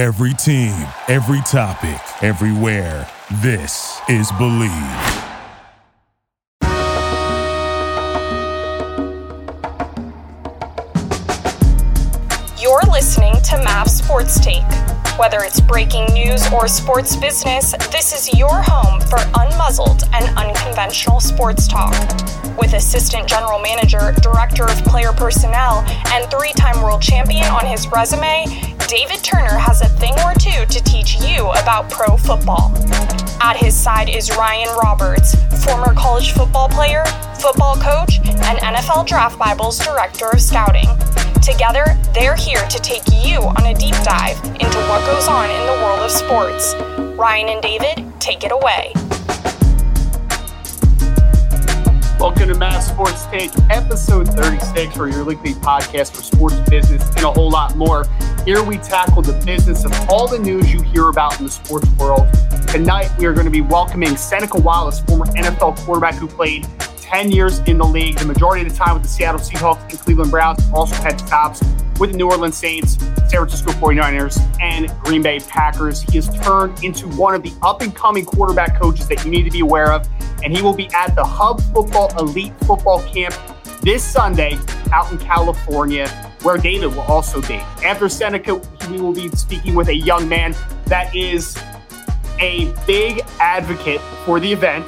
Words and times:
Every 0.00 0.32
team, 0.32 0.72
every 1.08 1.42
topic, 1.42 2.00
everywhere. 2.22 3.06
This 3.42 4.00
is 4.08 4.32
Believe. 4.38 4.70
You're 12.58 12.80
listening 12.90 13.34
to 13.42 13.62
MAV 13.62 13.90
Sports 13.90 14.40
Take. 14.40 14.99
Whether 15.20 15.42
it's 15.42 15.60
breaking 15.60 16.06
news 16.14 16.50
or 16.50 16.66
sports 16.66 17.14
business, 17.14 17.72
this 17.92 18.14
is 18.14 18.32
your 18.38 18.62
home 18.62 19.02
for 19.02 19.18
unmuzzled 19.36 20.08
and 20.14 20.34
unconventional 20.38 21.20
sports 21.20 21.68
talk. 21.68 21.92
With 22.56 22.72
Assistant 22.72 23.28
General 23.28 23.58
Manager, 23.58 24.14
Director 24.22 24.64
of 24.64 24.82
Player 24.84 25.12
Personnel, 25.12 25.84
and 26.06 26.24
three 26.30 26.54
time 26.54 26.82
world 26.82 27.02
champion 27.02 27.44
on 27.48 27.66
his 27.66 27.86
resume, 27.88 28.46
David 28.88 29.22
Turner 29.22 29.58
has 29.58 29.82
a 29.82 29.90
thing 29.90 30.14
or 30.24 30.32
two 30.32 30.64
to 30.64 30.82
teach 30.84 31.20
you 31.20 31.50
about 31.50 31.90
pro 31.90 32.16
football. 32.16 32.72
At 33.42 33.58
his 33.58 33.76
side 33.76 34.08
is 34.08 34.34
Ryan 34.34 34.74
Roberts, 34.82 35.34
former 35.62 35.92
college 35.92 36.32
football 36.32 36.70
player, 36.70 37.04
football 37.38 37.76
coach, 37.76 38.20
and 38.24 38.58
NFL 38.58 39.06
Draft 39.06 39.38
Bible's 39.38 39.78
Director 39.80 40.30
of 40.30 40.40
Scouting. 40.40 40.88
Together, 41.42 41.96
they're 42.12 42.36
here 42.36 42.62
to 42.68 42.78
take 42.80 43.02
you 43.10 43.38
on 43.40 43.64
a 43.64 43.72
deep 43.72 43.94
dive 44.02 44.36
into 44.44 44.78
what 44.90 45.06
goes 45.06 45.26
on 45.26 45.48
in 45.48 45.66
the 45.66 45.72
world 45.82 46.00
of 46.00 46.10
sports. 46.10 46.74
Ryan 47.18 47.48
and 47.48 47.62
David, 47.62 48.12
take 48.20 48.44
it 48.44 48.52
away. 48.52 48.92
Welcome 52.20 52.48
to 52.48 52.54
MAV 52.54 52.82
Sports 52.82 53.24
Take, 53.26 53.50
episode 53.70 54.28
36, 54.28 54.98
where 54.98 55.08
your 55.08 55.24
weekly 55.24 55.54
podcast 55.54 56.14
for 56.14 56.22
sports 56.22 56.60
business 56.68 57.08
and 57.16 57.24
a 57.24 57.32
whole 57.32 57.50
lot 57.50 57.74
more. 57.74 58.04
Here 58.44 58.62
we 58.62 58.76
tackle 58.76 59.22
the 59.22 59.42
business 59.46 59.86
of 59.86 59.92
all 60.10 60.28
the 60.28 60.38
news 60.38 60.70
you 60.70 60.82
hear 60.82 61.08
about 61.08 61.38
in 61.38 61.46
the 61.46 61.50
sports 61.50 61.88
world. 61.98 62.28
Tonight, 62.68 63.10
we 63.18 63.24
are 63.24 63.32
going 63.32 63.46
to 63.46 63.50
be 63.50 63.62
welcoming 63.62 64.14
Seneca 64.14 64.60
Wallace, 64.60 65.00
former 65.00 65.24
NFL 65.24 65.78
quarterback 65.78 66.16
who 66.16 66.28
played 66.28 66.66
10 67.10 67.32
years 67.32 67.58
in 67.60 67.76
the 67.76 67.84
league, 67.84 68.16
the 68.18 68.24
majority 68.24 68.64
of 68.64 68.70
the 68.70 68.78
time 68.78 68.94
with 68.94 69.02
the 69.02 69.08
Seattle 69.08 69.40
Seahawks 69.40 69.82
and 69.90 69.98
Cleveland 69.98 70.30
Browns, 70.30 70.60
also 70.72 70.94
had 70.94 71.18
stops 71.18 71.60
with 71.98 72.12
the 72.12 72.16
New 72.16 72.30
Orleans 72.30 72.56
Saints, 72.56 72.98
San 72.98 73.30
Francisco 73.30 73.72
49ers, 73.72 74.38
and 74.60 74.88
Green 75.02 75.20
Bay 75.20 75.40
Packers. 75.40 76.02
He 76.02 76.18
has 76.18 76.32
turned 76.38 76.84
into 76.84 77.08
one 77.08 77.34
of 77.34 77.42
the 77.42 77.52
up 77.62 77.82
and 77.82 77.92
coming 77.92 78.24
quarterback 78.24 78.80
coaches 78.80 79.08
that 79.08 79.24
you 79.24 79.30
need 79.32 79.42
to 79.42 79.50
be 79.50 79.58
aware 79.58 79.92
of, 79.92 80.08
and 80.44 80.56
he 80.56 80.62
will 80.62 80.72
be 80.72 80.88
at 80.94 81.16
the 81.16 81.24
Hub 81.24 81.60
Football 81.74 82.16
Elite 82.16 82.52
Football 82.60 83.02
Camp 83.02 83.34
this 83.82 84.04
Sunday 84.04 84.56
out 84.92 85.10
in 85.10 85.18
California, 85.18 86.08
where 86.42 86.58
David 86.58 86.86
will 86.86 87.00
also 87.00 87.42
be. 87.42 87.56
After 87.84 88.08
Seneca, 88.08 88.62
we 88.88 89.00
will 89.00 89.12
be 89.12 89.28
speaking 89.30 89.74
with 89.74 89.88
a 89.88 89.96
young 89.96 90.28
man 90.28 90.54
that 90.84 91.12
is 91.12 91.60
a 92.38 92.72
big 92.86 93.20
advocate 93.40 94.00
for 94.24 94.38
the 94.38 94.52
event. 94.52 94.86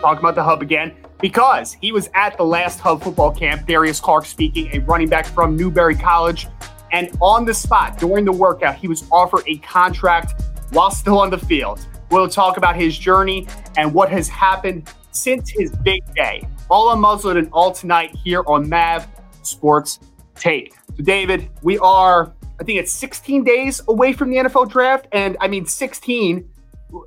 Talking 0.00 0.20
about 0.20 0.36
the 0.36 0.44
Hub 0.44 0.62
again 0.62 0.94
because 1.20 1.72
he 1.74 1.92
was 1.92 2.08
at 2.14 2.36
the 2.36 2.44
last 2.44 2.80
Hub 2.80 3.02
football 3.02 3.30
camp, 3.30 3.66
Darius 3.66 4.00
Clark 4.00 4.26
speaking, 4.26 4.74
a 4.74 4.80
running 4.80 5.08
back 5.08 5.26
from 5.26 5.56
Newberry 5.56 5.94
College. 5.94 6.46
And 6.92 7.16
on 7.20 7.44
the 7.44 7.54
spot 7.54 7.98
during 7.98 8.24
the 8.24 8.32
workout, 8.32 8.76
he 8.76 8.88
was 8.88 9.04
offered 9.10 9.42
a 9.46 9.56
contract 9.58 10.42
while 10.70 10.90
still 10.90 11.18
on 11.18 11.30
the 11.30 11.38
field. 11.38 11.84
We'll 12.10 12.28
talk 12.28 12.56
about 12.56 12.76
his 12.76 12.96
journey 12.96 13.48
and 13.76 13.92
what 13.92 14.10
has 14.10 14.28
happened 14.28 14.88
since 15.10 15.50
his 15.50 15.74
big 15.76 16.02
day. 16.14 16.46
All 16.70 16.94
unmuzzled 16.94 17.38
and 17.38 17.48
all 17.52 17.72
tonight 17.72 18.14
here 18.14 18.42
on 18.46 18.68
MAV 18.68 19.06
Sports 19.42 20.00
Take. 20.34 20.74
So, 20.96 21.02
David, 21.02 21.48
we 21.62 21.78
are, 21.78 22.32
I 22.60 22.64
think 22.64 22.78
it's 22.78 22.92
16 22.92 23.44
days 23.44 23.80
away 23.88 24.12
from 24.12 24.30
the 24.30 24.36
NFL 24.36 24.70
draft. 24.70 25.06
And 25.12 25.36
I 25.40 25.48
mean, 25.48 25.66
16 25.66 26.48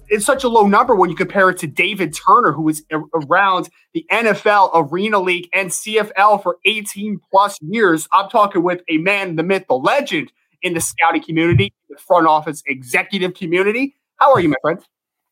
it's 0.07 0.25
such 0.25 0.43
a 0.43 0.49
low 0.49 0.67
number 0.67 0.95
when 0.95 1.09
you 1.09 1.15
compare 1.15 1.49
it 1.49 1.57
to 1.59 1.67
David 1.67 2.13
Turner, 2.13 2.51
who 2.51 2.63
was 2.63 2.83
around 3.13 3.69
the 3.93 4.05
NFL, 4.11 4.71
Arena 4.73 5.19
League, 5.19 5.49
and 5.53 5.69
CFL 5.69 6.43
for 6.43 6.57
18 6.65 7.19
plus 7.31 7.57
years. 7.61 8.07
I'm 8.11 8.29
talking 8.29 8.63
with 8.63 8.81
a 8.89 8.97
man, 8.97 9.35
the 9.35 9.43
myth, 9.43 9.65
the 9.67 9.75
legend 9.75 10.31
in 10.61 10.73
the 10.73 10.81
scouting 10.81 11.23
community, 11.23 11.73
the 11.89 11.97
front 11.97 12.27
office 12.27 12.61
executive 12.67 13.33
community. 13.33 13.95
How 14.17 14.33
are 14.33 14.39
you, 14.39 14.49
my 14.49 14.57
friend? 14.61 14.79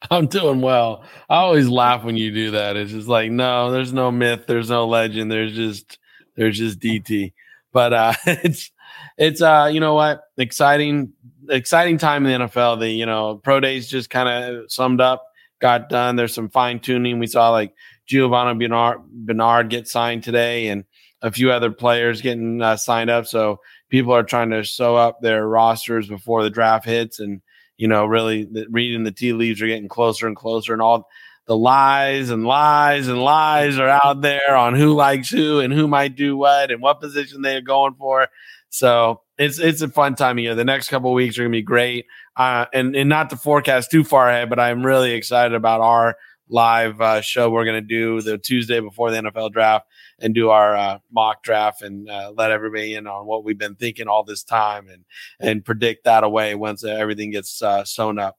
I'm 0.11 0.27
doing 0.27 0.61
well. 0.61 1.03
I 1.29 1.37
always 1.37 1.67
laugh 1.67 2.03
when 2.03 2.17
you 2.17 2.31
do 2.31 2.51
that. 2.51 2.77
It's 2.77 2.91
just 2.91 3.07
like, 3.07 3.31
no, 3.31 3.71
there's 3.71 3.93
no 3.93 4.11
myth, 4.11 4.45
there's 4.47 4.69
no 4.69 4.87
legend, 4.87 5.31
there's 5.31 5.55
just 5.55 5.97
there's 6.35 6.57
just 6.57 6.79
DT. 6.79 7.33
But 7.73 7.93
uh 7.93 8.13
it's 8.25 8.71
it's 9.17 9.41
uh 9.41 9.69
you 9.71 9.79
know 9.79 9.95
what 9.95 10.21
exciting 10.37 11.13
exciting 11.49 11.97
time 11.97 12.25
in 12.25 12.41
the 12.41 12.47
NFL. 12.47 12.79
The 12.79 12.89
you 12.89 13.05
know 13.05 13.35
pro 13.37 13.59
days 13.59 13.87
just 13.87 14.09
kind 14.09 14.29
of 14.29 14.71
summed 14.71 15.01
up, 15.01 15.23
got 15.59 15.89
done. 15.89 16.15
There's 16.15 16.33
some 16.33 16.49
fine 16.49 16.79
tuning. 16.79 17.19
We 17.19 17.27
saw 17.27 17.49
like 17.51 17.73
Giovani 18.07 18.59
Bernard, 18.59 19.01
Bernard 19.09 19.69
get 19.69 19.87
signed 19.87 20.23
today, 20.23 20.67
and 20.67 20.85
a 21.21 21.31
few 21.31 21.51
other 21.51 21.71
players 21.71 22.21
getting 22.21 22.61
uh, 22.61 22.77
signed 22.77 23.09
up. 23.09 23.25
So 23.25 23.59
people 23.89 24.13
are 24.13 24.23
trying 24.23 24.51
to 24.51 24.63
sew 24.63 24.95
up 24.95 25.21
their 25.21 25.47
rosters 25.47 26.07
before 26.07 26.43
the 26.43 26.49
draft 26.49 26.85
hits, 26.85 27.19
and 27.19 27.41
you 27.77 27.87
know 27.87 28.05
really 28.05 28.45
the, 28.45 28.67
reading 28.69 29.03
the 29.03 29.11
tea 29.11 29.33
leaves 29.33 29.61
are 29.61 29.67
getting 29.67 29.89
closer 29.89 30.27
and 30.27 30.35
closer, 30.35 30.73
and 30.73 30.81
all 30.81 31.07
the 31.47 31.57
lies 31.57 32.29
and 32.29 32.45
lies 32.45 33.07
and 33.07 33.21
lies 33.21 33.79
are 33.79 33.99
out 34.03 34.21
there 34.21 34.55
on 34.55 34.75
who 34.75 34.93
likes 34.93 35.29
who 35.29 35.61
and 35.61 35.71
who 35.71 35.87
might 35.87 36.15
do 36.15 36.35
what 36.35 36.71
and 36.71 36.81
what 36.81 36.99
position 36.99 37.41
they're 37.41 37.61
going 37.61 37.95
for. 37.95 38.27
So 38.69 39.21
it's 39.37 39.59
it's 39.59 39.81
a 39.81 39.87
fun 39.87 40.15
time 40.15 40.37
of 40.37 40.43
year. 40.43 40.55
The 40.55 40.65
next 40.65 40.89
couple 40.89 41.13
weeks 41.13 41.37
are 41.37 41.43
gonna 41.43 41.51
be 41.51 41.61
great. 41.61 42.05
Uh, 42.35 42.65
and 42.73 42.95
and 42.95 43.09
not 43.09 43.29
to 43.29 43.37
forecast 43.37 43.91
too 43.91 44.03
far 44.03 44.29
ahead, 44.29 44.49
but 44.49 44.59
I'm 44.59 44.85
really 44.85 45.13
excited 45.13 45.53
about 45.53 45.81
our 45.81 46.15
live 46.49 47.01
uh, 47.01 47.21
show 47.21 47.49
we're 47.49 47.65
gonna 47.65 47.81
do 47.81 48.21
the 48.21 48.37
Tuesday 48.37 48.79
before 48.79 49.11
the 49.11 49.17
NFL 49.17 49.51
draft 49.51 49.85
and 50.19 50.33
do 50.33 50.49
our 50.49 50.75
uh, 50.75 50.99
mock 51.11 51.43
draft 51.43 51.81
and 51.81 52.09
uh, 52.09 52.31
let 52.35 52.51
everybody 52.51 52.95
in 52.95 53.05
on 53.05 53.25
what 53.25 53.43
we've 53.43 53.57
been 53.57 53.75
thinking 53.75 54.07
all 54.07 54.23
this 54.23 54.43
time 54.43 54.87
and 54.87 55.05
and 55.39 55.65
predict 55.65 56.05
that 56.05 56.23
away 56.23 56.55
once 56.55 56.83
everything 56.83 57.31
gets 57.31 57.61
uh, 57.61 57.83
sewn 57.83 58.17
up. 58.17 58.37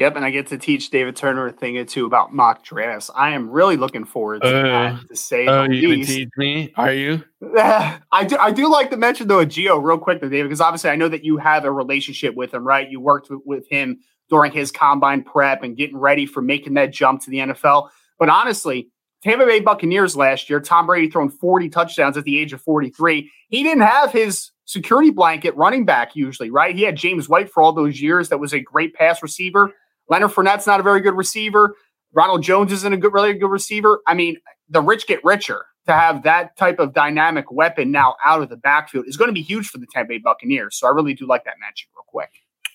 Yep, 0.00 0.16
and 0.16 0.24
I 0.24 0.30
get 0.30 0.46
to 0.48 0.58
teach 0.58 0.90
David 0.90 1.16
Turner 1.16 1.46
a 1.46 1.52
thing 1.52 1.76
or 1.76 1.84
two 1.84 2.06
about 2.06 2.32
mock 2.32 2.62
drafts. 2.62 3.10
I 3.14 3.30
am 3.30 3.50
really 3.50 3.76
looking 3.76 4.04
forward 4.04 4.42
to 4.42 4.48
uh, 4.48 4.62
that. 4.62 5.08
To 5.08 5.16
say, 5.16 5.46
oh, 5.46 5.64
you 5.64 5.88
least. 5.88 6.10
teach 6.10 6.28
me? 6.36 6.72
Are 6.76 6.92
you? 6.92 7.24
I 7.58 8.24
do. 8.26 8.36
I 8.36 8.50
do 8.52 8.70
like 8.70 8.90
to 8.90 8.96
mention 8.96 9.28
though, 9.28 9.44
Gio, 9.44 9.82
real 9.82 9.98
quick, 9.98 10.20
to 10.20 10.28
David, 10.28 10.48
because 10.48 10.60
obviously 10.60 10.90
I 10.90 10.96
know 10.96 11.08
that 11.08 11.24
you 11.24 11.36
have 11.38 11.64
a 11.64 11.72
relationship 11.72 12.34
with 12.34 12.54
him, 12.54 12.66
right? 12.66 12.88
You 12.88 13.00
worked 13.00 13.30
with, 13.30 13.40
with 13.44 13.68
him 13.68 14.00
during 14.28 14.52
his 14.52 14.70
combine 14.70 15.22
prep 15.22 15.62
and 15.62 15.76
getting 15.76 15.96
ready 15.96 16.26
for 16.26 16.42
making 16.42 16.74
that 16.74 16.92
jump 16.92 17.22
to 17.22 17.30
the 17.30 17.38
NFL. 17.38 17.88
But 18.18 18.28
honestly, 18.28 18.90
Tampa 19.22 19.46
Bay 19.46 19.60
Buccaneers 19.60 20.16
last 20.16 20.48
year, 20.48 20.60
Tom 20.60 20.86
Brady 20.86 21.10
thrown 21.10 21.28
40 21.28 21.68
touchdowns 21.70 22.16
at 22.16 22.24
the 22.24 22.38
age 22.38 22.52
of 22.52 22.60
43. 22.60 23.30
He 23.48 23.62
didn't 23.62 23.82
have 23.82 24.12
his 24.12 24.52
security 24.64 25.10
blanket 25.10 25.56
running 25.56 25.84
back 25.84 26.14
usually, 26.14 26.50
right? 26.50 26.76
He 26.76 26.82
had 26.82 26.96
James 26.96 27.28
White 27.28 27.50
for 27.50 27.62
all 27.62 27.72
those 27.72 28.00
years. 28.00 28.28
That 28.28 28.38
was 28.38 28.52
a 28.52 28.60
great 28.60 28.94
pass 28.94 29.22
receiver. 29.22 29.74
Leonard 30.08 30.30
Fournette's 30.30 30.66
not 30.66 30.80
a 30.80 30.82
very 30.82 31.00
good 31.00 31.14
receiver. 31.14 31.74
Ronald 32.12 32.42
Jones 32.42 32.72
isn't 32.72 32.92
a 32.92 32.96
good, 32.96 33.12
really 33.12 33.34
good 33.34 33.50
receiver. 33.50 34.00
I 34.06 34.14
mean, 34.14 34.38
the 34.68 34.80
rich 34.80 35.06
get 35.06 35.22
richer. 35.24 35.66
To 35.86 35.94
have 35.94 36.22
that 36.24 36.54
type 36.58 36.80
of 36.80 36.92
dynamic 36.92 37.50
weapon 37.50 37.90
now 37.90 38.14
out 38.22 38.42
of 38.42 38.50
the 38.50 38.58
backfield 38.58 39.06
is 39.08 39.16
going 39.16 39.28
to 39.28 39.32
be 39.32 39.40
huge 39.40 39.70
for 39.70 39.78
the 39.78 39.86
Tampa 39.90 40.10
Bay 40.10 40.18
Buccaneers. 40.18 40.78
So 40.78 40.86
I 40.86 40.90
really 40.90 41.14
do 41.14 41.26
like 41.26 41.44
that 41.44 41.54
matchup 41.54 41.86
real 41.96 42.04
quick. 42.06 42.28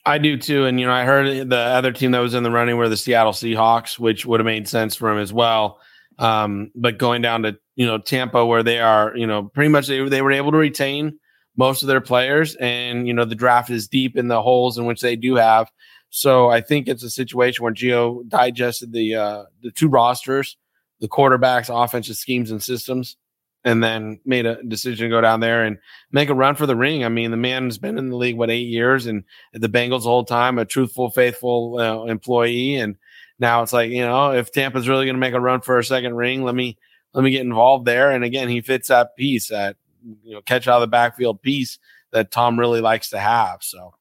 I 0.04 0.18
do 0.18 0.36
too. 0.36 0.66
And, 0.66 0.80
you 0.80 0.88
know, 0.88 0.94
I 0.94 1.04
heard 1.04 1.48
the 1.48 1.56
other 1.56 1.92
team 1.92 2.10
that 2.10 2.20
was 2.20 2.34
in 2.34 2.42
the 2.42 2.50
running 2.50 2.76
were 2.76 2.90
the 2.90 2.98
Seattle 2.98 3.32
Seahawks, 3.32 4.00
which 4.00 4.26
would 4.26 4.40
have 4.40 4.46
made 4.46 4.68
sense 4.68 4.96
for 4.96 5.12
him 5.12 5.20
as 5.20 5.32
well. 5.32 5.80
Um, 6.18 6.72
but 6.74 6.98
going 6.98 7.22
down 7.22 7.44
to, 7.44 7.56
you 7.76 7.86
know, 7.86 8.00
Tampa, 8.00 8.44
where 8.44 8.64
they 8.64 8.80
are, 8.80 9.16
you 9.16 9.28
know, 9.28 9.44
pretty 9.44 9.70
much 9.70 9.86
they, 9.86 10.10
they 10.10 10.24
were 10.24 10.32
able 10.32 10.52
to 10.52 10.58
retain 10.58 11.20
most 11.56 11.84
of 11.84 11.88
their 11.88 12.02
players. 12.02 12.56
And, 12.56 13.08
you 13.08 13.14
know, 13.14 13.26
the 13.26 13.36
draft 13.36 13.70
is 13.70 13.88
deep 13.88 14.18
in 14.18 14.28
the 14.28 14.42
holes 14.42 14.80
in 14.80 14.86
which 14.86 15.02
they 15.02 15.16
do 15.16 15.36
have. 15.36 15.70
So 16.16 16.48
I 16.48 16.62
think 16.62 16.88
it's 16.88 17.02
a 17.02 17.10
situation 17.10 17.64
where 17.64 17.74
Gio 17.74 18.30
digested 18.30 18.94
the 18.94 19.16
uh, 19.16 19.44
the 19.64 19.72
two 19.72 19.88
rosters, 19.88 20.58
the 21.00 21.08
quarterbacks, 21.08 21.74
offensive 21.74 22.18
schemes, 22.18 22.52
and 22.52 22.62
systems, 22.62 23.18
and 23.64 23.84
then 23.84 24.20
made 24.24 24.46
a 24.46 24.62
decision 24.62 25.06
to 25.06 25.10
go 25.10 25.22
down 25.22 25.40
there 25.40 25.64
and 25.64 25.80
make 26.12 26.30
a 26.30 26.36
run 26.36 26.54
for 26.54 26.68
the 26.68 26.76
ring. 26.76 27.04
I 27.04 27.10
mean, 27.10 27.32
the 27.32 27.38
man 27.38 27.66
has 27.66 27.80
been 27.80 27.98
in 27.98 28.12
the 28.12 28.16
league 28.16 28.38
what 28.38 28.52
eight 28.52 28.68
years, 28.68 29.08
and 29.08 29.24
the 29.54 29.70
Bengals 29.70 30.04
the 30.04 30.10
whole 30.10 30.24
time, 30.24 30.60
a 30.60 30.66
truthful, 30.66 31.10
faithful 31.10 31.80
uh, 31.80 32.04
employee, 32.04 32.76
and 32.76 32.96
now 33.40 33.64
it's 33.64 33.74
like 33.74 33.90
you 33.90 34.02
know, 34.02 34.34
if 34.34 34.52
Tampa's 34.52 34.88
really 34.88 35.06
going 35.06 35.16
to 35.16 35.20
make 35.20 35.34
a 35.34 35.42
run 35.42 35.62
for 35.62 35.80
a 35.80 35.84
second 35.84 36.14
ring, 36.14 36.44
let 36.44 36.54
me 36.54 36.78
let 37.14 37.24
me 37.24 37.32
get 37.32 37.42
involved 37.42 37.86
there. 37.88 38.12
And 38.12 38.24
again, 38.24 38.50
he 38.50 38.62
fits 38.62 38.90
that 38.90 39.16
piece, 39.16 39.48
that 39.48 39.78
you 40.24 40.36
know, 40.36 40.42
catch 40.42 40.68
out 40.68 40.76
of 40.76 40.82
the 40.82 40.88
backfield 40.88 41.42
piece 41.42 41.80
that 42.12 42.30
Tom 42.30 42.60
really 42.60 42.82
likes 42.82 43.10
to 43.10 43.20
have. 43.20 43.64
So. 43.64 43.96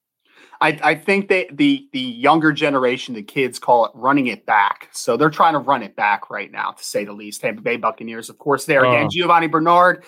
I, 0.62 0.78
I 0.82 0.94
think 0.94 1.28
that 1.28 1.56
the 1.56 1.88
the 1.92 2.00
younger 2.00 2.52
generation, 2.52 3.14
the 3.14 3.22
kids 3.22 3.58
call 3.58 3.84
it 3.84 3.90
running 3.94 4.28
it 4.28 4.46
back. 4.46 4.88
So 4.92 5.16
they're 5.16 5.28
trying 5.28 5.54
to 5.54 5.58
run 5.58 5.82
it 5.82 5.96
back 5.96 6.30
right 6.30 6.52
now, 6.52 6.70
to 6.70 6.84
say 6.84 7.04
the 7.04 7.12
least. 7.12 7.40
Tampa 7.40 7.60
Bay 7.60 7.76
Buccaneers, 7.76 8.30
of 8.30 8.38
course, 8.38 8.64
there 8.64 8.84
again. 8.84 9.06
Uh. 9.06 9.08
Giovani 9.08 9.48
Bernard, 9.48 10.04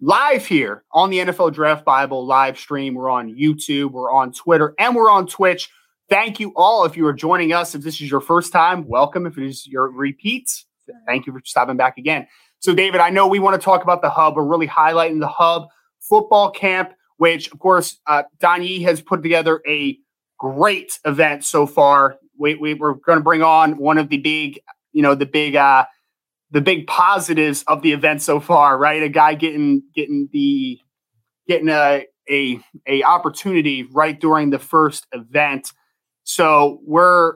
live 0.00 0.44
here 0.44 0.82
on 0.90 1.10
the 1.10 1.18
NFL 1.18 1.54
Draft 1.54 1.84
Bible 1.84 2.26
live 2.26 2.58
stream. 2.58 2.94
We're 2.94 3.10
on 3.10 3.32
YouTube, 3.32 3.92
we're 3.92 4.10
on 4.10 4.32
Twitter, 4.32 4.74
and 4.76 4.96
we're 4.96 5.08
on 5.08 5.28
Twitch. 5.28 5.70
Thank 6.10 6.40
you 6.40 6.52
all. 6.56 6.84
If 6.84 6.96
you 6.96 7.06
are 7.06 7.12
joining 7.12 7.52
us, 7.52 7.76
if 7.76 7.82
this 7.82 8.00
is 8.00 8.10
your 8.10 8.20
first 8.20 8.52
time, 8.52 8.88
welcome. 8.88 9.24
If 9.24 9.38
it 9.38 9.46
is 9.46 9.68
your 9.68 9.88
repeats, 9.88 10.66
thank 11.06 11.26
you 11.26 11.32
for 11.32 11.40
stopping 11.44 11.76
back 11.76 11.96
again. 11.96 12.26
So, 12.58 12.74
David, 12.74 13.00
I 13.00 13.10
know 13.10 13.28
we 13.28 13.38
want 13.38 13.58
to 13.58 13.64
talk 13.64 13.84
about 13.84 14.02
the 14.02 14.10
hub. 14.10 14.34
We're 14.34 14.42
really 14.42 14.68
highlighting 14.68 15.20
the 15.20 15.28
hub 15.28 15.68
football 16.00 16.50
camp, 16.50 16.92
which, 17.16 17.50
of 17.52 17.58
course, 17.58 18.00
uh, 18.06 18.24
Don 18.40 18.62
Yee 18.62 18.82
has 18.82 19.00
put 19.00 19.22
together 19.22 19.62
a 19.66 19.98
great 20.38 20.98
event 21.04 21.44
so 21.44 21.66
far. 21.66 22.16
We, 22.38 22.54
we 22.54 22.72
are 22.72 22.94
going 22.94 23.18
to 23.18 23.20
bring 23.20 23.42
on 23.42 23.78
one 23.78 23.98
of 23.98 24.08
the 24.08 24.18
big, 24.18 24.60
you 24.92 25.02
know, 25.02 25.14
the 25.14 25.26
big, 25.26 25.56
uh, 25.56 25.84
the 26.50 26.60
big 26.60 26.86
positives 26.86 27.64
of 27.66 27.82
the 27.82 27.92
event 27.92 28.22
so 28.22 28.38
far, 28.38 28.78
right? 28.78 29.02
A 29.02 29.08
guy 29.08 29.34
getting 29.34 29.82
getting 29.94 30.28
the 30.32 30.78
getting 31.48 31.68
a 31.68 32.06
a 32.30 32.60
a 32.86 33.02
opportunity 33.02 33.84
right 33.84 34.20
during 34.20 34.50
the 34.50 34.58
first 34.58 35.06
event. 35.12 35.72
So 36.24 36.80
we're 36.84 37.34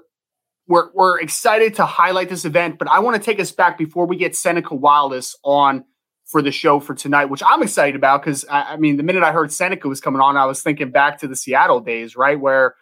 we're 0.69 0.91
we're 0.93 1.21
excited 1.21 1.75
to 1.77 1.87
highlight 1.87 2.29
this 2.29 2.45
event, 2.45 2.79
but 2.79 2.89
I 2.89 2.99
want 3.01 3.17
to 3.17 3.23
take 3.23 3.41
us 3.41 3.53
back 3.53 3.79
before 3.79 4.07
we 4.07 4.17
get 4.17 4.37
Seneca 4.37 4.75
Wallace 4.75 5.35
on 5.43 5.85
for 6.27 6.43
the 6.43 6.51
show 6.51 6.81
for 6.81 6.95
tonight, 6.95 7.27
which 7.27 7.43
I'm 7.47 7.63
excited 7.63 7.95
about 7.95 8.23
because 8.23 8.45
I, 8.47 8.73
I, 8.73 8.77
mean, 8.77 8.97
the 8.97 9.05
minute 9.05 9.23
I 9.23 9.33
heard 9.33 9.53
Seneca 9.53 9.89
was 9.89 10.01
coming 10.01 10.21
on, 10.21 10.37
I 10.37 10.45
was 10.45 10.61
thinking 10.61 10.91
back 10.91 11.19
to 11.21 11.29
the 11.29 11.37
Seattle 11.37 11.81
days, 11.81 12.17
right, 12.17 12.39
where 12.39 12.75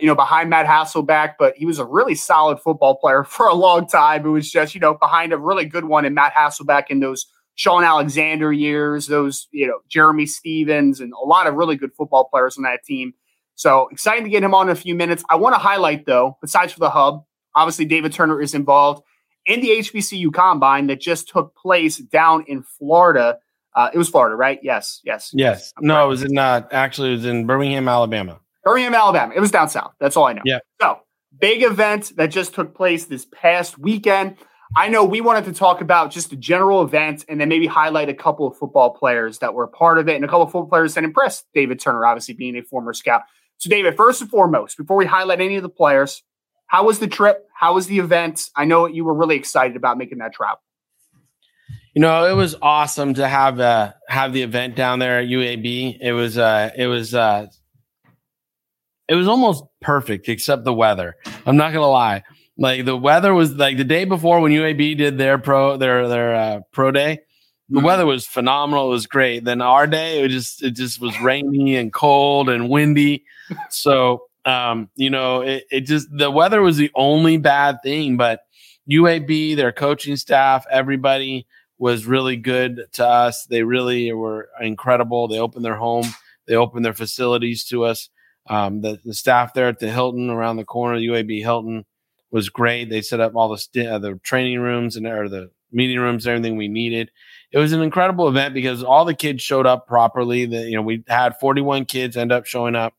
you 0.00 0.06
know 0.06 0.14
behind 0.14 0.50
Matt 0.50 0.66
Hasselbeck, 0.66 1.34
but 1.38 1.54
he 1.56 1.64
was 1.64 1.78
a 1.78 1.84
really 1.84 2.14
solid 2.14 2.60
football 2.60 2.96
player 2.96 3.24
for 3.28 3.46
a 3.46 3.54
long 3.54 3.86
time. 3.86 4.26
It 4.26 4.30
was 4.30 4.50
just 4.50 4.74
you 4.74 4.80
know 4.80 4.94
behind 4.94 5.32
a 5.32 5.38
really 5.38 5.64
good 5.64 5.84
one 5.84 6.04
in 6.04 6.14
Matt 6.14 6.34
Hasselbeck 6.34 6.84
in 6.90 7.00
those 7.00 7.26
Shaun 7.54 7.84
Alexander 7.84 8.52
years, 8.52 9.06
those 9.06 9.46
you 9.52 9.66
know 9.66 9.78
Jerramy 9.88 10.28
Stevens, 10.28 11.00
and 11.00 11.12
a 11.12 11.26
lot 11.26 11.46
of 11.46 11.54
really 11.54 11.76
good 11.76 11.94
football 11.94 12.24
players 12.24 12.56
on 12.56 12.64
that 12.64 12.84
team. 12.84 13.14
So 13.54 13.88
excited 13.92 14.24
to 14.24 14.30
get 14.30 14.42
him 14.42 14.54
on 14.54 14.68
in 14.68 14.72
a 14.72 14.76
few 14.76 14.94
minutes. 14.94 15.22
I 15.30 15.36
want 15.36 15.54
to 15.54 15.58
highlight 15.60 16.06
though, 16.06 16.38
besides 16.40 16.72
for 16.72 16.80
the 16.80 16.90
hub, 16.90 17.24
obviously 17.54 17.84
David 17.84 18.12
Turner 18.12 18.40
is 18.40 18.54
involved 18.54 19.02
in 19.46 19.60
the 19.60 19.68
HBCU 19.68 20.32
combine 20.32 20.86
that 20.88 21.00
just 21.00 21.28
took 21.28 21.54
place 21.56 21.98
down 21.98 22.44
in 22.46 22.62
Florida. 22.62 23.38
Uh, 23.74 23.90
it 23.92 23.98
was 23.98 24.08
Florida, 24.08 24.36
right? 24.36 24.58
Yes, 24.62 25.00
yes, 25.04 25.30
yes. 25.32 25.72
no, 25.80 25.96
right. 25.96 26.04
it 26.04 26.08
was 26.08 26.24
uh, 26.24 26.62
actually 26.72 27.10
it 27.10 27.16
was 27.16 27.26
in 27.26 27.46
Birmingham, 27.46 27.88
Alabama. 27.88 28.40
Birmingham, 28.64 28.94
Alabama. 28.94 29.32
It 29.34 29.40
was 29.40 29.50
down 29.50 29.68
south. 29.68 29.94
That's 30.00 30.16
all 30.16 30.26
I 30.26 30.34
know. 30.34 30.42
Yeah. 30.44 30.58
So 30.80 31.00
big 31.38 31.62
event 31.62 32.12
that 32.16 32.28
just 32.28 32.54
took 32.54 32.74
place 32.74 33.06
this 33.06 33.26
past 33.26 33.78
weekend. 33.78 34.36
I 34.76 34.88
know 34.88 35.04
we 35.04 35.20
wanted 35.20 35.46
to 35.46 35.52
talk 35.52 35.80
about 35.80 36.12
just 36.12 36.30
the 36.30 36.36
general 36.36 36.82
event 36.82 37.24
and 37.28 37.40
then 37.40 37.48
maybe 37.48 37.66
highlight 37.66 38.08
a 38.08 38.14
couple 38.14 38.46
of 38.46 38.56
football 38.56 38.90
players 38.90 39.38
that 39.38 39.52
were 39.52 39.66
part 39.66 39.98
of 39.98 40.08
it 40.08 40.14
and 40.14 40.24
a 40.24 40.28
couple 40.28 40.42
of 40.42 40.52
football 40.52 40.68
players 40.68 40.94
that 40.94 41.02
impressed 41.02 41.46
David 41.54 41.80
Turner, 41.80 42.06
obviously 42.06 42.34
being 42.34 42.56
a 42.56 42.62
former 42.62 42.92
scout. 42.92 43.22
So, 43.58 43.68
David, 43.68 43.96
first 43.96 44.20
and 44.20 44.30
foremost, 44.30 44.76
before 44.76 44.96
we 44.96 45.06
highlight 45.06 45.40
any 45.40 45.56
of 45.56 45.62
the 45.62 45.68
players, 45.68 46.22
how 46.70 46.84
was 46.84 47.00
the 47.00 47.08
trip? 47.08 47.48
How 47.52 47.74
was 47.74 47.88
the 47.88 47.98
event? 47.98 48.48
I 48.54 48.64
know 48.64 48.86
you 48.86 49.04
were 49.04 49.12
really 49.12 49.34
excited 49.34 49.76
about 49.76 49.98
making 49.98 50.18
that 50.18 50.32
travel. 50.32 50.60
You 51.94 52.00
know, 52.00 52.26
it 52.26 52.36
was 52.36 52.54
awesome 52.62 53.14
to 53.14 53.26
have 53.26 53.58
uh 53.58 53.92
have 54.06 54.32
the 54.32 54.42
event 54.42 54.76
down 54.76 55.00
there 55.00 55.18
at 55.18 55.26
UAB. 55.26 55.98
It 56.00 56.12
was 56.12 56.38
uh 56.38 56.70
it 56.76 56.86
was 56.86 57.12
uh 57.12 57.48
it 59.08 59.16
was 59.16 59.26
almost 59.26 59.64
perfect 59.80 60.28
except 60.28 60.62
the 60.62 60.72
weather. 60.72 61.16
I'm 61.44 61.56
not 61.56 61.72
gonna 61.72 61.88
lie. 61.88 62.22
Like 62.56 62.84
the 62.84 62.96
weather 62.96 63.34
was 63.34 63.52
like 63.54 63.76
the 63.76 63.82
day 63.82 64.04
before 64.04 64.38
when 64.38 64.52
UAB 64.52 64.96
did 64.96 65.18
their 65.18 65.38
pro 65.38 65.76
their 65.76 66.06
their 66.06 66.34
uh, 66.36 66.60
pro 66.70 66.92
day. 66.92 67.18
The 67.68 67.78
mm-hmm. 67.78 67.84
weather 67.84 68.06
was 68.06 68.28
phenomenal. 68.28 68.86
It 68.86 68.90
was 68.90 69.06
great. 69.08 69.42
Then 69.42 69.60
our 69.60 69.88
day, 69.88 70.22
it 70.22 70.28
just 70.28 70.62
it 70.62 70.76
just 70.76 71.00
was 71.00 71.20
rainy 71.20 71.74
and 71.74 71.92
cold 71.92 72.48
and 72.48 72.68
windy. 72.68 73.24
So 73.70 74.29
um, 74.44 74.88
you 74.96 75.10
know, 75.10 75.42
it, 75.42 75.64
it 75.70 75.80
just 75.82 76.08
the 76.10 76.30
weather 76.30 76.62
was 76.62 76.76
the 76.76 76.90
only 76.94 77.36
bad 77.36 77.78
thing. 77.82 78.16
But 78.16 78.40
UAB, 78.90 79.56
their 79.56 79.72
coaching 79.72 80.16
staff, 80.16 80.64
everybody 80.70 81.46
was 81.78 82.06
really 82.06 82.36
good 82.36 82.82
to 82.92 83.06
us. 83.06 83.46
They 83.46 83.62
really 83.62 84.12
were 84.12 84.48
incredible. 84.60 85.28
They 85.28 85.38
opened 85.38 85.64
their 85.64 85.76
home, 85.76 86.06
they 86.46 86.54
opened 86.54 86.84
their 86.84 86.94
facilities 86.94 87.64
to 87.66 87.84
us. 87.84 88.08
Um, 88.48 88.80
the, 88.80 88.98
the 89.04 89.14
staff 89.14 89.54
there 89.54 89.68
at 89.68 89.78
the 89.78 89.90
Hilton 89.90 90.30
around 90.30 90.56
the 90.56 90.64
corner, 90.64 90.98
UAB 90.98 91.40
Hilton, 91.40 91.84
was 92.30 92.48
great. 92.48 92.90
They 92.90 93.02
set 93.02 93.20
up 93.20 93.34
all 93.34 93.48
the 93.48 93.58
st- 93.58 93.86
uh, 93.86 93.98
the 93.98 94.18
training 94.22 94.60
rooms 94.60 94.96
and 94.96 95.06
or 95.06 95.28
the 95.28 95.50
meeting 95.72 95.98
rooms, 95.98 96.26
everything 96.26 96.56
we 96.56 96.68
needed. 96.68 97.10
It 97.52 97.58
was 97.58 97.72
an 97.72 97.82
incredible 97.82 98.28
event 98.28 98.54
because 98.54 98.82
all 98.82 99.04
the 99.04 99.14
kids 99.14 99.42
showed 99.42 99.66
up 99.66 99.86
properly. 99.86 100.46
That 100.46 100.66
you 100.66 100.76
know 100.76 100.82
we 100.82 101.04
had 101.08 101.38
41 101.38 101.86
kids 101.86 102.16
end 102.16 102.32
up 102.32 102.46
showing 102.46 102.76
up. 102.76 102.94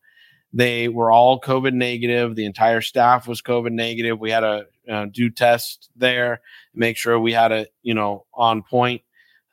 They 0.53 0.89
were 0.89 1.12
all 1.12 1.39
COVID 1.39 1.74
negative. 1.74 2.36
The 2.36 2.45
entire 2.45 2.81
staff 2.81 3.27
was 3.27 3.42
COVID 3.42 3.71
negative. 3.71 4.19
We 4.19 4.31
had 4.31 4.42
to 4.42 4.68
uh, 4.89 5.06
do 5.06 5.30
tests 5.30 5.89
there, 5.95 6.42
make 6.75 6.98
sure 6.98 7.19
we 7.19 7.31
had 7.31 7.51
a 7.51 7.68
you 7.83 7.94
know 7.94 8.25
on 8.33 8.63
point. 8.63 9.01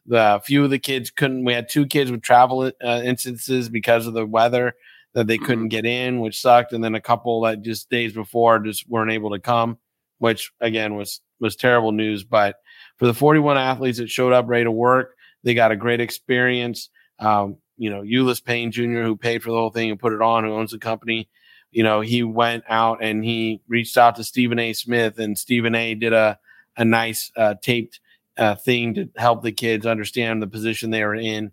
The 0.06 0.41
few 0.43 0.65
of 0.65 0.71
the 0.71 0.79
kids 0.79 1.11
couldn't. 1.11 1.45
We 1.45 1.53
had 1.53 1.69
two 1.69 1.87
kids 1.87 2.11
with 2.11 2.23
travel 2.23 2.73
uh, 2.83 3.03
instances 3.05 3.69
because 3.69 4.06
of 4.06 4.15
the 4.15 4.27
weather 4.27 4.75
that 5.15 5.27
they 5.27 5.39
couldn't 5.39 5.65
mm-hmm. 5.65 5.69
get 5.69 5.87
in, 5.87 6.21
which 6.21 6.41
sucked, 6.41 6.73
and 6.73 6.83
then 6.83 6.95
a 6.95 7.01
couple 7.01 7.43
that 7.43 7.62
just 7.62 7.91
days 7.91 8.12
before 8.12 8.59
just 8.59 8.89
weren't 8.89 9.12
able 9.12 9.31
to 9.31 9.39
come, 9.39 9.79
which 10.19 10.53
again 10.61 10.97
was 10.97 11.21
was 11.41 11.56
terrible 11.56 11.93
news. 11.93 12.25
But 12.25 12.56
for 12.97 13.06
the 13.06 13.15
41 13.15 13.56
athletes 13.56 13.99
that 13.99 14.11
showed 14.11 14.33
up 14.33 14.49
ready 14.49 14.65
to 14.65 14.73
work, 14.73 15.15
they 15.44 15.55
got 15.55 15.73
a 15.73 15.77
great 15.77 16.01
experience. 16.01 16.89
Um, 17.21 17.56
you 17.79 17.89
know, 17.89 18.03
Ulice 18.03 18.45
Payne 18.45 18.71
Jr., 18.71 19.03
who 19.03 19.17
paid 19.17 19.43
for 19.43 19.51
the 19.51 19.57
whole 19.57 19.71
thing 19.71 19.91
and 19.91 19.99
put 19.99 20.13
it 20.13 20.21
on, 20.21 20.45
who 20.45 20.53
owns 20.53 20.73
the 20.73 20.79
company, 20.79 21.29
you 21.71 21.83
know, 21.83 22.01
he 22.01 22.23
went 22.23 22.65
out 22.69 23.03
and 23.03 23.25
he 23.25 23.61
reached 23.69 23.97
out 23.97 24.17
to 24.17 24.25
Stephen 24.25 24.59
A. 24.59 24.73
Smith, 24.73 25.19
and 25.19 25.39
Stephen 25.39 25.75
A. 25.75 25.95
did 25.95 26.13
a 26.13 26.39
a 26.77 26.85
nice 26.85 27.33
uh, 27.37 27.55
taped 27.61 28.01
uh, 28.37 28.55
thing 28.55 28.95
to 28.95 29.09
help 29.17 29.43
the 29.43 29.53
kids 29.53 29.85
understand 29.85 30.41
the 30.41 30.47
position 30.47 30.91
they 30.91 31.05
were 31.05 31.15
in. 31.15 31.53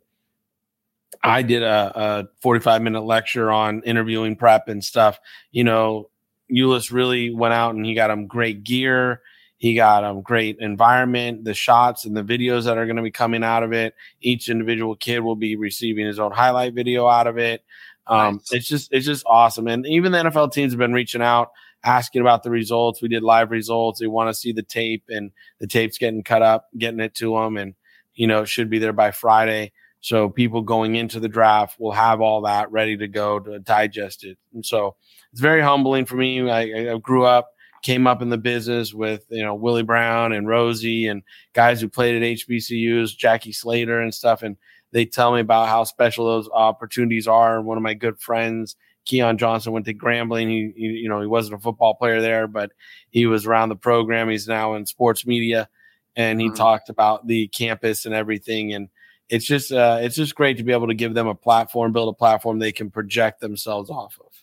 I 1.23 1.41
did 1.41 1.63
a, 1.63 1.91
a 1.95 2.27
45 2.41 2.81
minute 2.81 3.01
lecture 3.01 3.51
on 3.51 3.81
interviewing 3.83 4.35
prep 4.35 4.67
and 4.67 4.83
stuff. 4.83 5.19
You 5.51 5.63
know, 5.63 6.09
Ulice 6.51 6.91
really 6.91 7.33
went 7.33 7.53
out 7.53 7.73
and 7.73 7.85
he 7.85 7.95
got 7.95 8.11
him 8.11 8.27
great 8.27 8.63
gear. 8.63 9.21
He 9.57 9.75
got 9.75 10.03
um 10.03 10.21
great 10.21 10.57
environment, 10.59 11.45
the 11.45 11.53
shots 11.53 12.05
and 12.05 12.15
the 12.15 12.23
videos 12.23 12.65
that 12.65 12.77
are 12.77 12.85
going 12.85 12.97
to 12.97 13.01
be 13.01 13.11
coming 13.11 13.43
out 13.43 13.63
of 13.63 13.73
it. 13.73 13.95
Each 14.21 14.49
individual 14.49 14.95
kid 14.95 15.19
will 15.19 15.35
be 15.35 15.55
receiving 15.55 16.05
his 16.05 16.19
own 16.19 16.31
highlight 16.31 16.73
video 16.73 17.07
out 17.07 17.27
of 17.27 17.37
it. 17.37 17.63
Um, 18.07 18.35
nice. 18.35 18.51
It's 18.51 18.67
just 18.67 18.93
it's 18.93 19.05
just 19.05 19.25
awesome, 19.25 19.67
and 19.67 19.85
even 19.87 20.11
the 20.11 20.19
NFL 20.19 20.51
teams 20.51 20.73
have 20.73 20.79
been 20.79 20.93
reaching 20.93 21.21
out, 21.21 21.51
asking 21.83 22.21
about 22.21 22.43
the 22.43 22.51
results. 22.51 23.01
We 23.01 23.07
did 23.07 23.23
live 23.23 23.51
results. 23.51 23.99
They 23.99 24.07
want 24.07 24.29
to 24.29 24.33
see 24.33 24.51
the 24.51 24.63
tape, 24.63 25.05
and 25.09 25.31
the 25.59 25.67
tape's 25.67 25.97
getting 25.97 26.23
cut 26.23 26.41
up, 26.41 26.67
getting 26.77 26.99
it 26.99 27.15
to 27.15 27.35
them, 27.35 27.57
and 27.57 27.73
you 28.13 28.27
know 28.27 28.41
it 28.41 28.49
should 28.49 28.69
be 28.69 28.79
there 28.79 28.93
by 28.93 29.11
Friday. 29.11 29.71
So 30.05 30.29
people 30.29 30.61
going 30.61 30.93
into 30.93 31.19
the 31.19 31.27
draft 31.27 31.79
will 31.79 31.93
have 31.93 32.21
all 32.21 32.41
that 32.41 32.71
ready 32.71 32.95
to 32.97 33.07
go 33.07 33.39
to 33.39 33.57
digest 33.57 34.23
it. 34.23 34.37
And 34.53 34.63
so 34.63 34.97
it's 35.31 35.41
very 35.41 35.63
humbling 35.63 36.05
for 36.05 36.15
me. 36.15 36.47
I, 36.47 36.93
I 36.93 36.97
grew 36.99 37.25
up, 37.25 37.54
came 37.85 38.07
up 38.07 38.23
in 38.23 38.29
the 38.29 38.37
business 38.37 38.95
with, 38.95 39.27
you 39.29 39.43
know, 39.43 39.53
Willie 39.53 39.83
Brown 39.83 40.33
and 40.33 40.47
Rosie 40.47 41.05
and 41.05 41.21
guys 41.53 41.79
who 41.79 41.87
played 41.87 42.15
at 42.15 42.37
HBCUs, 42.39 43.15
Jackie 43.15 43.51
Slater 43.51 44.01
and 44.01 44.11
stuff. 44.11 44.41
And 44.41 44.57
they 44.91 45.05
tell 45.05 45.31
me 45.31 45.39
about 45.39 45.67
how 45.67 45.83
special 45.83 46.25
those 46.25 46.49
opportunities 46.49 47.27
are. 47.27 47.57
And 47.57 47.67
one 47.67 47.77
of 47.77 47.83
my 47.83 47.93
good 47.93 48.19
friends, 48.19 48.75
Keon 49.05 49.37
Johnson 49.37 49.71
went 49.71 49.85
to 49.85 49.93
Grambling. 49.93 50.49
He, 50.49 50.73
he, 50.75 50.85
you 50.93 51.09
know, 51.09 51.21
he 51.21 51.27
wasn't 51.27 51.59
a 51.59 51.61
football 51.61 51.93
player 51.93 52.21
there, 52.21 52.47
but 52.47 52.71
he 53.11 53.27
was 53.27 53.45
around 53.45 53.69
the 53.69 53.75
program. 53.75 54.29
He's 54.29 54.47
now 54.47 54.73
in 54.73 54.87
sports 54.87 55.27
media, 55.27 55.69
and 56.15 56.41
he 56.41 56.47
mm-hmm. 56.47 56.55
talked 56.55 56.89
about 56.89 57.27
the 57.27 57.49
campus 57.49 58.07
and 58.07 58.15
everything. 58.15 58.73
And 58.73 58.89
it's 59.29 59.45
just 59.45 59.71
uh, 59.71 59.99
it's 60.01 60.15
just 60.15 60.33
great 60.33 60.57
to 60.57 60.63
be 60.63 60.73
able 60.73 60.87
to 60.87 60.95
give 60.95 61.13
them 61.13 61.27
a 61.27 61.35
platform, 61.35 61.91
build 61.91 62.09
a 62.09 62.17
platform 62.17 62.57
they 62.57 62.71
can 62.71 62.89
project 62.89 63.41
themselves 63.41 63.91
off 63.91 64.17
of. 64.25 64.34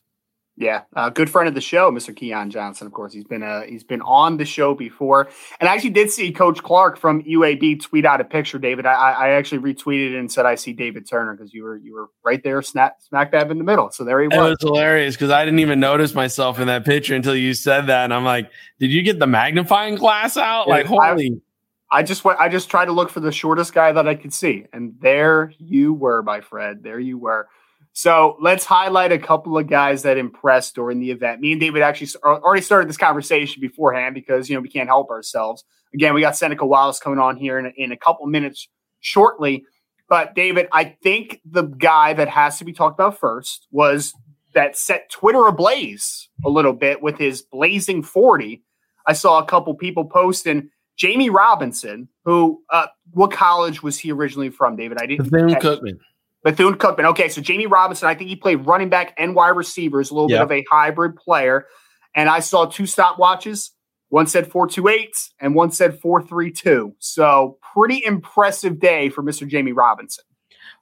Yeah, 0.56 0.82
uh, 0.94 1.08
good 1.08 1.30
friend 1.30 1.48
of 1.48 1.54
the 1.54 1.62
show, 1.62 1.90
Mr. 1.90 2.14
Keon 2.14 2.50
Johnson. 2.50 2.86
Of 2.86 2.92
course, 2.92 3.14
he's 3.14 3.24
been 3.24 3.42
uh, 3.42 3.62
he's 3.62 3.84
been 3.84 4.02
on 4.02 4.36
the 4.36 4.44
show 4.44 4.74
before, 4.74 5.30
and 5.58 5.68
I 5.68 5.72
actually 5.72 5.90
did 5.90 6.10
see 6.10 6.30
Coach 6.30 6.62
Clark 6.62 6.98
from 6.98 7.22
UAB 7.22 7.80
tweet 7.80 8.04
out 8.04 8.20
a 8.20 8.24
picture. 8.24 8.58
David, 8.58 8.84
I, 8.84 8.92
I 8.92 9.28
actually 9.30 9.72
retweeted 9.72 10.18
and 10.18 10.30
said 10.30 10.44
I 10.44 10.56
see 10.56 10.74
David 10.74 11.08
Turner 11.08 11.34
because 11.34 11.54
you 11.54 11.64
were 11.64 11.78
you 11.78 11.94
were 11.94 12.10
right 12.22 12.42
there, 12.44 12.60
snap, 12.60 12.96
smack 13.00 13.32
dab 13.32 13.50
in 13.50 13.56
the 13.56 13.64
middle. 13.64 13.90
So 13.92 14.04
there 14.04 14.20
he 14.20 14.28
was. 14.28 14.36
It 14.36 14.40
was 14.40 14.56
hilarious 14.60 15.14
because 15.14 15.30
I 15.30 15.42
didn't 15.42 15.60
even 15.60 15.80
notice 15.80 16.14
myself 16.14 16.60
in 16.60 16.66
that 16.66 16.84
picture 16.84 17.14
until 17.14 17.34
you 17.34 17.54
said 17.54 17.86
that, 17.86 18.04
and 18.04 18.12
I'm 18.12 18.24
like, 18.24 18.50
did 18.78 18.92
you 18.92 19.02
get 19.02 19.18
the 19.18 19.26
magnifying 19.26 19.94
glass 19.94 20.36
out? 20.36 20.66
Yeah, 20.66 20.74
like, 20.74 20.86
holy. 20.86 21.40
I, 21.90 22.00
I 22.00 22.02
just 22.02 22.26
went. 22.26 22.38
I 22.38 22.50
just 22.50 22.68
tried 22.68 22.86
to 22.86 22.92
look 22.92 23.08
for 23.08 23.20
the 23.20 23.32
shortest 23.32 23.72
guy 23.72 23.90
that 23.92 24.06
I 24.06 24.14
could 24.16 24.34
see, 24.34 24.66
and 24.74 24.96
there 25.00 25.54
you 25.58 25.94
were, 25.94 26.22
my 26.22 26.42
friend. 26.42 26.82
There 26.82 27.00
you 27.00 27.16
were. 27.16 27.48
So 27.94 28.36
let's 28.40 28.64
highlight 28.64 29.12
a 29.12 29.18
couple 29.18 29.58
of 29.58 29.66
guys 29.66 30.02
that 30.02 30.16
impressed 30.16 30.74
during 30.74 30.98
the 30.98 31.10
event. 31.10 31.40
Me 31.40 31.52
and 31.52 31.60
David 31.60 31.82
actually 31.82 32.08
already 32.24 32.62
started 32.62 32.88
this 32.88 32.96
conversation 32.96 33.60
beforehand 33.60 34.14
because 34.14 34.48
you 34.48 34.56
know 34.56 34.60
we 34.62 34.70
can't 34.70 34.88
help 34.88 35.10
ourselves. 35.10 35.64
Again, 35.92 36.14
we 36.14 36.22
got 36.22 36.36
Seneca 36.36 36.64
Wallace 36.64 36.98
coming 36.98 37.18
on 37.18 37.36
here 37.36 37.58
in, 37.58 37.72
in 37.76 37.92
a 37.92 37.96
couple 37.96 38.26
minutes 38.26 38.68
shortly. 39.00 39.64
But 40.08 40.34
David, 40.34 40.68
I 40.72 40.84
think 41.02 41.40
the 41.44 41.62
guy 41.62 42.14
that 42.14 42.28
has 42.28 42.58
to 42.58 42.64
be 42.64 42.72
talked 42.72 42.98
about 42.98 43.18
first 43.18 43.66
was 43.70 44.14
that 44.54 44.76
set 44.76 45.10
Twitter 45.10 45.46
ablaze 45.46 46.28
a 46.44 46.48
little 46.48 46.72
bit 46.72 47.02
with 47.02 47.18
his 47.18 47.42
blazing 47.42 48.02
40. 48.02 48.62
I 49.06 49.12
saw 49.12 49.38
a 49.38 49.44
couple 49.44 49.74
people 49.74 50.04
posting 50.04 50.70
Jamie 50.96 51.30
Robinson, 51.30 52.08
who 52.24 52.62
uh, 52.70 52.86
what 53.12 53.32
college 53.32 53.82
was 53.82 53.98
he 53.98 54.12
originally 54.12 54.50
from, 54.50 54.76
David? 54.76 54.98
I 55.00 55.06
didn't 55.06 55.30
Bethune 55.30 55.54
Cookman. 55.54 55.98
Bethune 56.42 56.74
Cookman. 56.74 57.04
Okay, 57.04 57.28
so 57.28 57.40
Jamie 57.40 57.66
Robinson, 57.66 58.08
I 58.08 58.14
think 58.14 58.28
he 58.28 58.36
played 58.36 58.66
running 58.66 58.88
back 58.88 59.14
and 59.16 59.34
wide 59.34 59.50
receivers, 59.50 60.10
a 60.10 60.14
little 60.14 60.28
bit 60.28 60.40
of 60.40 60.50
a 60.50 60.64
hybrid 60.70 61.16
player. 61.16 61.66
And 62.14 62.28
I 62.28 62.40
saw 62.40 62.66
two 62.66 62.82
stopwatches. 62.84 63.70
One 64.08 64.26
said 64.26 64.50
428 64.50 65.14
and 65.40 65.54
one 65.54 65.70
said 65.70 65.98
432. 65.98 66.94
So 66.98 67.58
pretty 67.74 68.04
impressive 68.04 68.78
day 68.78 69.08
for 69.08 69.22
Mr. 69.22 69.48
Jamie 69.48 69.72
Robinson. 69.72 70.24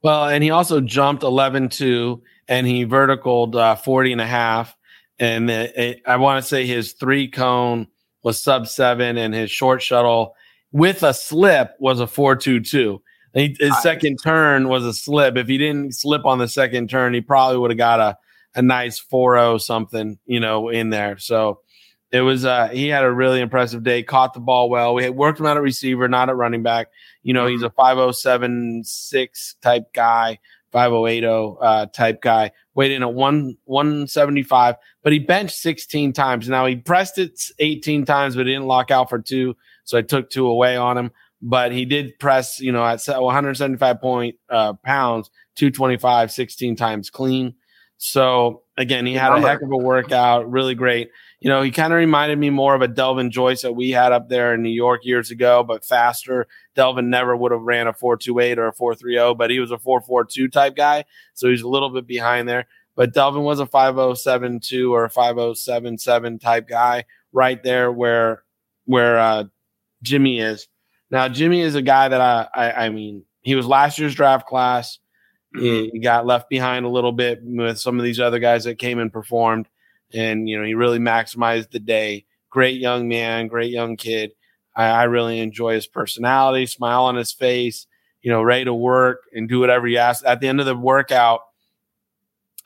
Well, 0.02 0.28
and 0.28 0.42
he 0.42 0.50
also 0.50 0.80
jumped 0.80 1.22
11 1.22 1.68
2 1.68 2.22
and 2.48 2.66
he 2.66 2.84
verticaled 2.84 3.54
uh, 3.54 3.76
40 3.76 4.12
and 4.12 4.20
a 4.20 4.26
half. 4.26 4.76
And 5.20 5.50
it, 5.50 5.76
it, 5.76 6.02
I 6.06 6.16
want 6.16 6.42
to 6.42 6.48
say 6.48 6.66
his 6.66 6.94
three 6.94 7.28
cone 7.28 7.86
was 8.24 8.42
sub 8.42 8.66
seven 8.66 9.16
and 9.16 9.32
his 9.32 9.50
short 9.50 9.80
shuttle 9.82 10.34
with 10.72 11.02
a 11.02 11.14
slip 11.14 11.74
was 11.78 12.00
a 12.00 12.06
422. 12.06 13.00
He, 13.34 13.56
his 13.58 13.70
nice. 13.70 13.82
second 13.82 14.18
turn 14.22 14.68
was 14.68 14.84
a 14.84 14.92
slip. 14.92 15.36
If 15.36 15.46
he 15.46 15.58
didn't 15.58 15.94
slip 15.94 16.24
on 16.24 16.38
the 16.38 16.48
second 16.48 16.90
turn, 16.90 17.14
he 17.14 17.20
probably 17.20 17.58
would 17.58 17.70
have 17.70 17.78
got 17.78 18.00
a, 18.00 18.18
a 18.54 18.62
nice 18.62 18.98
4 18.98 19.58
something, 19.58 20.18
you 20.26 20.40
know, 20.40 20.68
in 20.68 20.90
there. 20.90 21.18
So 21.18 21.60
it 22.10 22.22
was, 22.22 22.44
uh, 22.44 22.68
he 22.68 22.88
had 22.88 23.04
a 23.04 23.12
really 23.12 23.40
impressive 23.40 23.84
day, 23.84 24.02
caught 24.02 24.34
the 24.34 24.40
ball 24.40 24.68
well. 24.68 24.94
We 24.94 25.08
worked 25.10 25.38
him 25.38 25.46
out 25.46 25.56
at 25.56 25.62
receiver, 25.62 26.08
not 26.08 26.28
at 26.28 26.36
running 26.36 26.62
back. 26.62 26.88
You 27.22 27.34
know, 27.34 27.46
he's 27.46 27.62
a 27.62 27.70
5076 27.70 29.56
type 29.62 29.92
guy, 29.92 30.40
5080 30.72 31.56
uh, 31.60 31.86
type 31.86 32.20
guy, 32.20 32.50
weighed 32.74 32.90
in 32.90 33.04
at 33.04 33.14
one 33.14 33.56
175, 33.66 34.74
but 35.04 35.12
he 35.12 35.20
benched 35.20 35.54
16 35.56 36.12
times. 36.12 36.48
Now 36.48 36.66
he 36.66 36.76
pressed 36.76 37.18
it 37.18 37.40
18 37.60 38.04
times, 38.06 38.34
but 38.34 38.46
he 38.46 38.52
didn't 38.52 38.66
lock 38.66 38.90
out 38.90 39.08
for 39.08 39.20
two. 39.20 39.56
So 39.84 39.98
I 39.98 40.02
took 40.02 40.30
two 40.30 40.48
away 40.48 40.76
on 40.76 40.98
him 40.98 41.12
but 41.42 41.72
he 41.72 41.84
did 41.84 42.18
press, 42.18 42.60
you 42.60 42.72
know, 42.72 42.84
at 42.84 43.00
175 43.06 44.00
point 44.00 44.36
uh, 44.48 44.74
pounds, 44.84 45.30
225, 45.56 46.30
16 46.30 46.76
times 46.76 47.10
clean. 47.10 47.54
So 48.02 48.62
again, 48.78 49.04
he 49.04 49.12
had 49.12 49.32
a 49.32 49.40
heck 49.40 49.60
of 49.60 49.70
a 49.70 49.76
workout, 49.76 50.50
really 50.50 50.74
great. 50.74 51.10
You 51.38 51.50
know, 51.50 51.60
he 51.60 51.70
kind 51.70 51.92
of 51.92 51.98
reminded 51.98 52.38
me 52.38 52.48
more 52.48 52.74
of 52.74 52.80
a 52.80 52.88
Delvin 52.88 53.30
Joyce 53.30 53.60
that 53.60 53.74
we 53.74 53.90
had 53.90 54.12
up 54.12 54.30
there 54.30 54.54
in 54.54 54.62
New 54.62 54.70
York 54.70 55.04
years 55.04 55.30
ago, 55.30 55.62
but 55.62 55.84
faster. 55.84 56.46
Delvin 56.74 57.10
never 57.10 57.36
would 57.36 57.52
have 57.52 57.60
ran 57.60 57.86
a 57.86 57.92
428 57.92 58.58
or 58.58 58.68
a 58.68 58.72
430, 58.72 59.34
but 59.36 59.50
he 59.50 59.60
was 59.60 59.70
a 59.70 59.78
442 59.78 60.48
type 60.48 60.76
guy. 60.76 61.04
So 61.34 61.50
he's 61.50 61.60
a 61.60 61.68
little 61.68 61.90
bit 61.90 62.06
behind 62.06 62.48
there. 62.48 62.66
But 62.96 63.12
Delvin 63.12 63.42
was 63.42 63.60
a 63.60 63.66
5072 63.66 64.94
or 64.94 65.04
a 65.04 65.10
5077 65.10 66.38
type 66.38 66.68
guy 66.68 67.04
right 67.32 67.62
there 67.62 67.92
where 67.92 68.44
where 68.86 69.18
uh, 69.18 69.44
Jimmy 70.02 70.40
is. 70.40 70.68
Now, 71.10 71.28
Jimmy 71.28 71.60
is 71.60 71.74
a 71.74 71.82
guy 71.82 72.08
that 72.08 72.20
I, 72.20 72.48
I, 72.54 72.86
I 72.86 72.88
mean, 72.88 73.24
he 73.42 73.54
was 73.54 73.66
last 73.66 73.98
year's 73.98 74.14
draft 74.14 74.46
class. 74.46 74.98
Mm-hmm. 75.56 75.90
He 75.92 75.98
got 75.98 76.26
left 76.26 76.48
behind 76.48 76.86
a 76.86 76.90
little 76.90 77.12
bit 77.12 77.40
with 77.42 77.78
some 77.78 77.98
of 77.98 78.04
these 78.04 78.20
other 78.20 78.38
guys 78.38 78.64
that 78.64 78.78
came 78.78 78.98
and 78.98 79.12
performed, 79.12 79.66
and 80.12 80.48
you 80.48 80.56
know 80.56 80.64
he 80.64 80.74
really 80.74 81.00
maximized 81.00 81.70
the 81.70 81.80
day. 81.80 82.24
Great 82.50 82.80
young 82.80 83.08
man, 83.08 83.48
great 83.48 83.72
young 83.72 83.96
kid. 83.96 84.30
I, 84.76 84.84
I 84.86 85.02
really 85.04 85.40
enjoy 85.40 85.74
his 85.74 85.88
personality, 85.88 86.66
smile 86.66 87.04
on 87.04 87.16
his 87.16 87.32
face. 87.32 87.86
You 88.22 88.30
know, 88.30 88.42
ready 88.42 88.64
to 88.66 88.74
work 88.74 89.22
and 89.32 89.48
do 89.48 89.58
whatever 89.58 89.88
you 89.88 89.96
ask. 89.96 90.24
At 90.24 90.40
the 90.40 90.46
end 90.46 90.60
of 90.60 90.66
the 90.66 90.76
workout, 90.76 91.40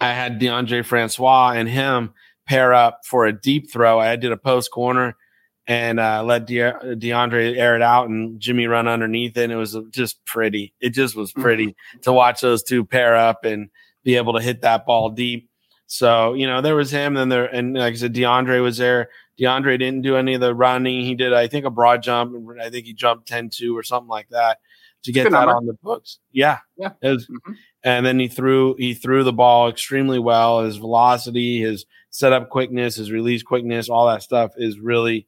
I 0.00 0.12
had 0.12 0.40
Deondre 0.40 0.84
Francois 0.84 1.52
and 1.52 1.68
him 1.68 2.12
pair 2.46 2.74
up 2.74 3.00
for 3.06 3.24
a 3.24 3.32
deep 3.32 3.72
throw. 3.72 4.00
I 4.00 4.16
did 4.16 4.32
a 4.32 4.36
post 4.36 4.70
corner 4.72 5.16
and 5.66 5.98
uh, 5.98 6.22
let 6.22 6.46
De- 6.46 6.60
Deondre 6.60 7.56
air 7.56 7.76
it 7.76 7.82
out 7.82 8.08
and 8.08 8.38
Jimmy 8.38 8.66
run 8.66 8.86
underneath 8.86 9.36
it. 9.36 9.44
And 9.44 9.52
it 9.52 9.56
was 9.56 9.76
just 9.90 10.24
pretty. 10.26 10.74
It 10.80 10.90
just 10.90 11.16
was 11.16 11.32
mm-hmm. 11.32 11.42
pretty 11.42 11.66
mm-hmm. 11.68 12.00
to 12.00 12.12
watch 12.12 12.40
those 12.40 12.62
two 12.62 12.84
pair 12.84 13.16
up 13.16 13.44
and 13.44 13.70
be 14.02 14.16
able 14.16 14.34
to 14.34 14.42
hit 14.42 14.62
that 14.62 14.84
ball 14.84 15.10
deep. 15.10 15.48
So, 15.86 16.34
you 16.34 16.46
know, 16.46 16.60
there 16.60 16.76
was 16.76 16.90
him. 16.90 17.14
Then 17.14 17.28
there, 17.28 17.46
and 17.46 17.74
like 17.74 17.94
I 17.94 17.96
said, 17.96 18.14
Deondre 18.14 18.62
was 18.62 18.78
there. 18.78 19.08
Deondre 19.40 19.78
didn't 19.78 20.02
do 20.02 20.16
any 20.16 20.34
of 20.34 20.40
the 20.40 20.54
running. 20.54 21.04
He 21.04 21.14
did, 21.14 21.32
I 21.32 21.48
think, 21.48 21.64
a 21.64 21.70
broad 21.70 22.02
jump. 22.02 22.34
I 22.60 22.70
think 22.70 22.86
he 22.86 22.92
jumped 22.92 23.26
10 23.28 23.50
2 23.50 23.76
or 23.76 23.82
something 23.82 24.08
like 24.08 24.28
that 24.30 24.58
to 25.04 25.12
get 25.12 25.24
that 25.24 25.32
number. 25.32 25.56
on 25.56 25.66
the 25.66 25.74
books. 25.82 26.18
Yeah. 26.30 26.58
Yeah. 26.76 26.90
Was, 27.02 27.26
mm-hmm. 27.26 27.52
And 27.82 28.06
then 28.06 28.18
he 28.18 28.28
threw, 28.28 28.76
he 28.78 28.94
threw 28.94 29.24
the 29.24 29.32
ball 29.32 29.68
extremely 29.68 30.18
well. 30.18 30.62
His 30.62 30.76
velocity, 30.76 31.60
his 31.60 31.84
setup 32.10 32.48
quickness, 32.48 32.96
his 32.96 33.10
release 33.10 33.42
quickness, 33.42 33.88
all 33.88 34.06
that 34.06 34.22
stuff 34.22 34.52
is 34.56 34.78
really, 34.78 35.26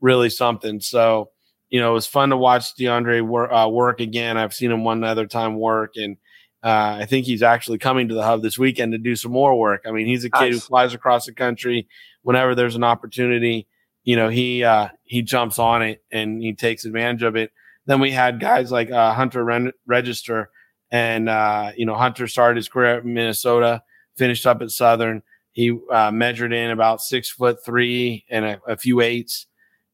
really 0.00 0.30
something. 0.30 0.80
So, 0.80 1.30
you 1.70 1.80
know, 1.80 1.90
it 1.90 1.94
was 1.94 2.06
fun 2.06 2.30
to 2.30 2.36
watch 2.36 2.74
Deondre 2.76 3.22
work, 3.22 3.50
uh, 3.52 3.68
work 3.68 4.00
again. 4.00 4.36
I've 4.36 4.54
seen 4.54 4.70
him 4.70 4.84
one 4.84 5.04
other 5.04 5.26
time 5.26 5.58
work, 5.58 5.92
and 5.96 6.16
uh, 6.62 6.98
I 7.00 7.06
think 7.06 7.26
he's 7.26 7.42
actually 7.42 7.78
coming 7.78 8.08
to 8.08 8.14
the 8.14 8.24
hub 8.24 8.42
this 8.42 8.58
weekend 8.58 8.92
to 8.92 8.98
do 8.98 9.14
some 9.16 9.32
more 9.32 9.58
work. 9.58 9.84
I 9.86 9.92
mean, 9.92 10.06
he's 10.06 10.24
a 10.24 10.30
kid 10.30 10.40
nice. 10.40 10.54
who 10.54 10.60
flies 10.60 10.94
across 10.94 11.26
the 11.26 11.32
country 11.32 11.88
whenever 12.22 12.54
there's 12.54 12.76
an 12.76 12.84
opportunity. 12.84 13.68
You 14.04 14.16
know, 14.16 14.28
he 14.28 14.64
uh, 14.64 14.88
he 15.04 15.22
jumps 15.22 15.58
on 15.58 15.82
it 15.82 16.02
and 16.10 16.42
he 16.42 16.54
takes 16.54 16.84
advantage 16.84 17.22
of 17.22 17.36
it. 17.36 17.52
Then 17.86 18.00
we 18.00 18.10
had 18.10 18.40
guys 18.40 18.72
like 18.72 18.90
uh, 18.90 19.12
Hunter 19.14 19.44
Ren- 19.44 19.72
Register, 19.86 20.50
and 20.90 21.28
uh, 21.28 21.72
you 21.76 21.86
know, 21.86 21.94
Hunter 21.94 22.26
started 22.26 22.56
his 22.56 22.68
career 22.68 22.98
at 22.98 23.04
Minnesota, 23.04 23.82
finished 24.16 24.46
up 24.46 24.62
at 24.62 24.70
Southern. 24.70 25.22
He 25.52 25.78
uh, 25.92 26.10
measured 26.10 26.52
in 26.52 26.70
about 26.70 27.00
six 27.00 27.30
foot 27.30 27.64
three 27.64 28.24
and 28.30 28.44
a, 28.44 28.60
a 28.66 28.76
few 28.76 29.00
eights 29.00 29.46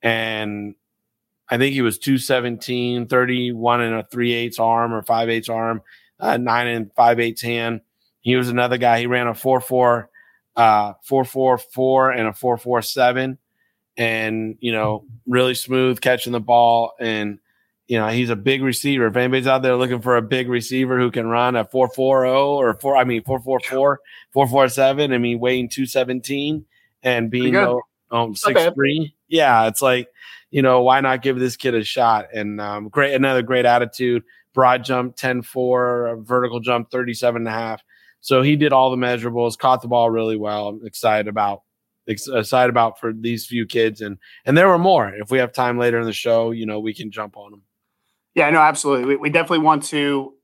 and 0.04 0.75
I 1.49 1.56
think 1.56 1.73
he 1.73 1.82
was 1.82 1.99
217, 1.99 3.06
31 3.06 3.80
and 3.80 3.94
a 3.96 4.04
3 4.04 4.32
8 4.32 4.61
arm 4.61 4.92
or 4.92 5.02
5 5.02 5.30
8 5.30 5.49
arm, 5.49 5.82
uh, 6.20 6.37
9 6.37 6.66
and 6.66 6.92
5 6.94 7.20
8 7.20 7.40
hand. 7.40 7.80
He 8.20 8.37
was 8.37 8.49
another 8.49 8.76
guy. 8.76 9.00
He 9.00 9.06
ran 9.06 9.26
a 9.26 9.34
4 9.34 9.61
4, 9.61 10.11
uh, 10.56 10.92
4 11.02 11.25
4 11.25 11.58
4 11.58 12.11
and 12.12 12.28
a 12.28 12.32
4 12.32 12.58
4 12.58 12.82
7. 12.82 13.38
And, 13.96 14.58
you 14.61 14.73
know, 14.73 15.04
really 15.26 15.54
smooth 15.54 16.00
catching 16.00 16.32
the 16.32 16.40
ball. 16.40 16.92
And, 16.99 17.38
you 17.87 17.99
know, 17.99 18.08
he's 18.08 18.30
a 18.30 18.37
big 18.37 18.62
receiver. 18.62 19.06
If 19.06 19.16
anybody's 19.16 19.46
out 19.46 19.62
there 19.62 19.76
looking 19.76 20.00
for 20.00 20.16
a 20.16 20.23
big 20.23 20.49
receiver 20.49 20.99
who 20.99 21.11
can 21.11 21.28
run 21.28 21.56
a 21.56 21.64
4 21.64 21.88
4 21.88 22.25
0 22.25 22.54
or 22.54 22.75
4, 22.75 22.96
I 22.96 23.04
mean, 23.04 23.23
4 23.23 23.40
4 23.40 23.61
4, 23.61 24.00
4 24.32 24.49
4 24.49 24.68
7, 24.68 25.12
I 25.12 25.18
mean, 25.18 25.38
weighing 25.38 25.68
217 25.68 26.64
and 27.02 27.30
being 27.30 27.54
um, 28.11 28.34
six 28.34 28.62
three. 28.75 29.14
Yeah, 29.34 29.66
it's 29.66 29.82
like 29.82 30.08
you 30.52 30.62
know 30.62 30.82
why 30.82 31.00
not 31.00 31.22
give 31.22 31.40
this 31.40 31.56
kid 31.56 31.74
a 31.74 31.82
shot? 31.82 32.26
And 32.32 32.60
um, 32.60 32.88
great, 32.88 33.14
another 33.14 33.42
great 33.42 33.66
attitude. 33.66 34.22
Broad 34.54 34.84
jump 34.84 35.16
10-4, 35.16 36.24
vertical 36.24 36.60
jump 36.60 36.88
37 36.88 37.40
and 37.40 37.48
a 37.48 37.50
half. 37.50 37.82
So 38.20 38.40
he 38.40 38.54
did 38.54 38.72
all 38.72 38.92
the 38.92 38.96
measurables, 38.96 39.58
caught 39.58 39.82
the 39.82 39.88
ball 39.88 40.08
really 40.08 40.36
well. 40.36 40.68
I'm 40.68 40.86
excited 40.86 41.26
about 41.26 41.62
excited 42.06 42.68
about 42.70 43.00
for 43.00 43.12
these 43.12 43.46
few 43.46 43.66
kids 43.66 44.00
and 44.02 44.18
and 44.46 44.56
there 44.56 44.68
were 44.68 44.78
more. 44.78 45.12
If 45.12 45.32
we 45.32 45.38
have 45.38 45.52
time 45.52 45.78
later 45.78 45.98
in 45.98 46.06
the 46.06 46.12
show, 46.12 46.52
you 46.52 46.64
know, 46.64 46.78
we 46.78 46.94
can 46.94 47.10
jump 47.10 47.36
on 47.36 47.50
them. 47.50 47.62
Yeah, 48.36 48.50
no, 48.50 48.60
absolutely. 48.60 49.06
We, 49.06 49.16
we 49.16 49.30
definitely 49.30 49.64
want 49.64 49.82
to 49.86 50.34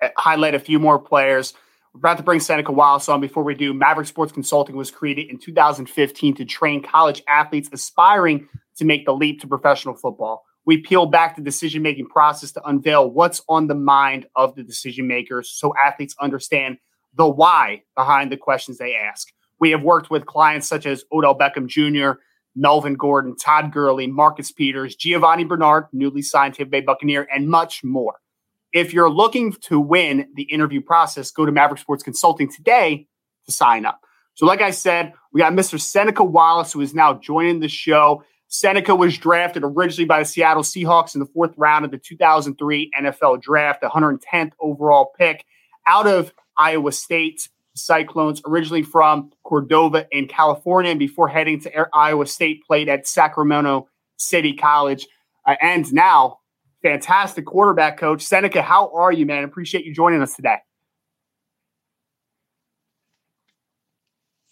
uh, 0.00 0.10
highlight 0.16 0.54
a 0.54 0.60
few 0.60 0.78
more 0.78 1.00
players. 1.00 1.54
About 1.96 2.18
to 2.18 2.22
bring 2.22 2.40
Seneca 2.40 2.72
Wallace 2.72 3.08
on. 3.08 3.22
Before 3.22 3.42
we 3.42 3.54
do, 3.54 3.72
Maverick 3.72 4.06
Sports 4.06 4.30
Consulting 4.30 4.76
was 4.76 4.90
created 4.90 5.30
in 5.30 5.38
2015 5.38 6.34
to 6.34 6.44
train 6.44 6.82
college 6.82 7.22
athletes 7.26 7.70
aspiring 7.72 8.48
to 8.76 8.84
make 8.84 9.06
the 9.06 9.14
leap 9.14 9.40
to 9.40 9.46
professional 9.46 9.94
football. 9.94 10.44
We 10.66 10.76
peel 10.76 11.06
back 11.06 11.36
the 11.36 11.42
decision 11.42 11.82
making 11.82 12.08
process 12.08 12.52
to 12.52 12.62
unveil 12.64 13.10
what's 13.10 13.40
on 13.48 13.66
the 13.66 13.74
mind 13.74 14.26
of 14.36 14.54
the 14.56 14.62
decision 14.62 15.06
makers 15.06 15.50
so 15.50 15.72
athletes 15.82 16.14
understand 16.20 16.76
the 17.14 17.26
why 17.26 17.82
behind 17.96 18.30
the 18.30 18.36
questions 18.36 18.76
they 18.76 18.94
ask. 18.94 19.28
We 19.58 19.70
have 19.70 19.82
worked 19.82 20.10
with 20.10 20.26
clients 20.26 20.68
such 20.68 20.84
as 20.84 21.02
Odell 21.10 21.38
Beckham 21.38 21.66
Jr., 21.66 22.20
Melvin 22.54 22.94
Gordon, 22.94 23.36
Todd 23.36 23.72
Gurley, 23.72 24.06
Marcus 24.06 24.52
Peters, 24.52 24.96
Giovani 24.96 25.44
Bernard, 25.44 25.86
newly 25.94 26.20
signed 26.20 26.54
Tampa 26.54 26.70
Bay 26.70 26.80
Buccaneer, 26.82 27.26
and 27.34 27.48
much 27.48 27.82
more. 27.82 28.16
If 28.76 28.92
you're 28.92 29.08
looking 29.08 29.52
to 29.62 29.80
win 29.80 30.28
the 30.34 30.42
interview 30.42 30.82
process, 30.82 31.30
go 31.30 31.46
to 31.46 31.50
Maverick 31.50 31.80
Sports 31.80 32.02
Consulting 32.02 32.52
today 32.52 33.06
to 33.46 33.50
sign 33.50 33.86
up. 33.86 34.02
So, 34.34 34.44
like 34.44 34.60
I 34.60 34.70
said, 34.70 35.14
we 35.32 35.40
got 35.40 35.54
Mr. 35.54 35.80
Seneca 35.80 36.22
Wallace, 36.22 36.74
who 36.74 36.82
is 36.82 36.92
now 36.92 37.14
joining 37.14 37.60
the 37.60 37.70
show. 37.70 38.22
Seneca 38.48 38.94
was 38.94 39.16
drafted 39.16 39.64
originally 39.64 40.04
by 40.04 40.18
the 40.18 40.26
Seattle 40.26 40.62
Seahawks 40.62 41.14
in 41.14 41.20
the 41.20 41.26
fourth 41.26 41.54
round 41.56 41.86
of 41.86 41.90
the 41.90 41.96
2003 41.96 42.90
NFL 43.00 43.40
Draft, 43.40 43.80
the 43.80 43.86
110th 43.86 44.52
overall 44.60 45.10
pick 45.18 45.46
out 45.86 46.06
of 46.06 46.34
Iowa 46.58 46.92
State 46.92 47.48
Cyclones, 47.76 48.42
originally 48.46 48.82
from 48.82 49.30
Cordova 49.42 50.06
in 50.10 50.28
California, 50.28 50.90
and 50.90 51.00
before 51.00 51.28
heading 51.28 51.60
to 51.62 51.88
Iowa 51.94 52.26
State, 52.26 52.62
played 52.66 52.90
at 52.90 53.08
Sacramento 53.08 53.88
City 54.18 54.52
College, 54.52 55.06
uh, 55.46 55.56
and 55.62 55.90
now 55.94 56.40
fantastic 56.86 57.44
quarterback 57.44 57.98
coach. 57.98 58.22
Seneca, 58.22 58.62
how 58.62 58.92
are 58.94 59.10
you, 59.10 59.26
man? 59.26 59.42
Appreciate 59.42 59.84
you 59.84 59.92
joining 59.92 60.22
us 60.22 60.36
today. 60.36 60.58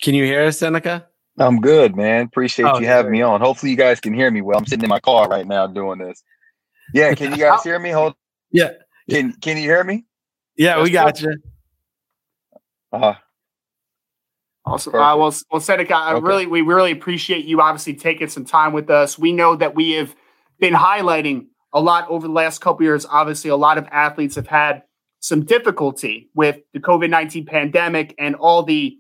Can 0.03 0.15
you 0.15 0.25
hear 0.25 0.45
us, 0.45 0.59
Seneca? 0.59 1.07
I'm 1.39 1.61
good, 1.61 1.95
man. 1.95 2.27
Appreciate 2.27 2.67
oh, 2.67 2.81
you 2.81 2.87
having 2.87 3.13
me 3.13 3.23
on. 3.23 3.41
Hopefully, 3.41 3.71
you 3.71 3.77
guys 3.77 4.01
can 4.01 4.13
hear 4.13 4.31
me 4.31 4.43
well. 4.43 4.59
I'm 4.59 4.67
sitting 4.67 4.83
in 4.83 4.89
my 4.89 5.01
car 5.01 5.29
right 5.29 5.47
now 5.47 5.67
doing 5.69 5.99
this. 5.99 6.23
Yeah, 6.93 7.15
can 7.15 7.31
you 7.31 7.39
guys 7.45 7.63
hear 7.63 7.79
me? 7.79 7.91
Hold. 7.91 8.15
Yeah. 8.51 8.73
Can 9.09 9.33
Can 9.35 9.57
you 9.57 9.63
hear 9.63 9.85
me? 9.85 10.05
Yeah, 10.57 10.77
That's 10.77 10.85
we 10.85 10.91
got 10.91 11.19
cool. 11.19 11.31
you. 11.31 11.39
Uh, 12.93 13.15
awesome. 14.65 14.95
Uh, 14.95 15.17
well, 15.17 15.35
well, 15.51 15.61
Seneca, 15.61 15.95
I 15.95 16.15
okay. 16.15 16.27
really, 16.27 16.47
we 16.47 16.63
really 16.63 16.93
appreciate 16.93 17.45
you 17.45 17.61
obviously 17.61 17.95
taking 17.95 18.29
some 18.29 18.45
time 18.45 18.73
with 18.73 18.91
us. 18.91 19.19
We 19.19 19.33
know 19.33 19.57
that 19.57 19.75
we 19.75 19.93
have 19.93 20.15
been 20.59 20.75
highlighting 20.75 21.47
a 21.75 21.81
lot 21.81 22.09
over 22.09 22.27
the 22.27 22.33
last 22.33 22.61
couple 22.61 22.85
years. 22.85 23.05
Obviously, 23.05 23.51
a 23.51 23.57
lot 23.57 23.77
of 23.77 23.87
athletes 23.91 24.37
have 24.37 24.47
had 24.47 24.85
some 25.21 25.45
difficulty 25.45 26.31
with 26.35 26.61
the 26.73 26.81
COVID 26.81 27.11
nineteen 27.11 27.45
pandemic 27.45 28.15
and 28.19 28.35
all 28.37 28.63
the 28.63 28.97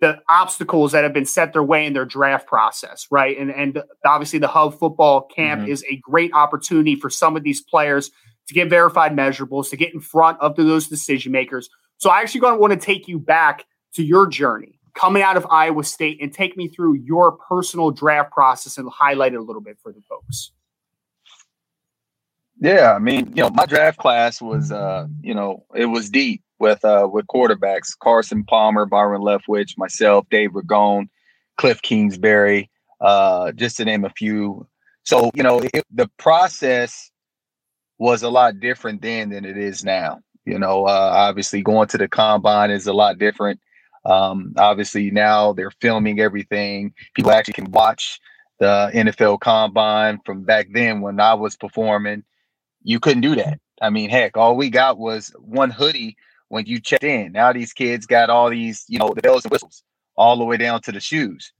the 0.00 0.20
obstacles 0.28 0.92
that 0.92 1.04
have 1.04 1.12
been 1.12 1.24
set 1.24 1.52
their 1.52 1.62
way 1.62 1.86
in 1.86 1.92
their 1.92 2.04
draft 2.04 2.46
process, 2.46 3.06
right? 3.10 3.38
And 3.38 3.50
and 3.50 3.82
obviously 4.04 4.38
the 4.38 4.48
Hub 4.48 4.78
Football 4.78 5.22
Camp 5.34 5.62
mm-hmm. 5.62 5.70
is 5.70 5.84
a 5.90 5.96
great 5.96 6.32
opportunity 6.32 6.96
for 6.96 7.10
some 7.10 7.36
of 7.36 7.42
these 7.42 7.60
players 7.60 8.10
to 8.48 8.54
get 8.54 8.68
verified 8.68 9.12
measurables, 9.12 9.70
to 9.70 9.76
get 9.76 9.94
in 9.94 10.00
front 10.00 10.40
of 10.40 10.56
those 10.56 10.88
decision 10.88 11.32
makers. 11.32 11.68
So 11.98 12.10
I 12.10 12.20
actually 12.20 12.40
going 12.40 12.54
to 12.54 12.60
want 12.60 12.72
to 12.72 12.78
take 12.78 13.06
you 13.06 13.18
back 13.20 13.64
to 13.94 14.02
your 14.02 14.26
journey 14.26 14.80
coming 14.94 15.22
out 15.22 15.36
of 15.36 15.46
Iowa 15.50 15.84
State 15.84 16.18
and 16.20 16.32
take 16.32 16.56
me 16.56 16.68
through 16.68 16.94
your 16.94 17.32
personal 17.32 17.92
draft 17.92 18.32
process 18.32 18.78
and 18.78 18.90
highlight 18.90 19.34
it 19.34 19.36
a 19.36 19.42
little 19.42 19.62
bit 19.62 19.78
for 19.82 19.92
the 19.92 20.02
folks. 20.08 20.52
Yeah, 22.62 22.92
I 22.94 23.00
mean, 23.00 23.32
you 23.34 23.42
know, 23.42 23.50
my 23.50 23.66
draft 23.66 23.98
class 23.98 24.40
was, 24.40 24.70
uh, 24.70 25.08
you 25.20 25.34
know, 25.34 25.64
it 25.74 25.86
was 25.86 26.08
deep 26.08 26.44
with 26.60 26.84
uh, 26.84 27.08
with 27.12 27.26
quarterbacks: 27.26 27.98
Carson 27.98 28.44
Palmer, 28.44 28.86
Byron 28.86 29.20
Leftwich, 29.20 29.76
myself, 29.76 30.26
Dave 30.30 30.50
Ragone, 30.50 31.08
Cliff 31.56 31.82
Kingsbury, 31.82 32.70
uh, 33.00 33.50
just 33.50 33.78
to 33.78 33.84
name 33.84 34.04
a 34.04 34.10
few. 34.10 34.68
So 35.02 35.32
you 35.34 35.42
know, 35.42 35.58
it, 35.74 35.84
the 35.92 36.08
process 36.18 37.10
was 37.98 38.22
a 38.22 38.30
lot 38.30 38.60
different 38.60 39.02
then 39.02 39.30
than 39.30 39.44
it 39.44 39.58
is 39.58 39.84
now. 39.84 40.20
You 40.44 40.60
know, 40.60 40.84
uh, 40.84 41.10
obviously 41.14 41.62
going 41.62 41.88
to 41.88 41.98
the 41.98 42.06
combine 42.06 42.70
is 42.70 42.86
a 42.86 42.92
lot 42.92 43.18
different. 43.18 43.58
Um, 44.04 44.54
obviously 44.56 45.10
now 45.10 45.52
they're 45.52 45.72
filming 45.80 46.20
everything. 46.20 46.94
People 47.14 47.32
actually 47.32 47.54
can 47.54 47.72
watch 47.72 48.20
the 48.60 48.92
NFL 48.94 49.40
combine 49.40 50.20
from 50.24 50.44
back 50.44 50.68
then 50.72 51.00
when 51.00 51.18
I 51.18 51.34
was 51.34 51.56
performing. 51.56 52.22
You 52.82 53.00
couldn't 53.00 53.22
do 53.22 53.34
that. 53.36 53.58
I 53.80 53.90
mean, 53.90 54.10
heck, 54.10 54.36
all 54.36 54.56
we 54.56 54.70
got 54.70 54.98
was 54.98 55.34
one 55.38 55.70
hoodie 55.70 56.16
when 56.48 56.66
you 56.66 56.80
checked 56.80 57.04
in. 57.04 57.32
Now 57.32 57.52
these 57.52 57.72
kids 57.72 58.06
got 58.06 58.30
all 58.30 58.50
these, 58.50 58.84
you 58.88 58.98
know, 58.98 59.12
the 59.14 59.22
bells 59.22 59.44
and 59.44 59.50
whistles 59.50 59.82
all 60.16 60.36
the 60.36 60.44
way 60.44 60.56
down 60.56 60.80
to 60.82 60.92
the 60.92 61.00
shoes. 61.00 61.52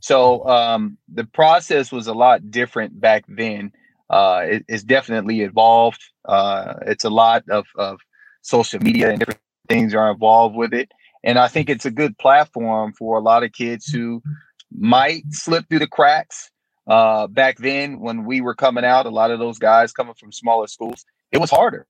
So 0.00 0.46
um, 0.48 0.96
the 1.12 1.24
process 1.24 1.90
was 1.90 2.06
a 2.06 2.14
lot 2.14 2.50
different 2.50 3.00
back 3.00 3.24
then. 3.28 3.72
Uh, 4.08 4.42
it, 4.44 4.64
it's 4.68 4.84
definitely 4.84 5.40
evolved. 5.40 6.02
Uh, 6.24 6.74
it's 6.86 7.04
a 7.04 7.10
lot 7.10 7.42
of, 7.50 7.66
of 7.76 7.98
social 8.42 8.80
media 8.80 9.10
and 9.10 9.18
different 9.18 9.40
things 9.68 9.94
are 9.94 10.10
involved 10.10 10.56
with 10.56 10.72
it. 10.72 10.90
And 11.24 11.38
I 11.38 11.48
think 11.48 11.68
it's 11.68 11.84
a 11.84 11.90
good 11.90 12.16
platform 12.18 12.92
for 12.92 13.18
a 13.18 13.22
lot 13.22 13.42
of 13.42 13.52
kids 13.52 13.86
who 13.86 14.22
might 14.70 15.24
slip 15.30 15.68
through 15.68 15.80
the 15.80 15.88
cracks. 15.88 16.50
Uh, 16.88 17.26
back 17.26 17.58
then, 17.58 18.00
when 18.00 18.24
we 18.24 18.40
were 18.40 18.54
coming 18.54 18.84
out, 18.84 19.06
a 19.06 19.10
lot 19.10 19.30
of 19.30 19.38
those 19.38 19.58
guys 19.58 19.92
coming 19.92 20.14
from 20.14 20.32
smaller 20.32 20.66
schools, 20.66 21.04
it 21.30 21.38
was 21.38 21.50
harder. 21.50 21.86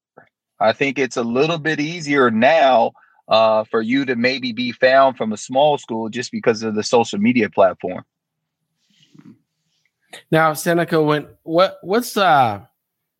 I 0.60 0.72
think 0.72 0.98
it's 0.98 1.16
a 1.16 1.22
little 1.22 1.58
bit 1.58 1.78
easier 1.78 2.30
now 2.30 2.92
uh, 3.28 3.64
for 3.64 3.80
you 3.80 4.04
to 4.06 4.16
maybe 4.16 4.52
be 4.52 4.72
found 4.72 5.16
from 5.16 5.32
a 5.32 5.36
small 5.36 5.78
school 5.78 6.08
just 6.08 6.32
because 6.32 6.62
of 6.62 6.74
the 6.74 6.82
social 6.82 7.18
media 7.18 7.48
platform. 7.48 8.04
Now, 10.30 10.54
Seneca, 10.54 11.02
when 11.02 11.28
what 11.42 11.78
what's 11.82 12.16
uh 12.16 12.62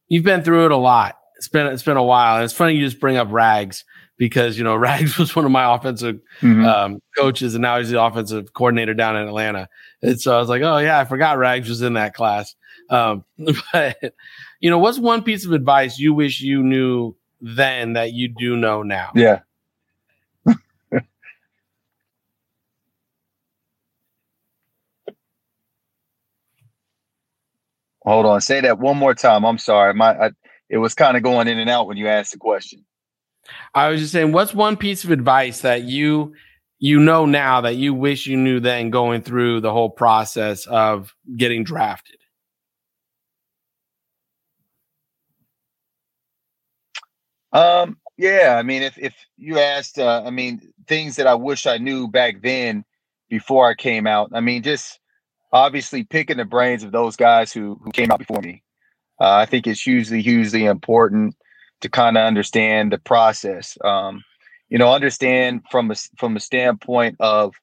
you've 0.08 0.24
been 0.24 0.42
through 0.42 0.66
it 0.66 0.72
a 0.72 0.76
lot. 0.76 1.18
It's 1.36 1.48
been 1.48 1.66
it's 1.66 1.82
been 1.82 1.96
a 1.96 2.02
while, 2.02 2.36
and 2.36 2.44
it's 2.44 2.52
funny 2.52 2.74
you 2.74 2.84
just 2.84 2.98
bring 2.98 3.16
up 3.16 3.28
Rags 3.30 3.84
because 4.16 4.58
you 4.58 4.64
know 4.64 4.74
Rags 4.76 5.18
was 5.18 5.36
one 5.36 5.44
of 5.44 5.50
my 5.50 5.74
offensive 5.74 6.20
mm-hmm. 6.40 6.64
um, 6.64 7.02
coaches, 7.16 7.54
and 7.54 7.62
now 7.62 7.78
he's 7.78 7.90
the 7.90 8.02
offensive 8.02 8.52
coordinator 8.52 8.94
down 8.94 9.16
in 9.16 9.28
Atlanta. 9.28 9.68
And 10.02 10.20
so 10.20 10.36
I 10.36 10.40
was 10.40 10.48
like, 10.48 10.62
oh 10.62 10.78
yeah, 10.78 10.98
I 10.98 11.04
forgot 11.04 11.38
Rags 11.38 11.68
was 11.68 11.82
in 11.82 11.94
that 11.94 12.14
class. 12.14 12.54
Um, 12.90 13.24
but 13.72 14.14
you 14.60 14.70
know, 14.70 14.78
what's 14.78 14.98
one 14.98 15.22
piece 15.22 15.44
of 15.44 15.52
advice 15.52 15.98
you 15.98 16.14
wish 16.14 16.40
you 16.40 16.62
knew 16.62 17.14
then 17.40 17.92
that 17.94 18.12
you 18.12 18.28
do 18.28 18.56
know 18.56 18.82
now. 18.82 19.10
Yeah. 19.14 19.40
Hold 28.04 28.26
on. 28.26 28.40
Say 28.40 28.60
that 28.62 28.78
one 28.78 28.96
more 28.96 29.14
time. 29.14 29.44
I'm 29.44 29.58
sorry. 29.58 29.94
My 29.94 30.16
I, 30.18 30.30
it 30.68 30.78
was 30.78 30.94
kind 30.94 31.16
of 31.16 31.22
going 31.22 31.48
in 31.48 31.58
and 31.58 31.70
out 31.70 31.86
when 31.86 31.96
you 31.96 32.08
asked 32.08 32.32
the 32.32 32.38
question. 32.38 32.84
I 33.74 33.88
was 33.88 34.00
just 34.00 34.12
saying, 34.12 34.32
what's 34.32 34.52
one 34.54 34.76
piece 34.76 35.04
of 35.04 35.10
advice 35.10 35.62
that 35.62 35.82
you 35.84 36.34
you 36.78 37.00
know 37.00 37.26
now 37.26 37.60
that 37.62 37.76
you 37.76 37.94
wish 37.94 38.26
you 38.26 38.36
knew 38.36 38.60
then 38.60 38.90
going 38.90 39.22
through 39.22 39.60
the 39.60 39.72
whole 39.72 39.90
process 39.90 40.66
of 40.66 41.14
getting 41.36 41.64
drafted? 41.64 42.16
Um, 47.52 47.98
yeah, 48.16 48.56
I 48.58 48.62
mean, 48.62 48.82
if 48.82 48.98
if 48.98 49.14
you 49.36 49.58
asked, 49.58 49.98
uh, 49.98 50.22
I 50.24 50.30
mean, 50.30 50.60
things 50.86 51.16
that 51.16 51.26
I 51.26 51.34
wish 51.34 51.66
I 51.66 51.78
knew 51.78 52.08
back 52.08 52.42
then 52.42 52.84
before 53.28 53.68
I 53.68 53.74
came 53.74 54.06
out. 54.06 54.30
I 54.32 54.40
mean, 54.40 54.62
just 54.62 55.00
obviously 55.52 56.04
picking 56.04 56.36
the 56.36 56.44
brains 56.44 56.82
of 56.82 56.92
those 56.92 57.16
guys 57.16 57.52
who 57.52 57.80
who 57.82 57.90
came 57.92 58.10
out 58.10 58.18
before 58.18 58.42
me. 58.42 58.62
Uh, 59.20 59.32
I 59.34 59.46
think 59.46 59.66
it's 59.66 59.80
hugely, 59.82 60.22
hugely 60.22 60.64
important 60.64 61.34
to 61.80 61.88
kind 61.88 62.16
of 62.16 62.24
understand 62.24 62.92
the 62.92 62.98
process. 62.98 63.76
Um, 63.84 64.24
you 64.68 64.78
know, 64.78 64.92
understand 64.92 65.62
from 65.70 65.90
a 65.90 65.94
from 66.16 66.36
a 66.36 66.40
standpoint 66.40 67.16
of 67.20 67.54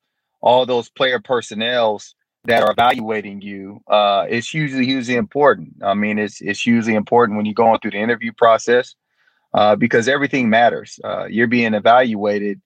all 0.42 0.66
those 0.66 0.90
player 0.90 1.20
personnels 1.20 2.16
that 2.46 2.64
are 2.64 2.72
evaluating 2.72 3.42
you. 3.42 3.82
Uh, 3.88 4.26
it's 4.30 4.50
hugely, 4.50 4.86
hugely 4.86 5.16
important. 5.16 5.74
I 5.84 5.94
mean, 5.94 6.20
it's 6.20 6.42
it's 6.42 6.62
hugely 6.62 6.96
important 6.96 7.38
when 7.38 7.46
you're 7.46 7.54
going 7.54 7.80
through 7.80 7.92
the 7.92 8.02
interview 8.02 8.32
process 8.32 8.96
uh, 9.54 9.76
because 9.76 10.08
everything 10.08 10.50
matters. 10.50 11.00
Uh, 11.04 11.26
you're 11.26 11.48
being 11.48 11.74
evaluated 11.74 12.62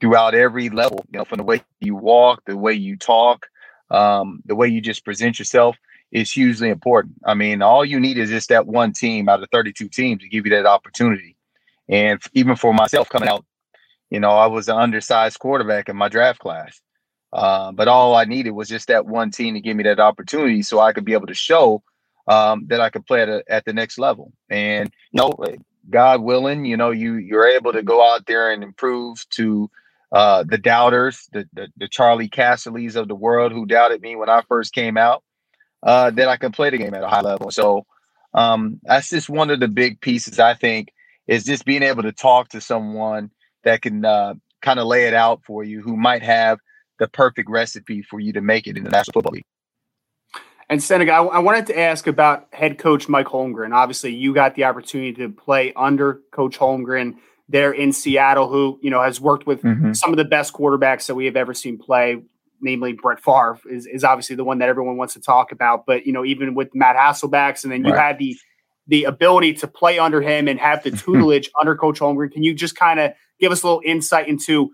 throughout 0.00 0.34
every 0.34 0.70
level, 0.70 1.04
you 1.10 1.18
know, 1.18 1.24
from 1.24 1.38
the 1.38 1.44
way 1.44 1.62
you 1.80 1.94
walk, 1.94 2.42
the 2.46 2.56
way 2.56 2.72
you 2.72 2.96
talk, 2.96 3.46
um, 3.90 4.42
the 4.46 4.54
way 4.54 4.68
you 4.68 4.80
just 4.80 5.04
present 5.04 5.38
yourself 5.38 5.76
is 6.10 6.30
hugely 6.30 6.70
important. 6.70 7.14
I 7.24 7.34
mean, 7.34 7.62
all 7.62 7.84
you 7.84 8.00
need 8.00 8.18
is 8.18 8.30
just 8.30 8.48
that 8.48 8.66
one 8.66 8.92
team 8.92 9.28
out 9.28 9.42
of 9.42 9.48
32 9.50 9.88
teams 9.88 10.22
to 10.22 10.28
give 10.28 10.46
you 10.46 10.50
that 10.52 10.66
opportunity. 10.66 11.36
And 11.88 12.20
even 12.34 12.56
for 12.56 12.72
myself 12.72 13.08
coming 13.08 13.28
out, 13.28 13.44
you 14.10 14.20
know, 14.20 14.30
I 14.30 14.46
was 14.46 14.68
an 14.68 14.76
undersized 14.76 15.38
quarterback 15.38 15.88
in 15.88 15.96
my 15.96 16.08
draft 16.08 16.40
class. 16.40 16.80
Uh, 17.32 17.70
but 17.70 17.86
all 17.86 18.16
I 18.16 18.24
needed 18.24 18.50
was 18.50 18.68
just 18.68 18.88
that 18.88 19.06
one 19.06 19.30
team 19.30 19.54
to 19.54 19.60
give 19.60 19.76
me 19.76 19.84
that 19.84 20.00
opportunity 20.00 20.62
so 20.62 20.80
I 20.80 20.92
could 20.92 21.04
be 21.04 21.12
able 21.12 21.28
to 21.28 21.34
show 21.34 21.82
um, 22.26 22.66
that 22.66 22.80
I 22.80 22.90
could 22.90 23.06
play 23.06 23.22
at, 23.22 23.28
a, 23.28 23.44
at 23.48 23.64
the 23.64 23.72
next 23.72 23.98
level. 23.98 24.32
And, 24.48 24.90
you 25.12 25.18
know, 25.18 25.32
God 25.88 26.22
willing, 26.22 26.64
you 26.64 26.76
know, 26.76 26.90
you 26.90 27.14
you're 27.14 27.48
able 27.48 27.72
to 27.72 27.82
go 27.82 28.04
out 28.04 28.26
there 28.26 28.50
and 28.50 28.64
improve 28.64 29.24
to 29.30 29.70
uh, 30.12 30.42
the 30.42 30.58
doubters, 30.58 31.28
the, 31.32 31.48
the, 31.52 31.68
the 31.76 31.88
Charley 31.88 32.28
Casserlys 32.28 32.96
of 32.96 33.06
the 33.06 33.14
world 33.14 33.52
who 33.52 33.64
doubted 33.64 34.02
me 34.02 34.16
when 34.16 34.28
I 34.28 34.42
first 34.48 34.74
came 34.74 34.96
out, 34.96 35.22
uh, 35.84 36.10
that 36.10 36.28
I 36.28 36.36
can 36.36 36.50
play 36.50 36.70
the 36.70 36.78
game 36.78 36.94
at 36.94 37.04
a 37.04 37.08
high 37.08 37.20
level. 37.20 37.52
So 37.52 37.86
um, 38.34 38.80
that's 38.82 39.08
just 39.08 39.30
one 39.30 39.50
of 39.50 39.60
the 39.60 39.68
big 39.68 40.00
pieces 40.00 40.40
I 40.40 40.54
think 40.54 40.92
is 41.28 41.44
just 41.44 41.64
being 41.64 41.84
able 41.84 42.02
to 42.02 42.12
talk 42.12 42.48
to 42.50 42.60
someone 42.60 43.30
that 43.64 43.82
can 43.82 44.04
uh, 44.04 44.34
kind 44.62 44.78
of 44.78 44.86
lay 44.86 45.06
it 45.06 45.14
out 45.14 45.42
for 45.44 45.64
you, 45.64 45.80
who 45.80 45.96
might 45.96 46.22
have 46.22 46.58
the 46.98 47.08
perfect 47.08 47.48
recipe 47.50 48.02
for 48.02 48.20
you 48.20 48.32
to 48.32 48.40
make 48.40 48.66
it 48.66 48.76
in 48.76 48.84
the 48.84 48.90
National 48.90 49.14
Football 49.14 49.32
League. 49.32 49.44
And 50.68 50.80
Seneca, 50.80 51.10
I, 51.10 51.24
I, 51.24 51.38
wanted 51.40 51.66
to 51.66 51.78
ask 51.78 52.06
about 52.06 52.46
head 52.52 52.78
coach 52.78 53.08
Mike 53.08 53.26
Holmgren. 53.26 53.74
Obviously, 53.74 54.14
you 54.14 54.32
got 54.32 54.54
the 54.54 54.64
opportunity 54.64 55.12
to 55.14 55.28
play 55.28 55.72
under 55.74 56.20
Coach 56.30 56.56
Holmgren 56.56 57.16
there 57.48 57.72
in 57.72 57.92
Seattle, 57.92 58.48
who 58.48 58.78
you 58.80 58.88
know 58.88 59.02
has 59.02 59.20
worked 59.20 59.48
with 59.48 59.62
mm-hmm. 59.62 59.94
some 59.94 60.12
of 60.12 60.16
the 60.16 60.24
best 60.24 60.54
quarterbacks 60.54 61.06
that 61.06 61.16
we 61.16 61.24
have 61.24 61.34
ever 61.34 61.54
seen 61.54 61.76
play. 61.76 62.22
Namely, 62.60 62.92
Brett 62.92 63.18
Favre 63.18 63.58
is, 63.68 63.86
is 63.86 64.04
obviously 64.04 64.36
the 64.36 64.44
one 64.44 64.58
that 64.58 64.68
everyone 64.68 64.96
wants 64.96 65.14
to 65.14 65.20
talk 65.20 65.50
about. 65.50 65.86
But 65.86 66.06
you 66.06 66.12
know, 66.12 66.24
even 66.24 66.54
with 66.54 66.72
Matt 66.72 66.94
Hasselbecks, 66.94 67.64
and 67.64 67.72
then 67.72 67.84
you 67.84 67.92
right. 67.92 68.06
had 68.06 68.18
the 68.18 68.36
the 68.86 69.04
ability 69.04 69.54
to 69.54 69.66
play 69.66 69.98
under 69.98 70.22
him 70.22 70.46
and 70.46 70.60
have 70.60 70.84
the 70.84 70.90
tutelage 70.92 71.50
under 71.60 71.74
Coach 71.74 71.98
Holmgren. 71.98 72.30
Can 72.30 72.44
you 72.44 72.54
just 72.54 72.76
kind 72.76 73.00
of 73.00 73.12
give 73.40 73.52
us 73.52 73.62
a 73.62 73.66
little 73.66 73.82
insight 73.84 74.28
into 74.28 74.70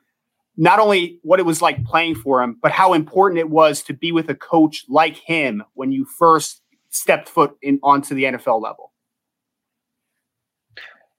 not 0.57 0.79
only 0.79 1.18
what 1.22 1.38
it 1.38 1.44
was 1.44 1.61
like 1.61 1.85
playing 1.85 2.14
for 2.14 2.42
him, 2.42 2.59
but 2.62 2.72
how 2.72 2.94
important 2.94 3.38
it 3.38 3.50
was 3.50 3.83
to 3.83 3.92
be 3.92 4.12
with 4.12 4.29
a 4.29 4.35
coach 4.35 4.85
like 4.88 5.16
him 5.16 5.62
when 5.74 5.92
you 5.92 6.05
first 6.05 6.62
stepped 6.90 7.29
foot 7.29 7.57
in 7.62 7.79
onto 7.83 8.14
the 8.14 8.24
NFL 8.24 8.62
level. 8.62 8.92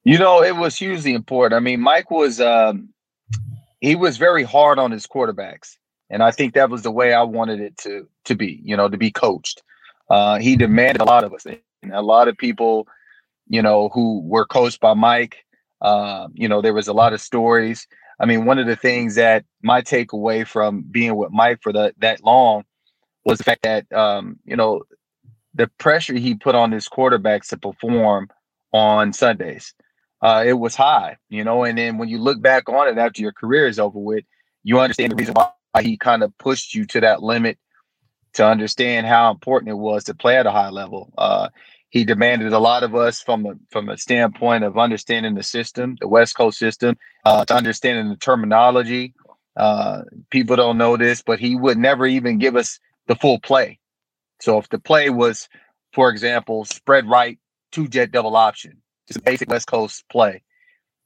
You 0.03 0.17
know, 0.17 0.41
it 0.41 0.55
was 0.55 0.77
hugely 0.77 1.13
important. 1.13 1.57
I 1.57 1.60
mean, 1.60 1.81
Mike 1.81 2.10
was 2.10 2.39
um, 2.39 2.89
he 3.81 3.95
was 3.95 4.17
very 4.17 4.43
hard 4.43 4.79
on 4.79 4.91
his 4.91 5.05
quarterbacks, 5.05 5.75
and 6.10 6.23
I 6.23 6.31
think 6.31 6.53
that 6.53 6.69
was 6.69 6.81
the 6.81 6.91
way 6.91 7.13
I 7.13 7.23
wanted 7.23 7.60
it 7.60 7.77
to 7.79 8.07
to 8.25 8.36
be. 8.36 8.62
You 8.63 8.77
know, 8.77 8.88
to 8.89 8.97
be 8.97 9.12
coached. 9.12 9.62
Uh, 10.10 10.39
he 10.39 10.55
demanded 10.55 11.01
a 11.01 11.03
lot 11.03 11.25
of 11.25 11.33
us, 11.33 11.45
and 11.45 11.60
a 11.91 12.01
lot 12.01 12.29
of 12.29 12.38
people, 12.38 12.88
you 13.49 13.62
know, 13.62 13.89
who 13.89 14.21
were 14.21 14.45
coached 14.45 14.79
by 14.79 14.93
Mike. 14.93 15.43
Uh, 15.81 16.27
you 16.33 16.47
know, 16.47 16.61
there 16.61 16.73
was 16.73 16.87
a 16.87 16.93
lot 16.93 17.13
of 17.13 17.21
stories. 17.21 17.87
I 18.19 18.25
mean, 18.25 18.45
one 18.45 18.59
of 18.59 18.65
the 18.65 18.75
things 18.75 19.15
that 19.15 19.45
my 19.61 19.81
takeaway 19.81 20.45
from 20.45 20.81
being 20.81 21.15
with 21.15 21.31
Mike 21.31 21.59
for 21.61 21.71
the, 21.71 21.93
that 21.99 22.23
long 22.23 22.63
was 23.25 23.37
the 23.37 23.43
fact 23.43 23.63
that 23.63 23.91
um, 23.93 24.39
you 24.45 24.55
know 24.55 24.83
the 25.53 25.67
pressure 25.79 26.15
he 26.15 26.35
put 26.35 26.55
on 26.55 26.71
his 26.71 26.87
quarterbacks 26.87 27.49
to 27.49 27.57
perform 27.57 28.29
on 28.73 29.11
Sundays. 29.11 29.73
Uh, 30.21 30.43
it 30.45 30.53
was 30.53 30.75
high, 30.75 31.17
you 31.29 31.43
know, 31.43 31.63
and 31.63 31.77
then 31.77 31.97
when 31.97 32.09
you 32.09 32.17
look 32.17 32.41
back 32.41 32.69
on 32.69 32.87
it 32.87 32.97
after 32.97 33.21
your 33.21 33.31
career 33.31 33.67
is 33.67 33.77
over 33.77 33.99
with, 33.99 34.23
you 34.63 34.79
understand 34.79 35.11
the 35.11 35.15
reason 35.15 35.35
why 35.35 35.83
he 35.83 35.95
kind 35.95 36.23
of 36.23 36.35
pushed 36.39 36.73
you 36.73 36.85
to 36.85 37.01
that 37.01 37.21
limit 37.21 37.57
to 38.33 38.45
understand 38.45 39.05
how 39.05 39.31
important 39.31 39.69
it 39.69 39.75
was 39.75 40.03
to 40.05 40.15
play 40.15 40.37
at 40.37 40.47
a 40.47 40.51
high 40.51 40.69
level. 40.69 41.11
Uh, 41.17 41.49
he 41.97 42.05
demanded 42.05 42.53
a 42.53 42.60
lot 42.60 42.83
of 42.83 42.93
us 42.95 43.21
from 43.21 43.47
a 43.47 43.55
from 43.71 43.89
a 43.89 43.97
standpoint 43.97 44.63
of 44.63 44.77
understanding 44.77 45.33
the 45.33 45.41
system, 45.41 45.97
the 45.99 46.07
West 46.07 46.36
Coast 46.38 46.60
system, 46.60 46.95
uh, 47.25 47.43
to 47.45 47.55
understanding 47.55 48.10
the 48.10 48.15
terminology. 48.17 49.15
Uh, 49.55 50.03
people 50.29 50.55
don't 50.55 50.77
know 50.77 50.95
this, 50.95 51.23
but 51.23 51.39
he 51.39 51.55
would 51.55 51.77
never 51.77 52.05
even 52.05 52.38
give 52.38 52.55
us 52.55 52.79
the 53.07 53.15
full 53.15 53.39
play. 53.39 53.79
So 54.39 54.60
if 54.60 54.69
the 54.69 54.77
play 54.77 55.10
was, 55.10 55.49
for 55.91 56.12
example, 56.12 56.65
spread 56.65 57.10
right, 57.10 57.39
two 57.71 57.88
jet 57.88 58.12
double 58.12 58.36
option, 58.36 58.77
just 59.07 59.19
a 59.19 59.23
basic 59.23 59.49
West 59.49 59.67
Coast 59.67 60.05
play, 60.12 60.43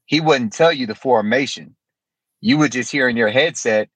he 0.05 0.19
wouldn't 0.19 0.51
tell 0.51 0.73
you 0.73 0.87
the 0.87 0.95
formation. 0.95 1.73
You 2.41 2.57
would 2.57 2.73
just 2.73 2.91
hear 2.91 3.07
in 3.07 3.15
your 3.15 3.29
headset 3.29 3.87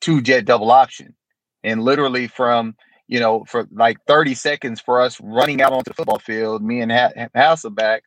two 0.00 0.22
jet 0.22 0.46
double 0.46 0.70
option, 0.70 1.14
and 1.62 1.82
literally 1.82 2.26
from 2.26 2.74
you 3.08 3.20
know, 3.20 3.44
for 3.46 3.68
like 3.72 3.98
30 4.06 4.34
seconds 4.36 4.80
for 4.80 5.00
us 5.00 5.20
running 5.22 5.62
out 5.62 5.72
onto 5.72 5.90
the 5.90 5.94
football 5.94 6.20
field, 6.20 6.62
me 6.62 6.82
and 6.82 6.92
ha- 6.92 7.12
Hasselbeck 7.36 8.00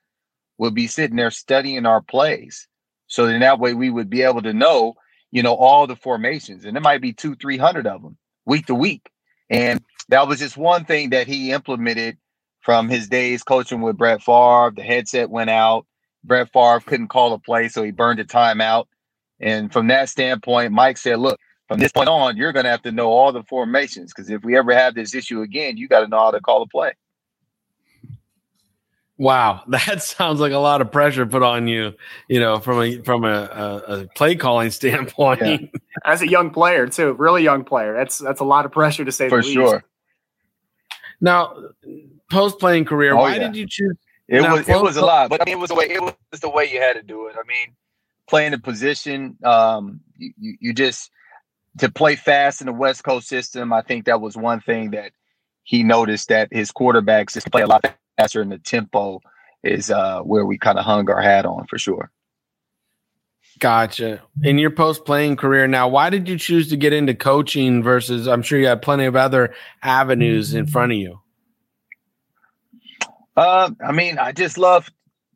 would 0.59 0.75
be 0.75 0.87
sitting 0.87 1.17
there 1.17 1.31
studying 1.31 1.87
our 1.87 2.01
plays. 2.01 2.67
So 3.07 3.27
then 3.27 3.41
that 3.41 3.59
way 3.59 3.75
we 3.75 3.91
would 3.91 4.09
be 4.11 4.23
able 4.23 4.43
to 4.43 4.53
know, 4.53 4.95
you 5.31 5.43
know, 5.43 5.55
all 5.55 5.87
the 5.87 5.97
formations. 5.97 6.65
And 6.65 6.77
it 6.77 6.81
might 6.83 7.01
be 7.01 7.13
two, 7.13 7.35
300 7.35 7.87
of 7.87 8.03
them 8.03 8.17
week 8.47 8.67
to 8.67 8.75
week. 8.75 9.09
And 9.51 9.83
that 10.09 10.27
was 10.29 10.39
just 10.39 10.57
one 10.57 10.85
thing 10.85 11.11
that 11.11 11.27
he 11.27 11.53
implemented 11.53 12.17
from 12.61 12.89
his 12.89 13.09
days 13.09 13.43
coaching 13.43 13.81
with 13.81 13.97
Brett 13.97 14.23
Favre. 14.23 14.73
The 14.75 14.83
headset 14.83 15.29
went 15.31 15.51
out. 15.51 15.87
Brett 16.23 16.53
Favre 16.53 16.81
couldn't 16.81 17.09
call 17.09 17.33
a 17.33 17.39
play, 17.39 17.69
so 17.69 17.83
he 17.83 17.91
burned 17.91 18.21
a 18.21 18.25
timeout. 18.25 18.87
And 19.41 19.73
from 19.73 19.89
that 19.89 20.09
standpoint, 20.09 20.73
Mike 20.73 20.97
said, 20.97 21.19
look, 21.19 21.39
from 21.71 21.79
this 21.79 21.93
point 21.93 22.09
on, 22.09 22.35
you're 22.35 22.51
going 22.51 22.65
to 22.65 22.69
have 22.69 22.81
to 22.81 22.91
know 22.91 23.11
all 23.11 23.31
the 23.31 23.43
formations 23.43 24.11
because 24.13 24.29
if 24.29 24.43
we 24.43 24.57
ever 24.57 24.73
have 24.73 24.93
this 24.93 25.15
issue 25.15 25.41
again, 25.41 25.77
you 25.77 25.87
got 25.87 26.01
to 26.01 26.07
know 26.09 26.17
how 26.17 26.31
to 26.31 26.41
call 26.41 26.61
a 26.63 26.67
play. 26.67 26.91
Wow, 29.17 29.63
that 29.69 30.03
sounds 30.03 30.41
like 30.41 30.51
a 30.51 30.57
lot 30.57 30.81
of 30.81 30.91
pressure 30.91 31.25
put 31.25 31.43
on 31.43 31.69
you. 31.69 31.93
You 32.27 32.41
know, 32.41 32.59
from 32.59 32.81
a 32.81 33.01
from 33.03 33.23
a, 33.23 33.29
a, 33.29 33.75
a 34.01 34.07
play 34.07 34.35
calling 34.35 34.69
standpoint. 34.71 35.39
Yeah. 35.41 35.57
As 36.03 36.21
a 36.21 36.27
young 36.27 36.49
player, 36.49 36.87
too, 36.87 37.13
really 37.13 37.41
young 37.41 37.63
player, 37.63 37.93
that's 37.93 38.17
that's 38.17 38.41
a 38.41 38.45
lot 38.45 38.65
of 38.65 38.73
pressure 38.73 39.05
to 39.05 39.11
say 39.13 39.29
for 39.29 39.41
sure. 39.41 39.85
Now, 41.21 41.55
post 42.29 42.59
playing 42.59 42.83
career, 42.83 43.13
oh, 43.13 43.19
why 43.19 43.35
yeah. 43.35 43.47
did 43.47 43.55
you 43.55 43.65
choose? 43.65 43.95
It 44.27 44.41
now, 44.41 44.57
was 44.57 44.67
it 44.67 44.81
was 44.81 44.97
a 44.97 45.05
lot, 45.05 45.29
but 45.29 45.41
I 45.41 45.45
mean, 45.45 45.57
it 45.57 45.61
was 45.61 45.69
the 45.69 45.75
way 45.75 45.85
it 45.85 46.01
was 46.01 46.41
the 46.41 46.49
way 46.49 46.69
you 46.69 46.81
had 46.81 46.97
to 46.97 47.01
do 47.01 47.27
it. 47.27 47.37
I 47.37 47.47
mean, 47.47 47.77
playing 48.27 48.51
the 48.51 48.59
position, 48.59 49.37
um, 49.45 50.01
you, 50.17 50.33
you, 50.37 50.57
you 50.59 50.73
just 50.73 51.11
to 51.77 51.91
play 51.91 52.15
fast 52.15 52.61
in 52.61 52.67
the 52.67 52.73
West 52.73 53.03
Coast 53.03 53.27
system, 53.27 53.71
I 53.73 53.81
think 53.81 54.05
that 54.05 54.21
was 54.21 54.35
one 54.35 54.59
thing 54.61 54.91
that 54.91 55.11
he 55.63 55.83
noticed 55.83 56.29
that 56.29 56.49
his 56.51 56.71
quarterbacks 56.71 57.33
just 57.33 57.51
play 57.51 57.61
a 57.61 57.67
lot 57.67 57.85
faster 58.17 58.41
and 58.41 58.51
the 58.51 58.57
tempo 58.57 59.21
is 59.63 59.91
uh, 59.91 60.21
where 60.21 60.45
we 60.45 60.57
kind 60.57 60.79
of 60.79 60.85
hung 60.85 61.09
our 61.09 61.21
hat 61.21 61.45
on 61.45 61.65
for 61.67 61.77
sure. 61.77 62.11
Gotcha. 63.59 64.21
In 64.43 64.57
your 64.57 64.71
post 64.71 65.05
playing 65.05 65.35
career 65.35 65.67
now, 65.67 65.87
why 65.87 66.09
did 66.09 66.27
you 66.27 66.37
choose 66.37 66.69
to 66.69 66.77
get 66.77 66.93
into 66.93 67.13
coaching 67.13 67.83
versus 67.83 68.27
I'm 68.27 68.41
sure 68.41 68.59
you 68.59 68.67
had 68.67 68.81
plenty 68.81 69.05
of 69.05 69.15
other 69.15 69.53
avenues 69.83 70.53
in 70.53 70.65
front 70.65 70.93
of 70.93 70.97
you? 70.97 71.19
Uh, 73.35 73.71
I 73.85 73.91
mean, 73.91 74.17
I 74.17 74.31
just 74.31 74.57
love 74.57 74.89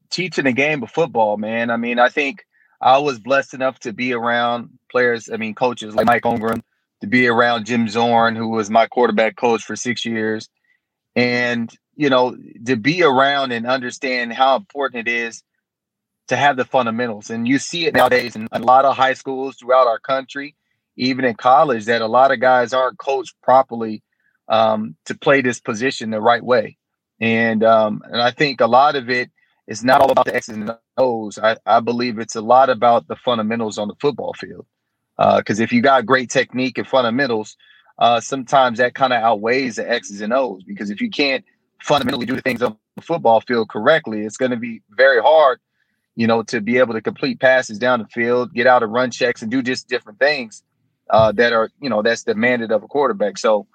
teaching 0.09 0.45
the 0.45 0.53
game 0.53 0.81
of 0.81 0.89
football, 0.89 1.37
man. 1.37 1.69
I 1.69 1.77
mean, 1.77 1.99
I 1.99 2.09
think 2.09 2.45
I 2.81 2.97
was 2.99 3.19
blessed 3.19 3.53
enough 3.53 3.79
to 3.79 3.93
be 3.93 4.13
around 4.13 4.69
players, 4.91 5.29
I 5.31 5.37
mean, 5.37 5.55
coaches 5.55 5.95
like 5.95 6.05
Mike 6.05 6.23
Holmgren, 6.23 6.61
to 7.01 7.07
be 7.07 7.27
around 7.27 7.65
Jim 7.65 7.87
Zorn, 7.87 8.35
who 8.35 8.49
was 8.49 8.69
my 8.69 8.87
quarterback 8.87 9.35
coach 9.35 9.63
for 9.63 9.75
six 9.75 10.05
years. 10.05 10.49
And, 11.15 11.71
you 11.95 12.09
know, 12.09 12.37
to 12.65 12.75
be 12.75 13.03
around 13.03 13.51
and 13.51 13.65
understand 13.65 14.33
how 14.33 14.55
important 14.55 15.07
it 15.07 15.11
is 15.11 15.43
to 16.27 16.35
have 16.35 16.57
the 16.57 16.65
fundamentals. 16.65 17.29
And 17.29 17.47
you 17.47 17.59
see 17.59 17.85
it 17.85 17.93
nowadays 17.93 18.35
in 18.35 18.47
a 18.51 18.59
lot 18.59 18.85
of 18.85 18.95
high 18.95 19.13
schools 19.13 19.55
throughout 19.57 19.87
our 19.87 19.99
country, 19.99 20.55
even 20.97 21.25
in 21.25 21.35
college, 21.35 21.85
that 21.85 22.01
a 22.01 22.07
lot 22.07 22.31
of 22.31 22.39
guys 22.39 22.73
aren't 22.73 22.97
coached 22.97 23.35
properly 23.41 24.03
um, 24.47 24.95
to 25.05 25.17
play 25.17 25.41
this 25.41 25.59
position 25.59 26.09
the 26.09 26.21
right 26.21 26.43
way. 26.43 26.77
And 27.19 27.63
um, 27.63 28.01
and 28.05 28.21
I 28.21 28.31
think 28.31 28.59
a 28.59 28.67
lot 28.67 28.95
of 28.95 29.09
it 29.09 29.31
is 29.67 29.83
not 29.83 30.01
all 30.01 30.11
about 30.11 30.25
the 30.25 30.35
X's 30.35 30.55
and 30.55 30.77
O's. 30.97 31.39
I, 31.39 31.57
I 31.65 31.79
believe 31.79 32.19
it's 32.19 32.35
a 32.35 32.41
lot 32.41 32.69
about 32.69 33.07
the 33.07 33.15
fundamentals 33.15 33.77
on 33.77 33.87
the 33.87 33.95
football 33.95 34.33
field. 34.33 34.65
Because 35.17 35.59
uh, 35.59 35.63
if 35.63 35.71
you 35.71 35.81
got 35.81 36.05
great 36.05 36.29
technique 36.29 36.77
and 36.77 36.87
fundamentals, 36.87 37.57
uh, 37.97 38.19
sometimes 38.19 38.79
that 38.79 38.93
kind 38.93 39.13
of 39.13 39.23
outweighs 39.23 39.77
the 39.77 39.89
X's 39.89 40.21
and 40.21 40.33
O's. 40.33 40.63
Because 40.63 40.89
if 40.89 41.01
you 41.01 41.09
can't 41.09 41.43
fundamentally 41.81 42.25
do 42.25 42.35
the 42.35 42.41
things 42.41 42.61
on 42.61 42.77
the 42.95 43.01
football 43.01 43.41
field 43.41 43.69
correctly, 43.69 44.21
it's 44.21 44.37
going 44.37 44.51
to 44.51 44.57
be 44.57 44.81
very 44.89 45.21
hard, 45.21 45.59
you 46.15 46.27
know, 46.27 46.43
to 46.43 46.61
be 46.61 46.77
able 46.77 46.93
to 46.93 47.01
complete 47.01 47.39
passes 47.39 47.79
down 47.79 47.99
the 47.99 48.07
field, 48.07 48.53
get 48.53 48.67
out 48.67 48.83
of 48.83 48.89
run 48.89 49.09
checks, 49.09 49.41
and 49.41 49.49
do 49.49 49.61
just 49.61 49.87
different 49.87 50.19
things 50.19 50.63
uh, 51.09 51.31
that 51.31 51.53
are, 51.53 51.69
you 51.81 51.89
know, 51.89 52.01
that's 52.01 52.23
demanded 52.23 52.71
of 52.71 52.83
a 52.83 52.87
quarterback. 52.87 53.37
So 53.37 53.67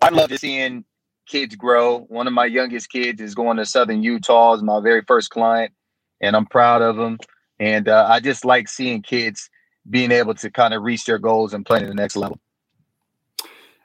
I 0.00 0.08
love 0.08 0.32
seeing 0.38 0.84
kids 1.28 1.54
grow. 1.54 2.00
One 2.08 2.26
of 2.26 2.32
my 2.32 2.46
youngest 2.46 2.90
kids 2.90 3.20
is 3.20 3.34
going 3.34 3.58
to 3.58 3.66
Southern 3.66 4.02
Utah 4.02 4.54
as 4.54 4.62
my 4.62 4.80
very 4.80 5.02
first 5.06 5.30
client, 5.30 5.72
and 6.20 6.34
I'm 6.34 6.46
proud 6.46 6.82
of 6.82 6.96
them. 6.96 7.18
And 7.60 7.88
uh, 7.88 8.06
I 8.08 8.20
just 8.20 8.44
like 8.44 8.68
seeing 8.68 9.02
kids 9.02 9.50
being 9.88 10.10
able 10.10 10.34
to 10.34 10.50
kind 10.50 10.74
of 10.74 10.82
reach 10.82 11.04
their 11.04 11.18
goals 11.18 11.54
and 11.54 11.64
play 11.64 11.80
at 11.80 11.88
the 11.88 11.94
next 11.94 12.16
level. 12.16 12.38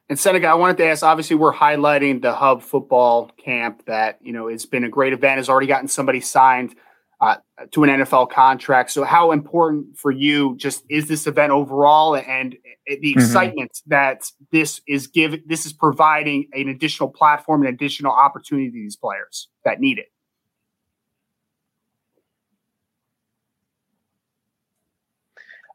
And 0.10 0.20
Seneca, 0.20 0.48
I 0.48 0.54
wanted 0.54 0.78
to 0.78 0.86
ask. 0.86 1.02
Obviously, 1.04 1.36
we're 1.36 1.54
highlighting 1.54 2.22
the 2.22 2.34
Hub 2.34 2.62
Football 2.62 3.32
Camp 3.38 3.86
that 3.86 4.20
you 4.22 4.34
know 4.34 4.48
it's 4.48 4.66
been 4.66 4.84
a 4.84 4.90
great 4.90 5.14
event. 5.14 5.38
Has 5.38 5.50
already 5.50 5.68
gotten 5.68 5.88
somebody 5.88 6.20
signed 6.20 6.76
uh, 7.24 7.38
to 7.72 7.86
an 7.86 7.90
NFL 7.90 8.30
contract. 8.32 8.92
So, 8.92 9.06
how 9.06 9.32
important 9.32 9.98
for 9.98 10.12
you 10.12 10.58
just 10.58 10.84
is 10.90 11.08
this 11.08 11.26
event 11.26 11.54
overall, 11.54 12.18
and 12.18 12.58
the 12.86 12.98
mm-hmm. 12.98 13.18
excitement 13.18 13.72
mm-hmm. 13.72 13.92
that 13.92 14.30
this 14.52 14.82
is 14.90 15.08
giving, 15.08 15.42
this 15.46 15.66
is 15.66 15.72
providing 15.72 16.50
an 16.52 16.68
additional 16.68 17.08
platform, 17.08 17.66
and 17.66 17.74
additional 17.74 18.12
opportunity 18.12 18.68
to 18.68 18.74
these 18.74 18.98
players 18.98 19.48
that 19.64 19.80
need 19.80 20.00
it. 20.00 20.08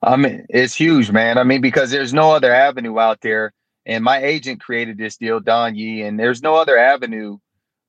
I 0.02 0.16
mean, 0.16 0.44
it's 0.50 0.74
huge, 0.74 1.10
man. 1.10 1.38
I 1.38 1.44
mean, 1.44 1.62
because 1.62 1.90
there's 1.90 2.12
no 2.12 2.30
other 2.30 2.52
avenue 2.52 2.98
out 2.98 3.22
there. 3.22 3.54
And 3.86 4.04
my 4.04 4.22
agent 4.22 4.60
created 4.60 4.98
this 4.98 5.16
deal, 5.16 5.40
Don 5.40 5.74
Yee, 5.74 6.02
and 6.02 6.20
there's 6.20 6.42
no 6.42 6.56
other 6.56 6.76
avenue 6.76 7.38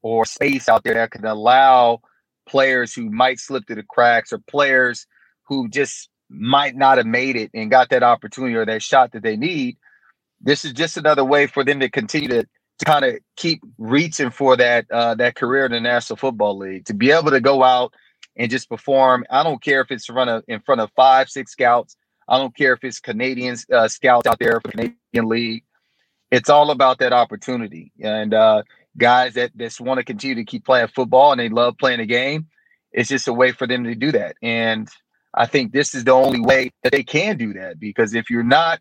or 0.02 0.24
space 0.24 0.70
out 0.70 0.86
there 0.86 0.94
that 0.94 1.12
can 1.12 1.26
allow 1.26 2.00
players 2.50 2.94
who 2.94 3.10
might 3.10 3.40
slip 3.40 3.66
through 3.68 3.78
the 3.78 3.84
cracks 3.84 4.34
or 4.34 4.40
players 4.40 5.06
who 5.48 5.70
just 5.70 6.10
might 6.30 6.76
not 6.76 6.98
have 6.98 7.08
made 7.08 7.36
it 7.36 7.50
and 7.54 7.72
got 7.72 7.90
that 7.90 8.04
opportunity 8.04 8.56
or 8.56 8.66
that 8.66 8.84
shot 8.84 9.12
that 9.12 9.24
they 9.24 9.38
need. 9.38 9.78
This 10.42 10.64
is 10.66 10.74
just 10.74 10.98
another 10.98 11.26
way 11.26 11.48
for 11.48 11.64
them 11.64 11.80
to 11.80 11.90
continue 11.90 12.30
to, 12.30 12.44
to 12.44 12.86
kind 12.86 13.06
of 13.06 13.16
keep 13.36 13.62
reaching 13.78 14.30
for 14.30 14.56
that 14.56 14.86
uh, 14.92 15.16
that 15.16 15.36
career 15.36 15.66
in 15.66 15.72
the 15.72 15.80
National 15.80 16.18
Football 16.18 16.58
League 16.58 16.86
to 16.86 16.94
be 16.94 17.12
able 17.12 17.32
to 17.32 17.42
go 17.42 17.64
out 17.64 17.94
and 18.38 18.50
just 18.50 18.70
perform. 18.70 19.26
I 19.30 19.44
don't 19.44 19.62
care 19.62 19.82
if 19.82 19.92
it's 19.92 20.10
of 20.10 20.44
in 20.48 20.62
front 20.62 20.82
of 20.82 20.90
five, 20.96 21.30
six 21.30 21.52
scouts. 21.52 21.96
I 22.28 22.38
don't 22.38 22.56
care 22.56 22.74
if 22.74 22.84
it's 22.84 23.00
Canadian 23.00 23.58
uh, 23.74 23.88
scouts 23.88 24.28
out 24.28 24.40
there 24.40 24.62
for 24.62 24.68
the 24.68 24.72
Canadian 24.72 25.30
League. 25.30 25.64
It's 26.32 26.50
all 26.50 26.70
about 26.70 27.00
that 27.00 27.12
opportunity 27.12 27.92
and 28.00 28.36
uh, 28.36 28.62
guys 29.00 29.34
that 29.34 29.56
just 29.58 29.82
want 29.82 29.98
to 29.98 30.04
continue 30.04 30.36
to 30.36 30.46
keep 30.46 30.66
playing 30.66 30.88
football 30.88 31.32
and 31.32 31.40
they 31.40 31.50
love 31.50 31.78
playing 31.78 32.00
the 32.00 32.06
game. 32.06 32.48
It's 32.92 33.10
just 33.10 33.28
a 33.28 33.34
way 33.34 33.52
for 33.52 33.68
them 33.68 33.84
to 33.86 33.96
do 33.96 34.12
that, 34.12 34.36
and 34.42 34.88
I 35.34 35.46
think 35.46 35.72
this 35.72 35.94
is 35.94 36.04
the 36.04 36.12
only 36.12 36.40
way 36.40 36.72
that 36.84 36.92
they 36.92 37.04
can 37.04 37.38
do 37.38 37.54
that 37.54 37.80
because 37.80 38.16
if 38.16 38.30
you're 38.30 38.44
not 38.44 38.80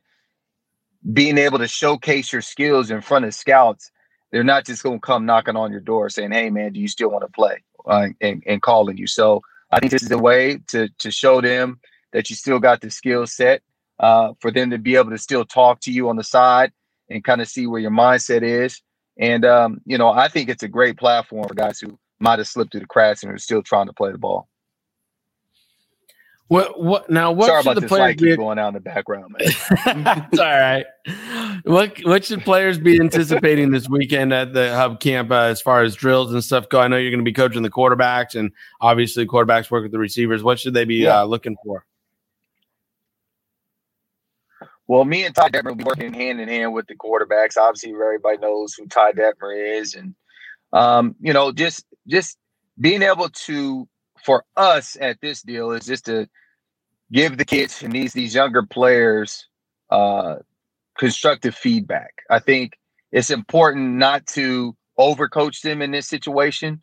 being 1.12 1.38
able 1.38 1.58
to 1.58 1.68
showcase 1.68 2.32
your 2.32 2.42
skills 2.42 2.90
in 2.90 3.00
front 3.00 3.24
of 3.26 3.34
scouts, 3.34 3.90
they're 4.32 4.44
not 4.44 4.66
just 4.66 4.82
going 4.82 4.98
to 4.98 5.06
come 5.06 5.26
knocking 5.26 5.56
on 5.56 5.70
your 5.70 5.80
door 5.80 6.08
saying, 6.08 6.32
"Hey, 6.32 6.50
man, 6.50 6.72
do 6.72 6.80
you 6.80 6.88
still 6.88 7.10
want 7.10 7.24
to 7.24 7.32
play?" 7.32 7.62
Uh, 7.86 8.08
and, 8.20 8.42
and 8.46 8.62
calling 8.62 8.96
you. 8.96 9.06
So 9.06 9.42
I 9.70 9.78
think 9.78 9.92
this 9.92 10.02
is 10.02 10.10
a 10.10 10.18
way 10.18 10.58
to 10.68 10.88
to 10.98 11.10
show 11.10 11.40
them 11.40 11.80
that 12.12 12.30
you 12.30 12.36
still 12.36 12.58
got 12.58 12.80
the 12.80 12.90
skill 12.90 13.26
set 13.26 13.62
uh, 14.00 14.32
for 14.40 14.50
them 14.50 14.70
to 14.70 14.78
be 14.78 14.96
able 14.96 15.10
to 15.10 15.18
still 15.18 15.44
talk 15.44 15.80
to 15.80 15.92
you 15.92 16.08
on 16.08 16.16
the 16.16 16.24
side 16.24 16.72
and 17.10 17.24
kind 17.24 17.40
of 17.40 17.48
see 17.48 17.66
where 17.66 17.80
your 17.80 17.90
mindset 17.90 18.42
is. 18.42 18.80
And 19.18 19.44
um, 19.44 19.80
you 19.84 19.98
know, 19.98 20.08
I 20.10 20.28
think 20.28 20.48
it's 20.48 20.62
a 20.62 20.68
great 20.68 20.96
platform 20.96 21.46
for 21.48 21.54
guys 21.54 21.80
who 21.80 21.98
might 22.20 22.38
have 22.38 22.48
slipped 22.48 22.72
through 22.72 22.80
the 22.80 22.86
cracks 22.86 23.22
and 23.22 23.32
are 23.32 23.38
still 23.38 23.62
trying 23.62 23.86
to 23.86 23.92
play 23.92 24.12
the 24.12 24.18
ball. 24.18 24.48
What 26.48 26.82
what 26.82 27.10
now? 27.10 27.30
What 27.30 27.48
Sorry 27.48 27.62
should 27.62 27.76
the 27.76 27.86
players 27.86 28.16
be? 28.16 28.34
going 28.34 28.58
out 28.58 28.68
in 28.68 28.74
the 28.74 28.80
background, 28.80 29.34
man. 29.38 30.26
it's 30.32 30.38
all 30.40 30.46
right. 30.46 30.86
What 31.64 31.98
what 32.04 32.24
should 32.24 32.42
players 32.42 32.78
be 32.78 32.98
anticipating 32.98 33.70
this 33.70 33.86
weekend 33.86 34.32
at 34.32 34.54
the 34.54 34.74
hub 34.74 34.98
camp 34.98 35.30
uh, 35.30 35.42
as 35.42 35.60
far 35.60 35.82
as 35.82 35.94
drills 35.94 36.32
and 36.32 36.42
stuff 36.42 36.66
go? 36.70 36.80
I 36.80 36.88
know 36.88 36.96
you're 36.96 37.10
going 37.10 37.20
to 37.20 37.24
be 37.24 37.34
coaching 37.34 37.60
the 37.62 37.70
quarterbacks, 37.70 38.34
and 38.34 38.50
obviously 38.80 39.26
quarterbacks 39.26 39.70
work 39.70 39.82
with 39.82 39.92
the 39.92 39.98
receivers. 39.98 40.42
What 40.42 40.58
should 40.58 40.72
they 40.72 40.86
be 40.86 40.96
Yeah. 41.02 41.20
uh, 41.20 41.24
looking 41.24 41.56
for? 41.62 41.84
Well, 44.88 45.04
me 45.04 45.24
and 45.24 45.34
Ty 45.34 45.50
Detmer 45.50 45.66
will 45.66 45.74
be 45.76 45.84
working 45.84 46.14
hand 46.14 46.40
in 46.40 46.48
hand 46.48 46.72
with 46.72 46.86
the 46.86 46.96
quarterbacks. 46.96 47.58
Obviously, 47.58 47.92
everybody 47.92 48.38
knows 48.38 48.74
who 48.74 48.86
Ty 48.86 49.12
Detmer 49.12 49.78
is, 49.80 49.94
and 49.94 50.14
um, 50.72 51.14
you 51.20 51.34
know, 51.34 51.52
just 51.52 51.84
just 52.06 52.38
being 52.80 53.02
able 53.02 53.28
to 53.28 53.86
for 54.24 54.44
us 54.56 54.96
at 55.00 55.20
this 55.20 55.42
deal 55.42 55.72
is 55.72 55.84
just 55.84 56.06
to 56.06 56.26
give 57.12 57.36
the 57.36 57.44
kids 57.44 57.82
and 57.82 57.92
these 57.92 58.14
these 58.14 58.34
younger 58.34 58.62
players 58.62 59.46
uh, 59.90 60.36
constructive 60.98 61.54
feedback. 61.54 62.22
I 62.30 62.38
think 62.38 62.78
it's 63.12 63.30
important 63.30 63.96
not 63.96 64.26
to 64.28 64.74
overcoach 64.98 65.60
them 65.60 65.82
in 65.82 65.90
this 65.90 66.08
situation. 66.08 66.82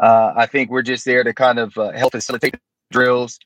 Uh, 0.00 0.32
I 0.36 0.46
think 0.46 0.70
we're 0.70 0.82
just 0.82 1.04
there 1.04 1.22
to 1.22 1.32
kind 1.32 1.58
of 1.60 1.76
uh, 1.78 1.92
help 1.92 2.12
facilitate 2.12 2.56
drills 2.90 3.38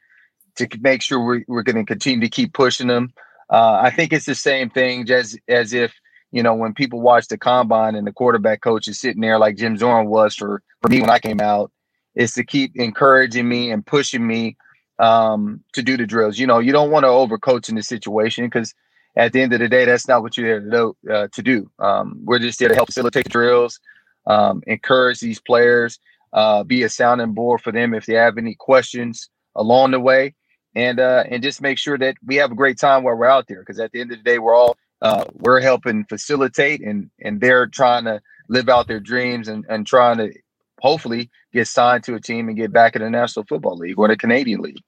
to 0.56 0.66
make 0.80 1.02
sure 1.02 1.24
we're, 1.24 1.44
we're 1.46 1.62
going 1.62 1.76
to 1.76 1.84
continue 1.84 2.20
to 2.20 2.28
keep 2.28 2.52
pushing 2.52 2.88
them. 2.88 3.12
Uh, 3.50 3.80
I 3.82 3.90
think 3.90 4.12
it's 4.12 4.26
the 4.26 4.34
same 4.34 4.70
thing 4.70 5.10
as 5.10 5.36
as 5.48 5.72
if 5.72 5.94
you 6.32 6.42
know 6.42 6.54
when 6.54 6.74
people 6.74 7.00
watch 7.00 7.28
the 7.28 7.38
combine 7.38 7.94
and 7.94 8.06
the 8.06 8.12
quarterback 8.12 8.60
coach 8.60 8.88
is 8.88 9.00
sitting 9.00 9.22
there 9.22 9.38
like 9.38 9.56
Jim 9.56 9.76
Zorn 9.76 10.06
was 10.08 10.34
for 10.34 10.62
for 10.82 10.88
me 10.88 11.00
when 11.00 11.10
I 11.10 11.18
came 11.18 11.40
out, 11.40 11.72
is 12.14 12.32
to 12.34 12.44
keep 12.44 12.76
encouraging 12.76 13.48
me 13.48 13.70
and 13.70 13.84
pushing 13.84 14.26
me 14.26 14.56
um, 14.98 15.62
to 15.72 15.82
do 15.82 15.96
the 15.96 16.06
drills. 16.06 16.38
You 16.38 16.46
know, 16.46 16.58
you 16.58 16.72
don't 16.72 16.90
want 16.90 17.04
to 17.04 17.08
overcoach 17.08 17.68
in 17.68 17.74
the 17.74 17.82
situation 17.82 18.44
because 18.44 18.74
at 19.16 19.32
the 19.32 19.40
end 19.40 19.52
of 19.52 19.60
the 19.60 19.68
day, 19.68 19.84
that's 19.84 20.06
not 20.06 20.22
what 20.22 20.36
you're 20.36 20.60
there 20.60 20.60
to 20.60 20.70
do. 20.70 21.12
Uh, 21.12 21.28
to 21.32 21.42
do. 21.42 21.70
Um, 21.78 22.20
we're 22.24 22.38
just 22.38 22.58
there 22.58 22.68
to 22.68 22.74
help 22.74 22.88
facilitate 22.88 23.24
the 23.24 23.30
drills, 23.30 23.80
um, 24.26 24.62
encourage 24.66 25.20
these 25.20 25.40
players, 25.40 25.98
uh, 26.34 26.62
be 26.64 26.82
a 26.82 26.88
sounding 26.88 27.32
board 27.32 27.62
for 27.62 27.72
them 27.72 27.94
if 27.94 28.04
they 28.04 28.14
have 28.14 28.36
any 28.36 28.54
questions 28.54 29.30
along 29.56 29.92
the 29.92 30.00
way 30.00 30.34
and 30.74 31.00
uh, 31.00 31.24
and 31.30 31.42
just 31.42 31.62
make 31.62 31.78
sure 31.78 31.98
that 31.98 32.16
we 32.24 32.36
have 32.36 32.52
a 32.52 32.54
great 32.54 32.78
time 32.78 33.02
while 33.02 33.16
we're 33.16 33.26
out 33.26 33.46
there. 33.48 33.60
Because 33.60 33.78
at 33.80 33.92
the 33.92 34.00
end 34.00 34.12
of 34.12 34.18
the 34.18 34.24
day, 34.24 34.38
we're 34.38 34.54
all 34.54 34.76
uh, 35.02 35.24
we're 35.34 35.60
helping 35.60 36.04
facilitate, 36.04 36.80
and 36.80 37.10
and 37.20 37.40
they're 37.40 37.66
trying 37.66 38.04
to 38.04 38.20
live 38.48 38.68
out 38.68 38.88
their 38.88 39.00
dreams 39.00 39.48
and 39.48 39.64
and 39.68 39.86
trying 39.86 40.18
to 40.18 40.32
hopefully 40.80 41.30
get 41.52 41.66
signed 41.66 42.04
to 42.04 42.14
a 42.14 42.20
team 42.20 42.48
and 42.48 42.56
get 42.56 42.72
back 42.72 42.94
in 42.94 43.02
the 43.02 43.10
National 43.10 43.44
Football 43.46 43.76
League 43.76 43.98
or 43.98 44.08
the 44.08 44.16
Canadian 44.16 44.60
League. 44.60 44.80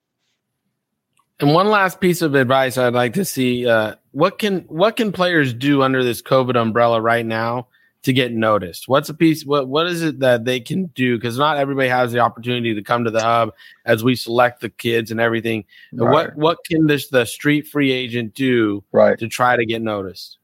And 1.41 1.55
one 1.55 1.69
last 1.71 2.01
piece 2.01 2.21
of 2.21 2.35
advice 2.35 2.77
I'd 2.77 2.93
like 2.93 3.15
to 3.15 3.25
see: 3.25 3.67
uh, 3.67 3.97
what 4.13 4.39
can 4.39 4.61
what 4.69 4.97
can 4.97 5.13
players 5.13 5.55
do 5.55 5.83
under 5.83 6.05
this 6.05 6.23
COVID 6.23 6.61
umbrella 6.61 7.01
right 7.01 7.25
now 7.25 7.69
to 8.03 8.13
get 8.13 8.33
noticed? 8.33 8.89
What's 8.89 9.09
a 9.09 9.15
piece? 9.15 9.45
What 9.45 9.69
what 9.69 9.87
is 9.87 10.03
it 10.03 10.21
that 10.21 10.45
they 10.45 10.61
can 10.61 10.87
do? 10.87 11.17
Because 11.17 11.39
not 11.39 11.59
everybody 11.59 11.89
has 11.89 12.13
the 12.13 12.21
opportunity 12.21 12.75
to 12.75 12.83
come 12.83 13.05
to 13.05 13.11
the 13.11 13.23
hub 13.23 13.53
as 13.85 14.03
we 14.03 14.17
select 14.17 14.61
the 14.61 14.71
kids 14.71 15.11
and 15.11 15.21
everything. 15.21 15.65
Right. 15.93 16.11
What 16.11 16.37
what 16.37 16.59
can 16.65 16.87
this 16.87 17.09
the 17.09 17.25
street 17.25 17.69
free 17.69 17.93
agent 17.93 18.35
do 18.35 18.83
Right. 18.93 19.19
to 19.19 19.29
try 19.29 19.57
to 19.57 19.67
get 19.67 19.83
noticed? 19.83 20.39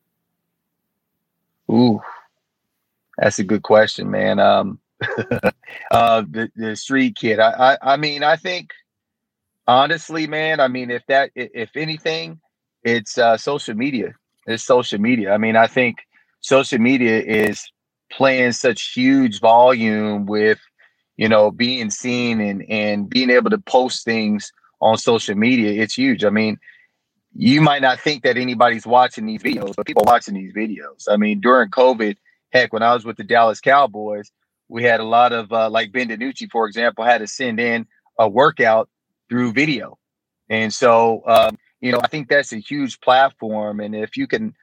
Ooh, 1.71 2.01
that's 3.19 3.39
a 3.39 3.45
good 3.45 3.63
question, 3.63 4.11
man. 4.11 4.39
Um, 4.39 4.79
uh, 5.91 6.23
the 6.31 6.51
the 6.57 6.77
street 6.77 7.17
kid. 7.17 7.39
I, 7.39 7.73
I 7.73 7.95
I 7.95 7.97
mean, 7.97 8.23
I 8.23 8.37
think 8.37 8.71
honestly, 9.67 10.27
man. 10.27 10.61
I 10.61 10.69
mean, 10.69 10.91
if 10.91 11.05
that 11.07 11.31
if 11.35 11.71
anything, 11.77 12.41
it's 12.85 13.19
uh, 13.19 13.37
social 13.37 13.75
media. 13.75 14.15
It's 14.47 14.63
social 14.63 15.01
media. 15.01 15.33
I 15.33 15.39
mean, 15.39 15.57
I 15.57 15.67
think 15.67 15.99
social 16.41 16.79
media 16.79 17.21
is 17.21 17.65
playing 18.11 18.53
such 18.53 18.93
huge 18.93 19.41
volume 19.41 20.27
with 20.27 20.59
you 21.17 21.29
know 21.29 21.51
being 21.51 21.91
seen 21.91 22.41
and 22.41 22.65
and 22.69 23.09
being 23.09 23.31
able 23.31 23.51
to 23.51 23.59
post 23.59 24.05
things 24.05 24.53
on 24.81 24.99
social 24.99 25.35
media. 25.35 25.83
It's 25.83 25.95
huge. 25.95 26.25
I 26.25 26.31
mean, 26.31 26.59
you 27.35 27.61
might 27.61 27.83
not 27.83 28.01
think 28.01 28.23
that 28.25 28.37
anybody's 28.37 28.87
watching 28.87 29.27
these 29.27 29.43
videos, 29.43 29.75
but 29.77 29.87
people 29.87 30.05
watching 30.07 30.35
these 30.35 30.53
videos. 30.53 31.05
I 31.09 31.17
mean, 31.17 31.41
during 31.41 31.71
COVID, 31.71 32.17
heck, 32.53 32.73
when 32.73 32.83
I 32.83 32.95
was 32.95 33.05
with 33.05 33.17
the 33.17 33.25
Dallas 33.25 33.61
Cowboys, 33.61 34.31
we 34.69 34.83
had 34.83 35.01
a 35.01 35.05
lot 35.05 35.33
of 35.33 35.53
uh, 35.53 35.71
like 35.71 35.93
Ben 35.93 36.09
DiNucci, 36.09 36.51
for 36.51 36.67
example, 36.67 37.05
had 37.05 37.19
to 37.19 37.27
send 37.27 37.61
in 37.61 37.87
a 38.19 38.29
workout 38.29 38.89
through 39.29 39.53
video, 39.53 39.99
and 40.49 40.73
so 40.73 41.23
um, 41.27 41.59
you 41.81 41.93
know 41.93 42.01
I 42.03 42.09
think 42.09 42.29
that's 42.29 42.53
a 42.53 42.59
huge 42.59 43.01
platform, 43.01 43.81
and 43.81 43.95
if 43.95 44.17
you 44.17 44.27
can 44.27 44.55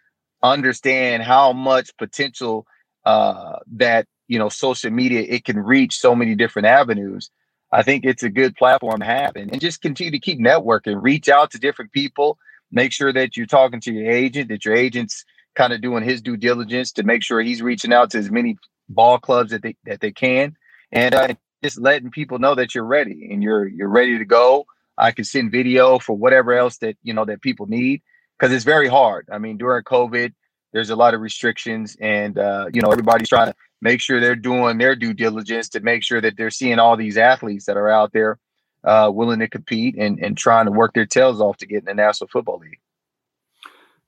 understand 0.43 1.23
how 1.23 1.53
much 1.53 1.95
potential 1.97 2.67
uh, 3.05 3.57
that 3.71 4.05
you 4.27 4.37
know 4.37 4.49
social 4.49 4.91
media 4.91 5.21
it 5.27 5.45
can 5.45 5.57
reach 5.57 5.97
so 5.97 6.15
many 6.15 6.35
different 6.35 6.67
avenues. 6.67 7.31
I 7.71 7.81
think 7.81 8.05
it's 8.05 8.21
a 8.23 8.29
good 8.29 8.55
platform 8.55 8.99
to 8.99 9.05
have, 9.05 9.35
and, 9.35 9.51
and 9.51 9.59
just 9.59 9.81
continue 9.81 10.11
to 10.11 10.19
keep 10.19 10.39
networking, 10.39 11.01
reach 11.01 11.27
out 11.27 11.49
to 11.51 11.57
different 11.57 11.91
people, 11.91 12.37
make 12.71 12.91
sure 12.91 13.11
that 13.11 13.35
you're 13.35 13.47
talking 13.47 13.79
to 13.81 13.91
your 13.91 14.11
agent, 14.11 14.49
that 14.49 14.63
your 14.63 14.75
agent's 14.75 15.25
kind 15.55 15.73
of 15.73 15.81
doing 15.81 16.03
his 16.03 16.21
due 16.21 16.37
diligence 16.37 16.91
to 16.91 17.03
make 17.03 17.23
sure 17.23 17.41
he's 17.41 17.61
reaching 17.63 17.91
out 17.91 18.11
to 18.11 18.19
as 18.19 18.29
many 18.29 18.57
ball 18.89 19.17
clubs 19.17 19.51
that 19.51 19.63
they 19.63 19.75
that 19.85 20.01
they 20.01 20.11
can, 20.11 20.55
and 20.91 21.15
uh, 21.15 21.33
just 21.63 21.79
letting 21.79 22.11
people 22.11 22.37
know 22.37 22.55
that 22.55 22.75
you're 22.75 22.85
ready 22.85 23.29
and 23.31 23.41
you're 23.41 23.67
you're 23.67 23.89
ready 23.89 24.17
to 24.17 24.25
go. 24.25 24.65
I 24.95 25.11
can 25.11 25.25
send 25.25 25.51
video 25.51 25.97
for 25.97 26.15
whatever 26.15 26.53
else 26.53 26.77
that 26.77 26.97
you 27.01 27.13
know 27.13 27.25
that 27.25 27.41
people 27.41 27.65
need 27.65 28.03
because 28.43 28.53
it's 28.53 28.65
very 28.65 28.89
hard. 28.89 29.29
I 29.31 29.37
mean, 29.37 29.55
during 29.55 29.85
COVID, 29.85 30.33
there's 30.73 30.89
a 30.89 30.97
lot 30.97 31.13
of 31.13 31.21
restrictions, 31.21 31.95
and 32.01 32.37
uh, 32.37 32.65
you 32.73 32.81
know 32.81 32.91
everybody's 32.91 33.29
trying 33.29 33.47
to 33.47 33.55
make 33.81 34.01
sure 34.01 34.19
they're 34.19 34.35
doing 34.35 34.77
their 34.77 34.97
due 34.97 35.13
diligence 35.13 35.69
to 35.69 35.79
make 35.79 36.03
sure 36.03 36.19
that 36.19 36.35
they're 36.35 36.49
seeing 36.49 36.77
all 36.77 36.97
these 36.97 37.17
athletes 37.17 37.63
that 37.67 37.77
are 37.77 37.89
out 37.89 38.11
there 38.11 38.37
uh, 38.83 39.09
willing 39.13 39.39
to 39.39 39.47
compete 39.47 39.95
and, 39.97 40.19
and 40.19 40.37
trying 40.37 40.65
to 40.65 40.73
work 40.73 40.93
their 40.93 41.05
tails 41.05 41.39
off 41.39 41.55
to 41.57 41.65
get 41.65 41.79
in 41.79 41.85
the 41.85 41.93
National 41.93 42.27
Football 42.27 42.57
League. 42.57 42.79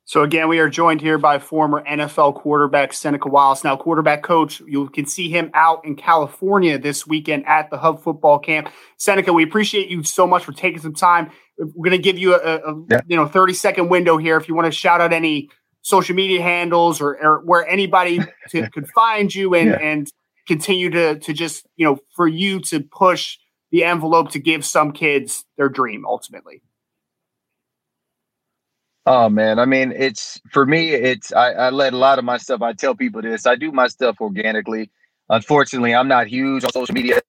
So 0.08 0.22
again, 0.22 0.50
we 0.50 0.60
are 0.60 0.70
joined 0.70 1.02
here 1.02 1.18
by 1.18 1.40
former 1.40 1.84
NFL 1.84 2.36
quarterback 2.36 2.94
Seneca 2.94 3.28
Wallace. 3.28 3.64
Now, 3.64 3.76
quarterback 3.76 4.22
coach, 4.22 4.60
you 4.68 4.88
can 4.90 5.06
see 5.08 5.30
him 5.30 5.50
out 5.54 5.84
in 5.84 5.96
California 5.96 6.78
this 6.78 7.08
weekend 7.08 7.48
at 7.48 7.72
the 7.72 7.78
Hub 7.78 8.04
Football 8.04 8.38
Camp. 8.38 8.70
Seneca, 8.98 9.34
we 9.34 9.44
appreciate 9.44 9.90
you 9.90 10.04
so 10.04 10.28
much 10.28 10.44
for 10.44 10.52
taking 10.52 10.80
some 10.80 10.94
time. 10.94 11.32
We're 11.58 11.90
going 11.90 11.92
to 11.92 12.04
give 12.04 12.18
you 12.18 12.36
a, 12.36 12.58
a 12.58 12.86
Yeah. 12.90 13.02
you 13.08 13.16
know 13.16 13.28
thirty 13.28 13.54
second 13.54 13.90
window 13.90 14.18
here 14.18 14.38
if 14.38 14.48
you 14.48 14.56
want 14.56 14.66
to 14.66 14.72
shout 14.72 15.02
out 15.02 15.14
any 15.14 15.50
social 15.82 16.16
media 16.16 16.42
handles 16.42 17.00
or, 17.02 17.16
or 17.24 17.42
where 17.46 17.68
anybody 17.68 18.20
to, 18.50 18.70
could 18.72 18.88
find 18.90 19.34
you 19.34 19.54
and 19.56 19.70
Yeah. 19.70 19.78
and 19.78 20.12
continue 20.48 20.90
to 20.92 21.20
to 21.20 21.34
just 21.34 21.66
you 21.76 21.86
know 21.86 21.98
for 22.16 22.28
you 22.28 22.60
to 22.62 22.82
push 22.82 23.38
the 23.72 23.84
envelope 23.84 24.30
to 24.32 24.40
give 24.40 24.66
some 24.66 24.92
kids 24.92 25.44
their 25.58 25.70
dream 25.70 26.06
ultimately. 26.06 26.62
Oh 29.08 29.30
man, 29.30 29.60
I 29.60 29.66
mean, 29.66 29.92
it's 29.96 30.42
for 30.52 30.66
me. 30.66 30.90
It's 30.90 31.32
I, 31.32 31.52
I 31.52 31.70
let 31.70 31.94
a 31.94 31.98
lot 31.98 32.18
of 32.18 32.26
my 32.26 32.38
stuff. 32.38 32.62
I 32.64 32.74
tell 32.74 32.96
people 32.96 33.22
this. 33.22 33.46
I 33.46 33.56
do 33.56 33.72
my 33.72 33.88
stuff 33.88 34.18
organically. 34.20 34.90
Unfortunately, 35.30 35.94
I'm 35.94 36.08
not 36.08 36.28
huge 36.28 36.64
on 36.64 36.72
social 36.72 36.94
media. 36.96 37.22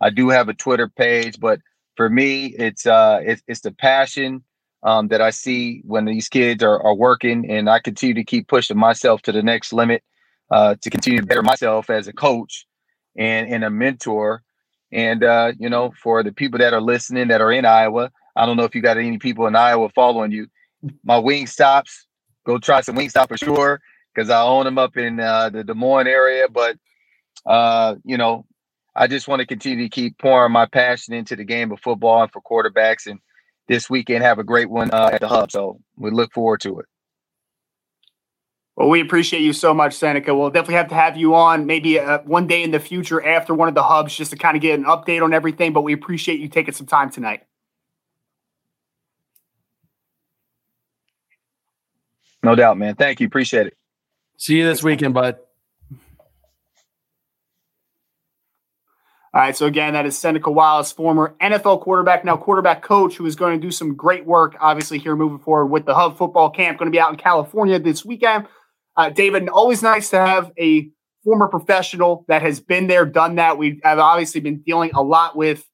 I 0.00 0.10
do 0.10 0.28
have 0.28 0.48
a 0.50 0.54
Twitter 0.54 0.88
page, 0.88 1.40
but 1.40 1.60
for 1.96 2.08
me, 2.08 2.46
it's 2.46 2.86
uh, 2.86 3.20
it's, 3.22 3.42
it's 3.46 3.60
the 3.60 3.72
passion 3.72 4.42
um, 4.82 5.08
that 5.08 5.20
I 5.20 5.30
see 5.30 5.82
when 5.84 6.04
these 6.04 6.28
kids 6.28 6.62
are, 6.62 6.82
are 6.82 6.94
working, 6.94 7.50
and 7.50 7.68
I 7.68 7.80
continue 7.80 8.14
to 8.14 8.24
keep 8.24 8.48
pushing 8.48 8.76
myself 8.76 9.22
to 9.22 9.32
the 9.32 9.42
next 9.42 9.72
limit 9.72 10.02
uh, 10.50 10.76
to 10.80 10.90
continue 10.90 11.20
to 11.20 11.26
better 11.26 11.42
myself 11.42 11.90
as 11.90 12.06
a 12.06 12.12
coach 12.12 12.66
and 13.16 13.48
and 13.48 13.64
a 13.64 13.70
mentor. 13.70 14.42
And 14.92 15.24
uh, 15.24 15.52
you 15.58 15.68
know, 15.68 15.92
for 16.02 16.22
the 16.22 16.32
people 16.32 16.58
that 16.58 16.74
are 16.74 16.80
listening 16.80 17.28
that 17.28 17.40
are 17.40 17.52
in 17.52 17.64
Iowa, 17.64 18.10
I 18.36 18.46
don't 18.46 18.56
know 18.56 18.64
if 18.64 18.74
you 18.74 18.82
got 18.82 18.98
any 18.98 19.18
people 19.18 19.46
in 19.46 19.56
Iowa 19.56 19.88
following 19.90 20.32
you 20.32 20.48
my 21.04 21.16
Wingstops. 21.16 21.92
Go 22.46 22.58
try 22.58 22.82
some 22.82 22.96
Wingstop 22.96 23.28
for 23.28 23.38
sure 23.38 23.80
because 24.14 24.28
I 24.28 24.42
own 24.42 24.64
them 24.64 24.78
up 24.78 24.96
in 24.96 25.18
uh, 25.18 25.48
the 25.48 25.64
Des 25.64 25.74
Moines 25.74 26.06
area. 26.06 26.48
But 26.48 26.76
uh, 27.46 27.96
you 28.04 28.18
know, 28.18 28.44
I 28.96 29.06
just 29.06 29.26
want 29.26 29.40
to 29.40 29.46
continue 29.46 29.84
to 29.84 29.88
keep 29.88 30.18
pouring 30.18 30.52
my 30.52 30.66
passion 30.66 31.14
into 31.14 31.34
the 31.36 31.44
game 31.44 31.72
of 31.72 31.80
football 31.80 32.22
and 32.22 32.32
for 32.32 32.40
quarterbacks. 32.40 33.06
And 33.06 33.20
this 33.66 33.90
weekend 33.90 34.22
have 34.22 34.38
a 34.38 34.44
great 34.44 34.70
one 34.70 34.90
uh, 34.92 35.10
at 35.12 35.20
the 35.20 35.28
hub. 35.28 35.50
So 35.50 35.80
we 35.96 36.10
look 36.10 36.32
forward 36.32 36.60
to 36.60 36.80
it. 36.80 36.86
Well, 38.76 38.88
we 38.88 39.00
appreciate 39.00 39.40
you 39.40 39.52
so 39.52 39.72
much, 39.72 39.94
Seneca. 39.94 40.34
We'll 40.34 40.50
definitely 40.50 40.74
have 40.74 40.88
to 40.88 40.96
have 40.96 41.16
you 41.16 41.34
on 41.36 41.66
maybe 41.66 42.00
uh, 42.00 42.18
one 42.20 42.48
day 42.48 42.64
in 42.64 42.72
the 42.72 42.80
future 42.80 43.24
after 43.24 43.54
one 43.54 43.68
of 43.68 43.74
the 43.74 43.84
hubs 43.84 44.16
just 44.16 44.32
to 44.32 44.36
kind 44.36 44.56
of 44.56 44.62
get 44.62 44.78
an 44.78 44.84
update 44.84 45.22
on 45.22 45.32
everything. 45.32 45.72
But 45.72 45.82
we 45.82 45.92
appreciate 45.92 46.40
you 46.40 46.48
taking 46.48 46.74
some 46.74 46.86
time 46.86 47.10
tonight. 47.10 47.44
No 52.42 52.54
doubt, 52.54 52.76
man. 52.76 52.94
Thank 52.96 53.20
you. 53.20 53.26
Appreciate 53.26 53.68
it. 53.68 53.76
See 54.36 54.56
you 54.56 54.64
this 54.66 54.82
weekend, 54.82 55.14
bud. 55.14 55.38
All 59.34 59.40
right. 59.40 59.56
So 59.56 59.66
again, 59.66 59.94
that 59.94 60.06
is 60.06 60.16
Seneca 60.16 60.48
Wallace, 60.48 60.92
former 60.92 61.34
NFL 61.40 61.80
quarterback, 61.80 62.24
now 62.24 62.36
quarterback 62.36 62.82
coach, 62.82 63.16
who 63.16 63.26
is 63.26 63.34
going 63.34 63.60
to 63.60 63.66
do 63.66 63.72
some 63.72 63.96
great 63.96 64.24
work, 64.24 64.54
obviously, 64.60 64.98
here 64.98 65.16
moving 65.16 65.40
forward 65.40 65.66
with 65.66 65.86
the 65.86 65.94
Hub 65.94 66.16
Football 66.16 66.50
Camp. 66.50 66.78
Going 66.78 66.86
to 66.86 66.94
be 66.94 67.00
out 67.00 67.10
in 67.10 67.16
California 67.16 67.80
this 67.80 68.04
weekend. 68.04 68.46
Uh, 68.96 69.10
David, 69.10 69.48
always 69.48 69.82
nice 69.82 70.10
to 70.10 70.18
have 70.18 70.52
a 70.56 70.88
former 71.24 71.48
professional 71.48 72.24
that 72.28 72.42
has 72.42 72.60
been 72.60 72.86
there, 72.86 73.04
done 73.04 73.34
that. 73.34 73.58
We 73.58 73.80
have 73.82 73.98
obviously 73.98 74.40
been 74.40 74.60
dealing 74.60 74.92
a 74.94 75.02
lot 75.02 75.36
with 75.36 75.68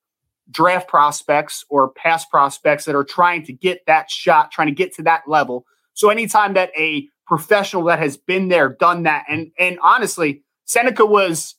draft 0.51 0.89
prospects 0.89 1.63
or 1.69 1.91
past 1.91 2.31
prospects 2.31 2.87
that 2.87 2.95
are 2.95 3.05
trying 3.05 3.45
to 3.45 3.53
get 3.53 3.85
that 3.87 4.11
shot, 4.11 4.51
trying 4.51 4.69
to 4.69 4.75
get 4.75 4.95
to 4.95 5.03
that 5.03 5.25
level. 5.27 5.67
So 5.93 6.09
anytime 6.09 6.55
that 6.55 6.71
a 6.79 7.07
professional 7.27 7.85
that 7.85 7.99
has 7.99 8.17
been 8.17 8.49
there, 8.49 8.71
done 8.71 9.03
that, 9.03 9.27
and 9.29 9.51
and 9.59 9.79
honestly, 9.83 10.45
Seneca 10.65 11.05
was 11.05 11.57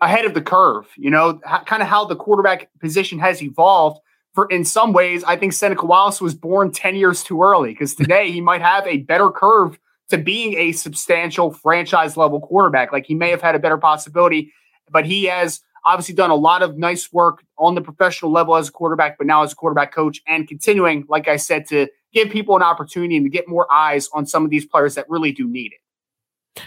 ahead 0.00 0.24
of 0.24 0.34
the 0.34 0.42
curve. 0.42 0.86
You 0.96 1.10
know, 1.10 1.40
kind 1.66 1.82
of 1.82 1.88
how 1.88 2.04
the 2.04 2.16
quarterback 2.16 2.68
position 2.80 3.18
has 3.18 3.42
evolved. 3.42 4.00
For 4.32 4.46
in 4.46 4.64
some 4.64 4.92
ways, 4.92 5.24
I 5.24 5.36
think 5.36 5.52
Seneca 5.52 5.84
Wallace 5.84 6.20
was 6.20 6.34
born 6.34 6.72
ten 6.72 6.96
years 6.96 7.22
too 7.22 7.42
early 7.42 7.70
because 7.70 7.94
today 7.96 8.30
he 8.30 8.40
might 8.40 8.62
have 8.62 8.86
a 8.86 8.98
better 8.98 9.30
curve 9.30 9.78
to 10.10 10.18
being 10.18 10.54
a 10.58 10.72
substantial 10.72 11.52
franchise 11.52 12.16
level 12.16 12.40
quarterback. 12.40 12.92
Like 12.92 13.06
he 13.06 13.14
may 13.14 13.30
have 13.30 13.42
had 13.42 13.54
a 13.54 13.58
better 13.58 13.78
possibility, 13.78 14.52
but 14.90 15.06
he 15.06 15.24
has 15.24 15.60
obviously 15.84 16.14
done 16.14 16.30
a 16.30 16.36
lot 16.36 16.62
of 16.62 16.76
nice 16.76 17.12
work 17.12 17.44
on 17.58 17.74
the 17.74 17.80
professional 17.80 18.30
level 18.30 18.56
as 18.56 18.68
a 18.68 18.72
quarterback, 18.72 19.18
but 19.18 19.26
now 19.26 19.42
as 19.42 19.52
a 19.52 19.56
quarterback 19.56 19.92
coach 19.92 20.20
and 20.26 20.46
continuing, 20.46 21.04
like 21.08 21.28
I 21.28 21.36
said, 21.36 21.66
to 21.68 21.88
give 22.12 22.30
people 22.30 22.56
an 22.56 22.62
opportunity 22.62 23.16
and 23.16 23.24
to 23.24 23.30
get 23.30 23.48
more 23.48 23.70
eyes 23.72 24.08
on 24.12 24.26
some 24.26 24.44
of 24.44 24.50
these 24.50 24.66
players 24.66 24.94
that 24.96 25.08
really 25.08 25.32
do 25.32 25.48
need 25.48 25.72
it. 25.72 25.80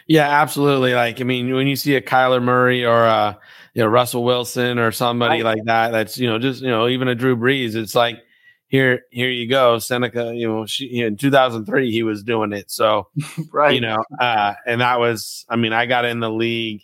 Yeah, 0.07 0.29
absolutely. 0.41 0.93
Like, 0.93 1.21
I 1.21 1.23
mean, 1.23 1.53
when 1.53 1.67
you 1.67 1.75
see 1.75 1.95
a 1.95 2.01
Kyler 2.01 2.41
Murray 2.41 2.85
or 2.85 3.03
a, 3.03 3.37
you 3.73 3.81
know, 3.81 3.87
Russell 3.87 4.23
Wilson 4.23 4.79
or 4.79 4.91
somebody 4.91 5.41
right. 5.41 5.57
like 5.57 5.65
that, 5.65 5.91
that's, 5.91 6.17
you 6.17 6.29
know, 6.29 6.39
just, 6.39 6.61
you 6.61 6.69
know, 6.69 6.87
even 6.87 7.07
a 7.07 7.15
Drew 7.15 7.35
Brees, 7.35 7.75
it's 7.75 7.95
like, 7.95 8.19
here, 8.67 9.01
here 9.11 9.29
you 9.29 9.47
go. 9.47 9.77
Seneca, 9.77 10.33
you 10.33 10.47
know, 10.47 10.65
she, 10.65 11.01
in 11.01 11.15
2003, 11.17 11.91
he 11.91 12.01
was 12.03 12.23
doing 12.23 12.53
it. 12.53 12.71
So, 12.71 13.07
right. 13.51 13.73
you 13.75 13.81
know, 13.81 14.03
uh, 14.19 14.53
and 14.65 14.81
that 14.81 14.99
was, 14.99 15.45
I 15.49 15.57
mean, 15.57 15.73
I 15.73 15.85
got 15.85 16.05
in 16.05 16.19
the 16.19 16.31
league, 16.31 16.81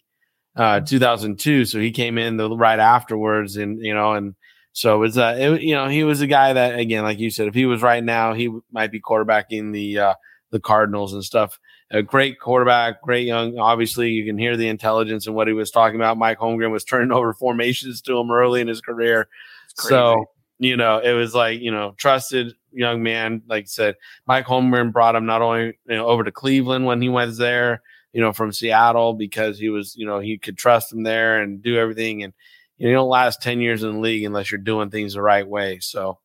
uh, 0.56 0.82
2002. 0.82 1.66
So 1.66 1.80
he 1.80 1.92
came 1.92 2.18
in 2.18 2.38
the 2.38 2.56
right 2.56 2.80
afterwards 2.80 3.58
and, 3.58 3.80
you 3.84 3.94
know, 3.94 4.14
and 4.14 4.36
so 4.72 4.96
it 4.96 5.00
was, 5.00 5.18
uh, 5.18 5.36
it, 5.40 5.62
you 5.62 5.74
know, 5.74 5.88
he 5.88 6.04
was 6.04 6.22
a 6.22 6.28
guy 6.28 6.54
that, 6.54 6.78
again, 6.78 7.04
like 7.04 7.20
you 7.20 7.32
said, 7.32 7.48
if 7.48 7.56
he 7.56 7.66
was 7.66 7.82
right 7.82 8.04
now, 8.04 8.34
he 8.34 8.56
might 8.72 8.92
be 8.92 9.02
quarterbacking 9.02 9.74
the, 9.74 10.00
uh, 10.00 10.14
the 10.52 10.60
Cardinals 10.60 11.14
and 11.14 11.24
stuff. 11.24 11.60
A 11.92 12.04
great 12.04 12.40
quarterback, 12.40 13.02
great 13.02 13.26
young. 13.26 13.58
Obviously, 13.58 14.12
you 14.12 14.26
can 14.26 14.38
hear 14.38 14.56
the 14.56 14.68
intelligence 14.68 15.26
and 15.26 15.36
what 15.36 15.48
he 15.48 15.54
was 15.54 15.72
talking 15.72 15.96
about. 15.96 16.18
Mike 16.18 16.40
Holmgren 16.40 16.72
was 16.72 16.84
turning 16.86 17.12
over 17.12 17.34
formations 17.34 18.02
to 18.02 18.18
him 18.18 18.32
early 18.32 18.62
in 18.62 18.68
his 18.68 18.82
career. 18.82 19.28
So, 19.76 20.26
you 20.60 20.76
know, 20.78 21.00
it 21.00 21.14
was 21.14 21.34
like, 21.34 21.62
you 21.62 21.72
know, 21.72 21.94
trusted 21.98 22.54
young 22.72 23.02
man. 23.02 23.42
Like 23.48 23.64
I 23.64 23.68
said, 23.68 23.96
Mike 24.28 24.46
Holmgren 24.46 24.92
brought 24.92 25.16
him 25.16 25.26
not 25.26 25.42
only 25.42 25.78
you 25.88 25.96
know, 25.96 26.08
over 26.08 26.24
to 26.24 26.32
Cleveland 26.32 26.86
when 26.86 27.02
he 27.02 27.10
was 27.10 27.38
there, 27.38 27.82
you 28.14 28.22
know, 28.22 28.34
from 28.34 28.52
Seattle 28.52 29.14
because 29.14 29.58
he 29.58 29.70
was, 29.70 29.96
you 29.96 30.06
know, 30.06 30.20
he 30.20 30.38
could 30.38 30.58
trust 30.58 30.92
him 30.92 31.04
there 31.04 31.42
and 31.42 31.64
do 31.64 31.78
everything. 31.78 32.24
And 32.24 32.34
you, 32.78 32.92
don't 32.92 33.10
last 33.10 33.42
10 33.42 33.62
years 33.62 33.84
in 33.84 33.94
the 33.94 34.00
league 34.00 34.26
unless 34.26 34.52
you're 34.52 34.60
doing 34.60 34.90
things 34.90 35.14
the 35.14 35.22
right 35.22 35.48
way. 35.48 35.80
So, 35.80 36.20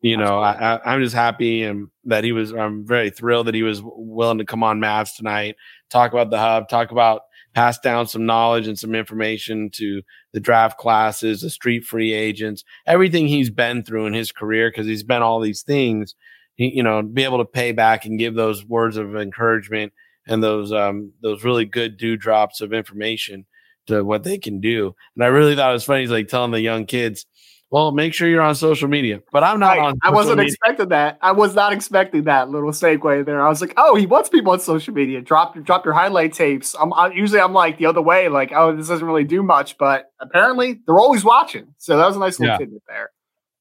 you 0.00 0.16
know, 0.16 0.38
I, 0.38 0.80
I'm 0.84 1.02
just 1.02 1.14
happy 1.14 1.62
and 1.62 1.88
that 2.04 2.24
he 2.24 2.32
was, 2.32 2.52
I'm 2.52 2.86
very 2.86 3.10
thrilled 3.10 3.46
that 3.46 3.54
he 3.54 3.62
was 3.62 3.82
willing 3.84 4.38
to 4.38 4.44
come 4.44 4.62
on 4.62 4.80
Mavs 4.80 5.14
tonight, 5.16 5.56
talk 5.90 6.12
about 6.12 6.30
the 6.30 6.38
hub, 6.38 6.68
talk 6.68 6.90
about 6.90 7.22
pass 7.54 7.78
down 7.78 8.06
some 8.06 8.26
knowledge 8.26 8.66
and 8.66 8.78
some 8.78 8.94
information 8.94 9.70
to 9.72 10.02
the 10.32 10.40
draft 10.40 10.78
classes, 10.78 11.40
the 11.40 11.50
street 11.50 11.84
free 11.84 12.12
agents, 12.12 12.64
everything 12.86 13.26
he's 13.26 13.50
been 13.50 13.82
through 13.82 14.06
in 14.06 14.12
his 14.12 14.32
career 14.32 14.70
because 14.70 14.86
he's 14.86 15.02
been 15.02 15.22
all 15.22 15.40
these 15.40 15.62
things. 15.62 16.14
He, 16.54 16.72
you 16.74 16.82
know, 16.82 17.02
be 17.02 17.24
able 17.24 17.38
to 17.38 17.44
pay 17.44 17.72
back 17.72 18.04
and 18.04 18.18
give 18.18 18.34
those 18.34 18.64
words 18.64 18.96
of 18.96 19.16
encouragement 19.16 19.92
and 20.26 20.42
those 20.42 20.72
um 20.72 21.12
those 21.22 21.44
really 21.44 21.64
good 21.64 21.96
dewdrops 21.96 22.60
of 22.60 22.72
information 22.72 23.46
to 23.86 24.04
what 24.04 24.22
they 24.22 24.38
can 24.38 24.60
do. 24.60 24.94
And 25.16 25.24
I 25.24 25.28
really 25.28 25.56
thought 25.56 25.70
it 25.70 25.74
was 25.74 25.84
funny. 25.84 26.02
He's 26.02 26.10
like 26.10 26.28
telling 26.28 26.52
the 26.52 26.60
young 26.60 26.86
kids, 26.86 27.26
well, 27.70 27.92
make 27.92 28.12
sure 28.12 28.28
you're 28.28 28.42
on 28.42 28.56
social 28.56 28.88
media. 28.88 29.22
But 29.30 29.44
I'm 29.44 29.60
not 29.60 29.78
on. 29.78 29.98
I 30.02 30.10
wasn't 30.10 30.38
media. 30.38 30.52
expecting 30.52 30.88
that. 30.88 31.18
I 31.22 31.30
was 31.30 31.54
not 31.54 31.72
expecting 31.72 32.24
that 32.24 32.50
little 32.50 32.70
segue 32.72 33.24
there. 33.24 33.40
I 33.40 33.48
was 33.48 33.60
like, 33.60 33.74
oh, 33.76 33.94
he 33.94 34.06
wants 34.06 34.28
people 34.28 34.52
on 34.52 34.58
social 34.58 34.92
media. 34.92 35.20
Drop 35.20 35.54
your 35.54 35.62
drop 35.62 35.84
your 35.84 35.94
highlight 35.94 36.32
tapes. 36.32 36.74
I'm 36.78 36.92
I, 36.92 37.12
usually 37.12 37.40
I'm 37.40 37.52
like 37.52 37.78
the 37.78 37.86
other 37.86 38.02
way, 38.02 38.28
like, 38.28 38.50
oh, 38.52 38.74
this 38.74 38.88
doesn't 38.88 39.06
really 39.06 39.24
do 39.24 39.42
much, 39.44 39.78
but 39.78 40.10
apparently 40.20 40.80
they're 40.84 40.98
always 40.98 41.24
watching. 41.24 41.72
So 41.78 41.96
that 41.96 42.06
was 42.06 42.16
a 42.16 42.18
nice 42.18 42.40
little 42.40 42.54
yeah. 42.54 42.58
tidbit 42.58 42.82
there. 42.88 43.10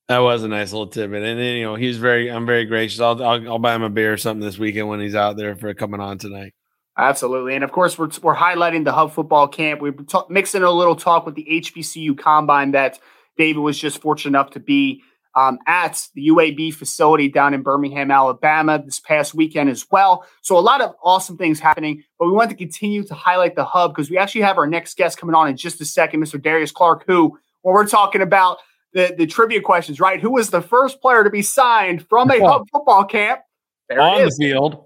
That 0.08 0.20
was 0.20 0.44
a 0.44 0.48
nice 0.48 0.72
little 0.72 0.88
tidbit, 0.88 1.22
and 1.22 1.40
then 1.40 1.58
you 1.58 1.64
know 1.64 1.76
he's 1.76 1.98
very. 1.98 2.32
I'm 2.32 2.48
very 2.48 2.66
gracious. 2.66 3.00
I'll, 3.00 3.24
I'll 3.24 3.48
I'll 3.48 3.60
buy 3.60 3.76
him 3.76 3.84
a 3.84 3.92
beer 3.92 4.12
or 4.12 4.18
something 4.18 4.44
this 4.44 4.58
weekend 4.58 4.90
when 4.90 5.00
he's 5.00 5.14
out 5.14 5.38
there 5.38 5.56
for 5.56 5.72
coming 5.76 6.00
on 6.00 6.18
tonight. 6.18 6.54
Absolutely. 6.98 7.56
And 7.56 7.64
of 7.64 7.72
course, 7.72 7.98
we're, 7.98 8.10
we're 8.22 8.36
highlighting 8.36 8.84
the 8.84 8.92
Hub 8.92 9.14
Football 9.14 9.48
Camp. 9.48 9.80
We're 9.82 9.94
t- 9.94 10.20
mixing 10.28 10.64
a 10.64 10.72
little 10.72 10.98
talk 10.98 11.26
with 11.26 11.36
the 11.36 11.46
HBCU 11.50 12.18
Combine 12.18 12.72
that 12.72 13.00
David 13.38 13.60
was 13.60 13.78
just 13.78 14.02
fortunate 14.02 14.30
enough 14.32 14.52
to 14.52 14.60
be 14.60 15.02
um, 15.36 15.60
at 15.68 16.08
the 16.16 16.28
UAB 16.30 16.74
facility 16.74 17.30
down 17.30 17.54
in 17.54 17.62
Birmingham, 17.62 18.12
Alabama 18.12 18.82
this 18.84 19.00
past 19.00 19.34
weekend 19.34 19.70
as 19.70 19.86
well. 19.92 20.26
So, 20.42 20.58
a 20.58 20.60
lot 20.60 20.82
of 20.82 20.96
awesome 21.04 21.38
things 21.38 21.60
happening. 21.60 22.04
But 22.18 22.28
we 22.28 22.34
want 22.34 22.50
to 22.50 22.56
continue 22.56 23.04
to 23.04 23.14
highlight 23.14 23.56
the 23.56 23.64
Hub 23.64 23.94
because 23.94 24.10
we 24.10 24.18
actually 24.18 24.42
have 24.42 24.58
our 24.58 24.68
next 24.68 24.98
guest 24.98 25.18
coming 25.18 25.36
on 25.36 25.48
in 25.48 25.56
just 25.56 25.80
a 25.82 25.86
second, 25.86 26.22
Mr. 26.22 26.42
Darius 26.42 26.72
Clark, 26.72 27.04
who, 27.08 27.38
when 27.62 27.74
we're 27.74 27.88
talking 27.88 28.22
about 28.22 28.58
the, 28.94 29.14
the 29.18 29.28
trivia 29.28 29.62
questions, 29.62 30.00
right? 30.00 30.20
Who 30.20 30.32
was 30.32 30.50
the 30.50 30.62
first 30.62 31.00
player 31.00 31.24
to 31.24 31.30
be 31.30 31.44
signed 31.44 32.08
from 32.08 32.32
a 32.32 32.40
Hub 32.40 32.68
football 32.72 33.06
camp? 33.06 33.42
There 33.88 34.02
on 34.02 34.26
the 34.26 34.32
field 34.32 34.86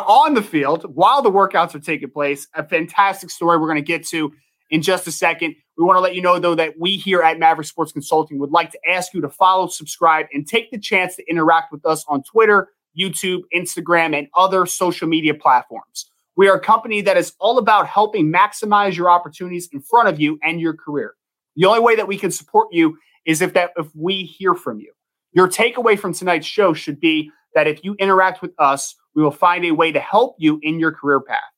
on 0.00 0.34
the 0.34 0.42
field 0.42 0.84
while 0.94 1.22
the 1.22 1.30
workouts 1.30 1.74
are 1.74 1.80
taking 1.80 2.10
place. 2.10 2.48
A 2.54 2.66
fantastic 2.66 3.30
story 3.30 3.58
we're 3.58 3.66
going 3.66 3.76
to 3.76 3.82
get 3.82 4.06
to 4.08 4.32
in 4.72 4.82
just 4.82 5.06
a 5.06 5.12
second. 5.12 5.54
We 5.76 5.84
want 5.84 5.98
to 5.98 6.00
let 6.00 6.16
you 6.16 6.22
know, 6.22 6.38
though, 6.38 6.56
that 6.56 6.74
we 6.80 6.96
here 6.96 7.22
at 7.22 7.38
Maverick 7.38 7.68
Sports 7.68 7.92
Consulting 7.92 8.38
would 8.38 8.50
like 8.50 8.72
to 8.72 8.78
ask 8.88 9.14
you 9.14 9.20
to 9.20 9.28
follow, 9.28 9.68
subscribe, 9.68 10.26
and 10.32 10.48
take 10.48 10.70
the 10.72 10.78
chance 10.78 11.14
to 11.16 11.30
interact 11.30 11.70
with 11.70 11.86
us 11.86 12.04
on 12.08 12.22
Twitter, 12.24 12.70
YouTube, 12.98 13.42
Instagram, 13.54 14.18
and 14.18 14.26
other 14.34 14.66
social 14.66 15.06
media 15.06 15.34
platforms. 15.34 16.10
We 16.36 16.48
are 16.48 16.56
a 16.56 16.60
company 16.60 17.02
that 17.02 17.18
is 17.18 17.34
all 17.38 17.58
about 17.58 17.86
helping 17.86 18.32
maximize 18.32 18.96
your 18.96 19.10
opportunities 19.10 19.68
in 19.72 19.82
front 19.82 20.08
of 20.08 20.18
you 20.18 20.38
and 20.42 20.60
your 20.60 20.74
career. 20.74 21.14
The 21.56 21.66
only 21.66 21.80
way 21.80 21.94
that 21.94 22.08
we 22.08 22.16
can 22.16 22.30
support 22.30 22.68
you 22.72 22.96
is 23.26 23.42
if 23.42 23.52
that 23.52 23.72
if 23.76 23.86
we 23.94 24.24
hear 24.24 24.54
from 24.54 24.80
you. 24.80 24.92
Your 25.32 25.48
takeaway 25.48 25.98
from 25.98 26.14
tonight's 26.14 26.46
show 26.46 26.72
should 26.72 26.98
be 26.98 27.30
that 27.54 27.66
if 27.66 27.84
you 27.84 27.94
interact 27.98 28.40
with 28.40 28.52
us, 28.58 28.96
we 29.14 29.22
will 29.22 29.30
find 29.30 29.66
a 29.66 29.72
way 29.72 29.92
to 29.92 30.00
help 30.00 30.36
you 30.38 30.58
in 30.62 30.80
your 30.80 30.92
career 30.92 31.20
path. 31.20 31.51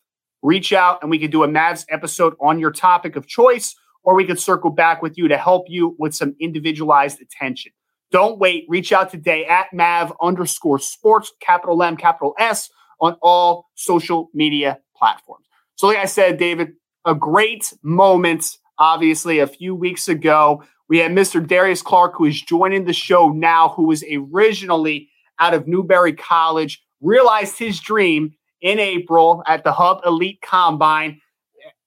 Reach 0.45 0.75
out 0.75 0.99
and 1.01 1.11
we 1.11 1.19
can 1.19 1.31
do 1.31 1.43
a 1.43 1.49
Mavs 1.49 1.87
episode 1.89 2.35
on 2.39 2.59
your 2.59 2.71
topic 2.71 3.17
of 3.17 3.27
choice, 3.27 3.75
or 4.03 4.15
we 4.15 4.27
could 4.27 4.39
circle 4.39 4.69
back 4.69 5.01
with 5.01 5.17
you 5.17 5.27
to 5.27 5.39
help 5.39 5.65
you 5.69 5.97
with 5.99 6.15
some 6.15 6.37
individualized 6.39 7.23
attention. 7.23 7.73
Don't 8.13 8.39
wait. 8.39 8.67
Reach 8.69 8.93
out 8.93 9.11
today 9.11 9.47
at 9.47 9.73
Mav 9.73 10.13
underscore 10.21 10.79
sports, 10.79 11.33
capital 11.41 11.83
M, 11.83 11.97
capital 11.97 12.35
S, 12.39 12.69
on 13.01 13.17
all 13.23 13.71
social 13.75 14.29
media 14.35 14.79
platforms. 14.95 15.47
So, 15.77 15.87
like 15.87 15.97
I 15.97 16.05
said, 16.05 16.37
David, 16.37 16.75
a 17.07 17.15
great 17.15 17.73
moment, 17.83 18.45
obviously, 18.79 19.39
a 19.39 19.47
few 19.47 19.75
weeks 19.75 20.09
ago. 20.09 20.63
We 20.91 20.99
had 20.99 21.13
Mr. 21.13 21.45
Darius 21.45 21.81
Clark, 21.81 22.17
who 22.17 22.27
is 22.27 22.43
joining 22.43 22.85
the 22.85 22.93
show 22.93 23.31
now, 23.31 23.71
who 23.71 23.87
was 23.87 24.05
originally 24.13 25.09
out 25.41 25.55
of 25.55 25.67
Newberry 25.67 26.13
College, 26.13 26.85
realized 27.01 27.59
his 27.59 27.81
dream 27.81 28.35
in 28.65 28.81
April 28.81 29.43
at 29.47 29.63
the 29.63 29.73
Hub 29.73 30.01
Elite 30.05 30.41
Combine. 30.41 31.21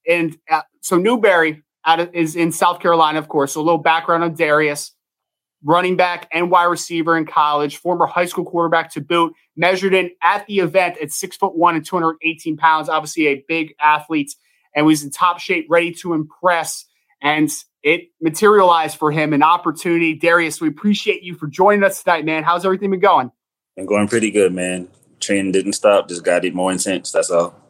And 0.07 0.37
uh, 0.49 0.61
so 0.79 0.95
Newberry 0.95 1.63
of, 1.83 2.13
is 2.13 2.35
in 2.37 2.51
South 2.53 2.79
Carolina, 2.79 3.19
of 3.19 3.27
course. 3.27 3.53
So 3.53 3.61
a 3.61 3.63
little 3.63 3.79
background 3.79 4.23
on 4.23 4.35
Darius. 4.35 4.93
Running 5.63 5.97
back 5.97 6.29
and 6.31 6.51
wide 6.51 6.65
receiver 6.65 7.17
in 7.17 7.25
college, 7.25 7.77
former 7.77 8.05
high 8.05 8.27
school 8.27 8.45
quarterback 8.45 8.91
to 8.93 9.01
boot, 9.01 9.33
measured 9.55 9.95
in 9.95 10.11
at 10.21 10.45
the 10.45 10.59
event 10.59 10.97
at 11.01 11.11
six 11.11 11.35
foot 11.35 11.57
one 11.57 11.75
and 11.75 11.83
218 11.83 12.57
pounds, 12.57 12.89
obviously 12.89 13.25
a 13.25 13.43
big 13.47 13.73
athlete, 13.79 14.35
and 14.75 14.85
was 14.85 15.03
in 15.03 15.09
top 15.09 15.39
shape, 15.39 15.65
ready 15.67 15.91
to 15.93 16.13
impress. 16.13 16.85
And 17.23 17.49
it 17.81 18.09
materialized 18.21 18.97
for 18.97 19.11
him 19.11 19.33
an 19.33 19.41
opportunity. 19.41 20.13
Darius, 20.13 20.61
we 20.61 20.67
appreciate 20.67 21.23
you 21.23 21.33
for 21.33 21.47
joining 21.47 21.83
us 21.83 22.03
tonight, 22.03 22.23
man. 22.23 22.43
How's 22.43 22.63
everything 22.63 22.91
been 22.91 22.99
going? 22.99 23.31
Been 23.75 23.87
going 23.87 24.07
pretty 24.07 24.29
good, 24.29 24.53
man 24.53 24.87
training 25.27 25.51
didn't 25.51 25.73
stop, 25.73 26.09
just 26.09 26.23
got 26.23 26.45
it 26.45 26.55
more 26.55 26.71
intense. 26.71 27.11
That's 27.11 27.29
all. 27.29 27.55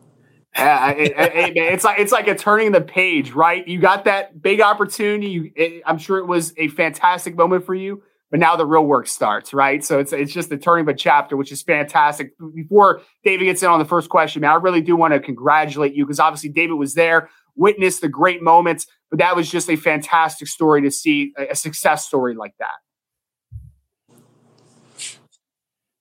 Yeah, 0.57 0.89
it, 0.91 1.11
it, 1.11 1.57
it's 1.57 1.83
like 1.83 1.99
it's 1.99 2.11
like 2.11 2.27
a 2.27 2.33
turning 2.33 2.71
the 2.71 2.81
page, 2.81 3.31
right? 3.31 3.67
You 3.67 3.79
got 3.79 4.05
that 4.05 4.41
big 4.41 4.59
opportunity. 4.59 5.27
You, 5.27 5.81
I'm 5.85 5.99
sure 5.99 6.17
it 6.17 6.25
was 6.25 6.51
a 6.57 6.69
fantastic 6.69 7.35
moment 7.35 7.63
for 7.63 7.75
you, 7.75 8.01
but 8.31 8.39
now 8.39 8.55
the 8.55 8.65
real 8.65 8.83
work 8.83 9.05
starts, 9.05 9.53
right? 9.53 9.83
So 9.83 9.99
it's 9.99 10.13
it's 10.13 10.33
just 10.33 10.49
the 10.49 10.57
turning 10.57 10.83
of 10.83 10.87
a 10.87 10.97
chapter, 10.97 11.37
which 11.37 11.51
is 11.51 11.61
fantastic. 11.61 12.31
Before 12.55 13.01
David 13.23 13.45
gets 13.45 13.61
in 13.61 13.69
on 13.69 13.77
the 13.77 13.85
first 13.85 14.09
question, 14.09 14.41
man, 14.41 14.49
I 14.49 14.55
really 14.55 14.81
do 14.81 14.95
want 14.95 15.13
to 15.13 15.19
congratulate 15.19 15.93
you 15.93 16.05
because 16.05 16.19
obviously 16.19 16.49
David 16.49 16.73
was 16.73 16.95
there, 16.95 17.29
witnessed 17.55 18.01
the 18.01 18.09
great 18.09 18.41
moments, 18.41 18.87
but 19.11 19.19
that 19.19 19.35
was 19.35 19.51
just 19.51 19.69
a 19.69 19.75
fantastic 19.75 20.47
story 20.47 20.81
to 20.81 20.89
see 20.89 21.33
a, 21.37 21.49
a 21.49 21.55
success 21.55 22.07
story 22.07 22.33
like 22.33 22.55
that. 22.57 22.77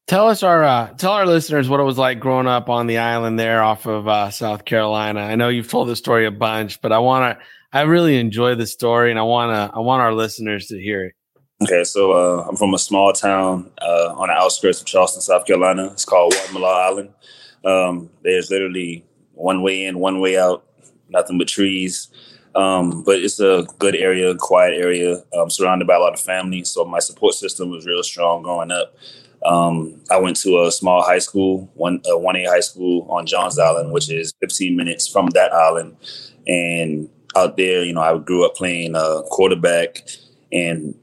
Tell 0.07 0.29
us 0.29 0.45
our 0.45 0.63
uh, 0.63 0.93
tell 0.95 1.13
our 1.13 1.27
listeners 1.27 1.69
what 1.69 1.81
it 1.81 1.83
was 1.83 1.99
like 1.99 2.21
growing 2.21 2.47
up 2.47 2.69
on 2.69 2.87
the 2.87 2.99
island 2.99 3.41
there 3.41 3.61
off 3.61 3.87
of 3.87 4.07
uh, 4.07 4.31
South 4.31 4.65
Carolina. 4.65 5.21
I 5.21 5.35
know 5.35 5.49
you've 5.49 5.69
told 5.69 5.89
the 5.89 5.97
story 5.97 6.27
a 6.27 6.31
bunch, 6.31 6.81
but 6.81 6.93
I 6.93 6.99
want 6.99 7.37
to. 7.39 7.45
I 7.73 7.83
really 7.83 8.17
enjoy 8.17 8.55
the 8.55 8.69
story, 8.69 9.11
and 9.11 9.19
I 9.19 9.25
want 9.25 9.51
to. 9.51 9.77
I 9.77 9.81
want 9.81 10.03
our 10.03 10.13
listeners 10.15 10.69
to 10.69 10.81
hear 10.81 11.07
it. 11.07 11.15
Okay, 11.61 11.83
so 11.83 12.13
uh, 12.13 12.47
I'm 12.49 12.55
from 12.55 12.73
a 12.73 12.79
small 12.79 13.13
town 13.15 13.69
uh, 13.83 14.15
on 14.15 14.29
the 14.29 14.35
outskirts 14.35 14.81
of 14.81 14.87
Charleston, 14.87 15.23
South 15.23 15.45
Carolina. 15.45 15.87
It's 15.87 16.05
called 16.05 16.35
Wadmalaw 16.35 16.87
Island. 16.87 17.11
Um, 17.65 18.11
there's 18.23 18.49
literally 18.49 19.05
one 19.33 19.61
way 19.63 19.87
in, 19.87 19.99
one 19.99 20.21
way 20.21 20.39
out, 20.39 20.65
nothing 21.09 21.37
but 21.37 21.49
trees. 21.49 22.09
Um, 22.55 23.03
but 23.03 23.19
it's 23.19 23.41
a 23.41 23.67
good 23.79 23.97
area, 23.97 24.35
quiet 24.37 24.75
area, 24.75 25.23
um, 25.37 25.51
surrounded 25.51 25.89
by 25.89 25.97
a 25.97 26.01
lot 26.01 26.15
of 26.15 26.21
family. 26.21 26.63
So 26.63 26.85
my 26.85 27.01
support 27.01 27.35
system 27.35 27.71
was 27.71 27.87
real 27.87 28.03
strong 28.05 28.43
growing 28.43 28.71
up. 28.71 28.95
Um, 29.47 30.01
I 30.11 30.19
went 30.19 30.37
to 30.39 30.65
a 30.65 30.73
small 30.73 31.03
high 31.03 31.21
school, 31.21 31.71
one 31.75 32.01
a 32.07 32.19
one 32.19 32.37
A 32.37 32.45
high 32.45 32.61
school 32.61 33.07
on 33.09 33.27
Johns 33.27 33.59
Island, 33.59 33.93
which 33.93 34.11
is 34.11 34.35
15 34.41 34.77
minutes 34.77 35.07
from 35.07 35.29
that 35.31 35.53
island. 35.53 35.97
And 36.47 37.09
out 37.37 37.57
there, 37.57 37.85
you 37.85 37.93
know, 37.93 38.01
I 38.01 38.19
grew 38.19 38.45
up 38.45 38.57
playing 38.57 38.97
uh, 38.97 39.23
quarterback, 39.31 40.03
and 40.53 40.95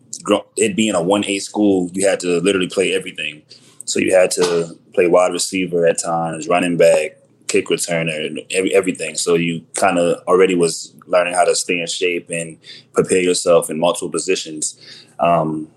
it 0.57 0.75
being 0.75 0.95
a 0.95 1.01
one 1.01 1.25
A 1.25 1.39
school, 1.39 1.89
you 1.93 2.07
had 2.07 2.19
to 2.21 2.39
literally 2.41 2.67
play 2.67 2.93
everything. 2.93 3.43
So 3.85 3.99
you 3.99 4.13
had 4.13 4.31
to 4.31 4.77
play 4.93 5.07
wide 5.07 5.31
receiver 5.31 5.85
at 5.85 6.01
times, 6.01 6.47
running 6.47 6.77
back, 6.77 7.17
kick 7.47 7.67
returner, 7.67 8.45
every, 8.51 8.73
everything. 8.73 9.15
So 9.15 9.35
you 9.35 9.65
kind 9.75 9.97
of 9.97 10.21
already 10.27 10.55
was 10.55 10.93
learning 11.07 11.33
how 11.33 11.43
to 11.45 11.55
stay 11.55 11.79
in 11.79 11.87
shape 11.87 12.29
and 12.29 12.57
prepare 12.93 13.21
yourself 13.21 13.69
in 13.69 13.79
multiple 13.79 14.09
positions. 14.09 14.79
Um, 15.19 15.67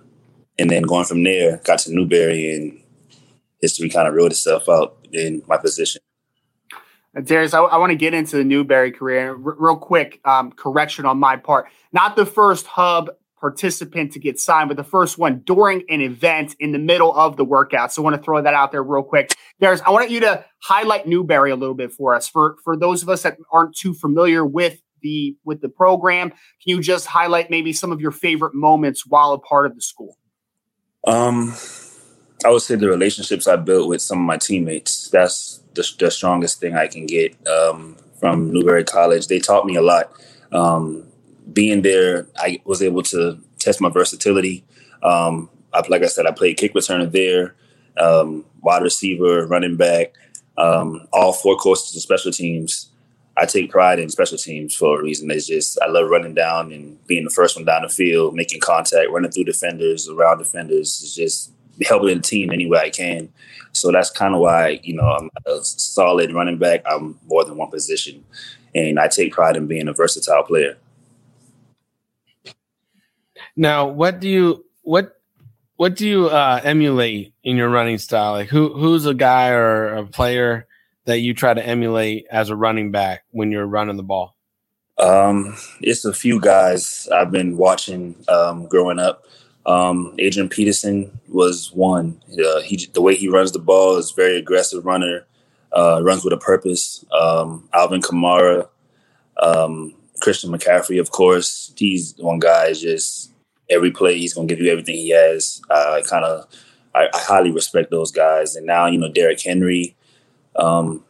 and 0.59 0.71
then 0.71 0.83
going 0.83 1.05
from 1.05 1.23
there, 1.23 1.59
got 1.65 1.81
to 1.81 1.95
Newberry, 1.95 2.53
and 2.55 2.81
history 3.61 3.89
kind 3.89 4.09
of 4.09 4.15
wrote 4.15 4.33
itself 4.33 4.69
out 4.69 4.97
in 5.13 5.43
my 5.47 5.57
position. 5.57 6.01
Darius, 7.23 7.55
I, 7.55 7.61
I 7.61 7.79
want 7.79 7.91
to 7.91 7.97
get 7.97 8.13
into 8.13 8.37
the 8.37 8.45
Newberry 8.45 8.93
career. 8.93 9.31
R- 9.31 9.57
real 9.59 9.77
quick, 9.77 10.21
um, 10.25 10.53
correction 10.53 11.07
on 11.07 11.19
my 11.19 11.37
part. 11.37 11.67
Not 11.93 12.17
the 12.17 12.27
first 12.27 12.67
hub 12.67 13.11
participant 13.41 14.13
to 14.13 14.19
get 14.19 14.39
signed, 14.39 14.69
but 14.69 14.77
the 14.77 14.85
first 14.85 15.19
one 15.19 15.41
during 15.41 15.83
an 15.89 16.01
event 16.01 16.57
in 16.59 16.73
the 16.73 16.79
middle 16.79 17.15
of 17.15 17.37
the 17.37 17.45
workout. 17.45 17.93
So 17.93 18.03
I 18.03 18.05
want 18.05 18.17
to 18.17 18.23
throw 18.23 18.43
that 18.43 18.55
out 18.55 18.73
there 18.73 18.83
real 18.83 19.03
quick. 19.03 19.33
Darius, 19.61 19.81
I 19.87 19.91
want 19.91 20.11
you 20.11 20.21
to 20.21 20.45
highlight 20.63 21.07
Newberry 21.07 21.51
a 21.51 21.57
little 21.57 21.75
bit 21.75 21.93
for 21.93 22.15
us. 22.15 22.29
For 22.29 22.57
for 22.65 22.77
those 22.77 23.03
of 23.03 23.09
us 23.09 23.23
that 23.23 23.39
aren't 23.51 23.75
too 23.77 23.95
familiar 23.95 24.45
with 24.45 24.81
the 25.03 25.37
with 25.45 25.61
the 25.61 25.69
program, 25.69 26.31
can 26.31 26.39
you 26.65 26.81
just 26.81 27.07
highlight 27.07 27.51
maybe 27.51 27.73
some 27.73 27.93
of 27.93 28.01
your 28.01 28.11
favorite 28.11 28.55
moments 28.55 29.07
while 29.07 29.33
a 29.33 29.39
part 29.39 29.67
of 29.67 29.75
the 29.75 29.83
school? 29.83 30.19
Um, 31.07 31.55
I 32.45 32.51
would 32.51 32.63
say 32.63 32.75
the 32.75 32.89
relationships 32.89 33.47
I 33.47 33.57
built 33.57 33.89
with 33.89 34.03
some 34.03 34.21
of 34.21 34.25
my 34.25 34.37
teammates. 34.37 35.09
That's 35.09 35.63
the, 35.75 35.89
the 35.99 36.11
strongest 36.11 36.61
thing 36.61 36.75
I 36.75 36.87
can 36.89 37.07
get 37.07 37.35
um, 37.49 37.97
from 38.21 38.53
Newberry 38.53 38.85
College. 38.85 39.29
They 39.29 39.39
taught 39.39 39.67
me 39.67 39.77
a 39.77 39.83
lot. 39.83 40.13
Um, 40.53 41.07
being 41.53 41.83
there, 41.83 42.27
I 42.37 42.61
was 42.65 42.83
able 42.83 43.03
to 43.05 43.39
test 43.59 43.81
my 43.81 43.89
versatility. 43.89 44.65
Um, 45.03 45.49
I, 45.73 45.83
like 45.89 46.03
I 46.03 46.07
said, 46.07 46.27
I 46.27 46.33
played 46.33 46.57
kick 46.57 46.75
returner 46.75 47.11
there, 47.11 47.55
um, 47.97 48.45
wide 48.61 48.83
receiver, 48.83 49.47
running 49.47 49.77
back, 49.77 50.15
um, 50.59 51.07
all 51.13 51.33
four 51.33 51.57
courses 51.57 51.95
of 51.97 52.03
special 52.03 52.33
teams. 52.33 52.91
I 53.39 53.45
take 53.45 53.71
pride 53.71 53.99
in 53.99 54.09
special 54.09 54.39
teams 54.39 54.75
for 54.75 54.99
a 54.99 55.03
reason. 55.03 55.31
It's 55.31 55.47
just 55.47 55.79
I 55.83 55.89
love 55.89 56.09
running 56.09 56.35
down 56.35 56.73
and 56.73 57.05
being 57.07 57.25
the 57.25 57.31
first 57.31 57.57
one 57.57 57.67
down 57.67 57.83
the 57.83 57.89
field, 57.89 58.35
making 58.35 58.61
contact, 58.61 59.11
running 59.11 59.31
through 59.31 59.45
defenders, 59.45 60.09
around 60.09 60.39
defenders. 60.39 61.01
It's 61.03 61.15
just 61.15 61.53
helping 61.87 62.17
the 62.17 62.23
team 62.23 62.51
any 62.51 62.67
way 62.67 62.79
I 62.79 62.91
can. 62.91 63.29
So 63.73 63.93
that's 63.93 64.11
kind 64.11 64.35
of 64.35 64.41
why 64.41 64.81
you 64.83 64.95
know 64.95 65.05
I'm 65.05 65.31
a 65.47 65.63
solid 65.63 66.33
running 66.33 66.57
back. 66.57 66.83
I'm 66.87 67.19
more 67.27 67.45
than 67.45 67.59
one 67.59 67.71
position, 67.71 68.25
and 68.75 68.99
I 68.99 69.09
take 69.09 69.35
pride 69.35 69.57
in 69.57 69.67
being 69.67 69.89
a 69.89 69.93
versatile 69.93 70.43
player. 70.43 70.79
Now, 73.55 73.87
what 73.87 74.19
do 74.19 74.29
you 74.29 74.65
what 74.83 75.21
what 75.77 75.95
do 75.95 76.09
you 76.09 76.29
uh, 76.29 76.61
emulate 76.65 77.35
in 77.45 77.57
your 77.57 77.69
running 77.69 77.99
style? 77.99 78.33
Like 78.33 78.49
who 78.49 78.73
who's 78.73 79.05
a 79.05 79.15
guy 79.15 79.51
or 79.51 79.95
a 79.95 80.07
player 80.07 80.66
that 81.07 81.21
you 81.21 81.35
try 81.35 81.55
to 81.55 81.65
emulate 81.65 82.27
as 82.31 82.51
a 82.51 82.57
running 82.57 82.91
back 82.91 83.25
when 83.31 83.51
you're 83.51 83.67
running 83.67 83.97
the 83.97 84.03
ball? 84.03 84.37
Um, 84.99 85.57
it's 85.81 86.05
a 86.05 86.13
few 86.13 86.41
guys 86.41 87.09
I've 87.13 87.31
been 87.31 87.57
watching 87.57 88.17
um, 88.29 88.67
growing 88.67 88.99
up. 88.99 89.25
Um, 89.67 90.15
Adrian 90.19 90.49
Peterson 90.49 91.19
was 91.29 91.73
one. 91.73 92.21
Uh, 92.33 92.61
he 92.61 92.89
the 92.93 93.03
way 93.03 93.15
he 93.15 93.29
runs 93.29 93.53
the 93.53 93.59
ball 93.59 93.97
is 93.97 94.13
very 94.13 94.37
aggressive 94.37 94.87
runner. 94.87 95.27
Uh, 95.73 96.01
runs 96.03 96.25
with 96.25 96.33
a 96.33 96.39
purpose. 96.39 97.05
Um, 97.13 97.69
Alvin 97.75 98.01
Kamara, 98.01 98.69
um, 99.43 99.95
Christian 100.21 100.51
McCaffrey, 100.51 100.99
of 100.99 101.11
course. 101.11 101.73
He's 101.77 102.15
one 102.19 102.39
guy. 102.39 102.69
Is 102.69 102.81
just 102.81 103.33
every 103.69 103.91
play 103.91 104.17
he's 104.17 104.33
going 104.33 104.49
to 104.49 104.55
give 104.55 104.65
you 104.65 104.71
everything 104.71 104.95
he 104.95 105.11
has. 105.11 105.61
I 105.69 106.03
kind 106.09 106.25
of 106.25 106.47
I, 106.95 107.09
I, 107.13 107.19
highly 107.19 107.51
respect 107.51 107.91
those 107.91 108.13
guys. 108.13 108.55
And 108.57 108.65
now 108.65 108.87
you 108.87 108.99
know 108.99 109.11
Derrick 109.11 109.43
Henry. 109.43 109.97
Um, 110.57 111.05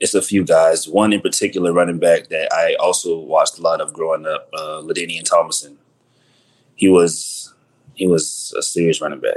it's 0.00 0.14
a 0.14 0.22
few 0.22 0.44
guys. 0.44 0.88
One 0.88 1.12
in 1.12 1.20
particular, 1.20 1.72
running 1.72 1.98
back 1.98 2.28
that 2.28 2.52
I 2.52 2.74
also 2.74 3.18
watched 3.18 3.58
a 3.58 3.62
lot 3.62 3.80
of 3.80 3.92
growing 3.92 4.26
up, 4.26 4.50
uh, 4.52 4.82
LaDainian 4.82 5.24
Tomlinson. 5.24 5.78
He 6.74 6.88
was 6.88 7.54
he 7.94 8.06
was 8.08 8.52
a 8.58 8.62
serious 8.62 9.00
running 9.00 9.20
back. 9.20 9.36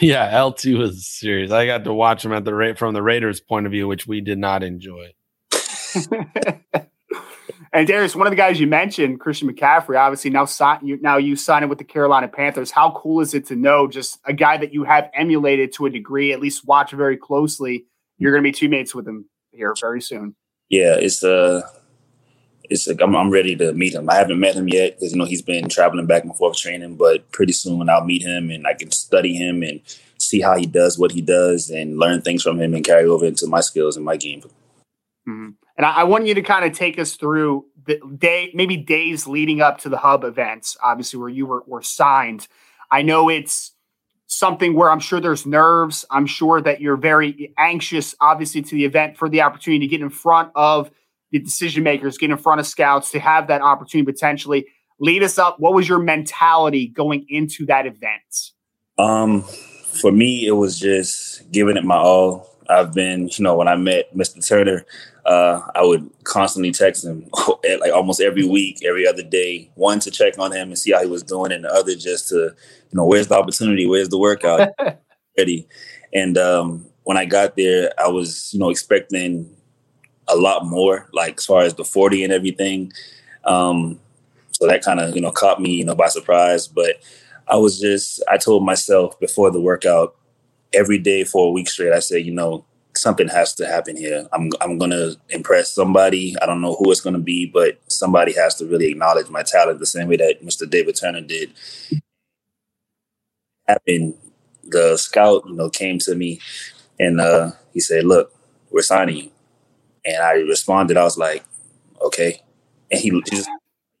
Yeah, 0.00 0.42
LT 0.42 0.64
was 0.76 1.06
serious. 1.06 1.52
I 1.52 1.66
got 1.66 1.84
to 1.84 1.94
watch 1.94 2.24
him 2.24 2.32
at 2.32 2.44
the 2.44 2.54
rate 2.54 2.78
from 2.78 2.94
the 2.94 3.02
Raiders' 3.02 3.40
point 3.40 3.66
of 3.66 3.72
view, 3.72 3.86
which 3.86 4.08
we 4.08 4.20
did 4.20 4.38
not 4.38 4.64
enjoy. 4.64 5.14
and 7.72 7.86
Darius, 7.86 8.16
one 8.16 8.26
of 8.26 8.32
the 8.32 8.36
guys 8.36 8.58
you 8.58 8.66
mentioned, 8.66 9.20
Christian 9.20 9.48
McCaffrey, 9.48 9.96
obviously 9.96 10.30
now 10.30 10.44
sign 10.46 10.84
you 10.84 10.98
now 11.00 11.18
you 11.18 11.36
signing 11.36 11.68
with 11.68 11.78
the 11.78 11.84
Carolina 11.84 12.26
Panthers. 12.26 12.72
How 12.72 12.90
cool 12.96 13.20
is 13.20 13.34
it 13.34 13.46
to 13.46 13.54
know 13.54 13.86
just 13.86 14.18
a 14.24 14.32
guy 14.32 14.56
that 14.56 14.72
you 14.72 14.82
have 14.82 15.08
emulated 15.14 15.72
to 15.74 15.86
a 15.86 15.90
degree, 15.90 16.32
at 16.32 16.40
least 16.40 16.66
watch 16.66 16.90
very 16.90 17.16
closely 17.16 17.86
you're 18.18 18.32
going 18.32 18.42
to 18.42 18.48
be 18.48 18.52
teammates 18.52 18.94
with 18.94 19.06
him 19.06 19.26
here 19.52 19.74
very 19.80 20.00
soon. 20.00 20.34
Yeah, 20.68 20.96
it's 20.98 21.22
uh 21.22 21.62
it's 22.70 22.88
like 22.88 23.00
I'm, 23.02 23.14
I'm 23.14 23.30
ready 23.30 23.54
to 23.56 23.72
meet 23.72 23.94
him. 23.94 24.08
I 24.08 24.14
haven't 24.14 24.40
met 24.40 24.54
him 24.54 24.68
yet 24.68 24.96
because 24.96 25.12
you 25.12 25.18
know 25.18 25.26
he's 25.26 25.42
been 25.42 25.68
traveling 25.68 26.06
back 26.06 26.24
and 26.24 26.36
forth 26.36 26.56
training, 26.56 26.96
but 26.96 27.30
pretty 27.30 27.52
soon 27.52 27.88
I'll 27.88 28.04
meet 28.04 28.22
him 28.22 28.50
and 28.50 28.66
I 28.66 28.74
can 28.74 28.90
study 28.90 29.34
him 29.34 29.62
and 29.62 29.80
see 30.18 30.40
how 30.40 30.56
he 30.56 30.66
does 30.66 30.98
what 30.98 31.12
he 31.12 31.20
does 31.20 31.70
and 31.70 31.98
learn 31.98 32.22
things 32.22 32.42
from 32.42 32.60
him 32.60 32.74
and 32.74 32.84
carry 32.84 33.06
over 33.06 33.26
into 33.26 33.46
my 33.46 33.60
skills 33.60 33.96
and 33.96 34.04
my 34.04 34.16
game. 34.16 34.40
Mm-hmm. 35.28 35.50
And 35.76 35.86
I, 35.86 35.96
I, 35.96 36.04
want 36.04 36.26
you 36.26 36.34
to 36.34 36.42
kind 36.42 36.64
of 36.64 36.72
take 36.72 36.98
us 36.98 37.14
through 37.16 37.66
the 37.86 38.00
day, 38.16 38.50
maybe 38.54 38.76
days 38.76 39.26
leading 39.26 39.60
up 39.60 39.78
to 39.78 39.88
the 39.88 39.98
hub 39.98 40.24
events, 40.24 40.76
obviously 40.82 41.18
where 41.18 41.28
you 41.28 41.46
were, 41.46 41.62
were 41.66 41.82
signed. 41.82 42.46
I 42.90 43.02
know 43.02 43.28
it's 43.28 43.72
something 44.34 44.74
where 44.74 44.90
I'm 44.90 45.00
sure 45.00 45.20
there's 45.20 45.46
nerves. 45.46 46.04
I'm 46.10 46.26
sure 46.26 46.60
that 46.60 46.80
you're 46.80 46.96
very 46.96 47.52
anxious, 47.56 48.14
obviously, 48.20 48.62
to 48.62 48.74
the 48.74 48.84
event 48.84 49.16
for 49.16 49.28
the 49.28 49.42
opportunity 49.42 49.86
to 49.86 49.90
get 49.90 50.00
in 50.00 50.10
front 50.10 50.50
of 50.54 50.90
the 51.30 51.38
decision 51.38 51.82
makers, 51.82 52.18
get 52.18 52.30
in 52.30 52.36
front 52.36 52.60
of 52.60 52.66
scouts, 52.66 53.10
to 53.12 53.20
have 53.20 53.48
that 53.48 53.62
opportunity 53.62 54.10
potentially. 54.10 54.66
Lead 55.00 55.22
us 55.22 55.38
up. 55.38 55.58
What 55.58 55.74
was 55.74 55.88
your 55.88 55.98
mentality 55.98 56.86
going 56.86 57.26
into 57.28 57.66
that 57.66 57.86
event? 57.86 58.52
Um, 58.98 59.42
for 59.42 60.12
me, 60.12 60.46
it 60.46 60.52
was 60.52 60.78
just 60.78 61.50
giving 61.50 61.76
it 61.76 61.84
my 61.84 61.96
all. 61.96 62.53
I've 62.68 62.94
been, 62.94 63.28
you 63.28 63.42
know, 63.42 63.56
when 63.56 63.68
I 63.68 63.76
met 63.76 64.14
Mr. 64.16 64.46
Turner, 64.46 64.86
uh, 65.26 65.60
I 65.74 65.82
would 65.82 66.10
constantly 66.24 66.70
text 66.70 67.04
him 67.04 67.28
like 67.80 67.92
almost 67.92 68.20
every 68.20 68.46
week, 68.46 68.84
every 68.84 69.06
other 69.06 69.22
day. 69.22 69.70
One 69.74 70.00
to 70.00 70.10
check 70.10 70.38
on 70.38 70.52
him 70.52 70.68
and 70.68 70.78
see 70.78 70.92
how 70.92 71.02
he 71.02 71.08
was 71.08 71.22
doing, 71.22 71.52
and 71.52 71.64
the 71.64 71.72
other 71.72 71.94
just 71.94 72.28
to, 72.28 72.36
you 72.36 72.94
know, 72.94 73.04
where's 73.04 73.28
the 73.28 73.36
opportunity? 73.36 73.86
Where's 73.86 74.08
the 74.08 74.18
workout? 74.18 74.70
Ready. 75.38 75.66
And 76.12 76.38
um, 76.38 76.86
when 77.04 77.16
I 77.16 77.24
got 77.24 77.56
there, 77.56 77.92
I 77.98 78.08
was, 78.08 78.52
you 78.52 78.60
know, 78.60 78.70
expecting 78.70 79.54
a 80.28 80.36
lot 80.36 80.66
more, 80.66 81.08
like 81.12 81.38
as 81.38 81.46
far 81.46 81.62
as 81.62 81.74
the 81.74 81.84
40 81.84 82.24
and 82.24 82.32
everything. 82.32 82.92
Um, 83.44 84.00
so 84.52 84.66
that 84.66 84.82
kind 84.82 85.00
of, 85.00 85.14
you 85.14 85.20
know, 85.20 85.32
caught 85.32 85.60
me, 85.60 85.72
you 85.72 85.84
know, 85.84 85.94
by 85.94 86.08
surprise. 86.08 86.68
But 86.68 86.96
I 87.48 87.56
was 87.56 87.78
just, 87.78 88.22
I 88.30 88.38
told 88.38 88.64
myself 88.64 89.18
before 89.20 89.50
the 89.50 89.60
workout, 89.60 90.16
every 90.74 90.98
day 90.98 91.24
for 91.24 91.48
a 91.48 91.50
week 91.50 91.68
straight, 91.68 91.92
I 91.92 92.00
said, 92.00 92.24
you 92.26 92.32
know, 92.32 92.64
something 92.96 93.28
has 93.28 93.54
to 93.54 93.66
happen 93.66 93.96
here. 93.96 94.26
I'm 94.32 94.50
I'm 94.60 94.78
gonna 94.78 95.12
impress 95.30 95.72
somebody. 95.72 96.34
I 96.40 96.46
don't 96.46 96.60
know 96.60 96.74
who 96.76 96.90
it's 96.90 97.00
gonna 97.00 97.18
be, 97.18 97.46
but 97.46 97.78
somebody 97.88 98.32
has 98.34 98.54
to 98.56 98.66
really 98.66 98.90
acknowledge 98.90 99.28
my 99.28 99.42
talent 99.42 99.80
the 99.80 99.86
same 99.86 100.08
way 100.08 100.16
that 100.16 100.44
Mr. 100.44 100.68
David 100.68 100.96
Turner 100.96 101.20
did. 101.20 101.52
Happened. 103.66 104.14
The 104.64 104.96
scout, 104.96 105.44
you 105.46 105.54
know, 105.54 105.70
came 105.70 105.98
to 106.00 106.14
me 106.14 106.40
and 106.98 107.20
uh, 107.20 107.52
he 107.72 107.80
said, 107.80 108.04
"Look, 108.04 108.32
we're 108.70 108.82
signing 108.82 109.16
you." 109.16 109.30
And 110.04 110.22
I 110.22 110.34
responded. 110.34 110.96
I 110.96 111.04
was 111.04 111.18
like, 111.18 111.44
"Okay." 112.02 112.42
And 112.90 113.00
he 113.00 113.10
just, 113.30 113.48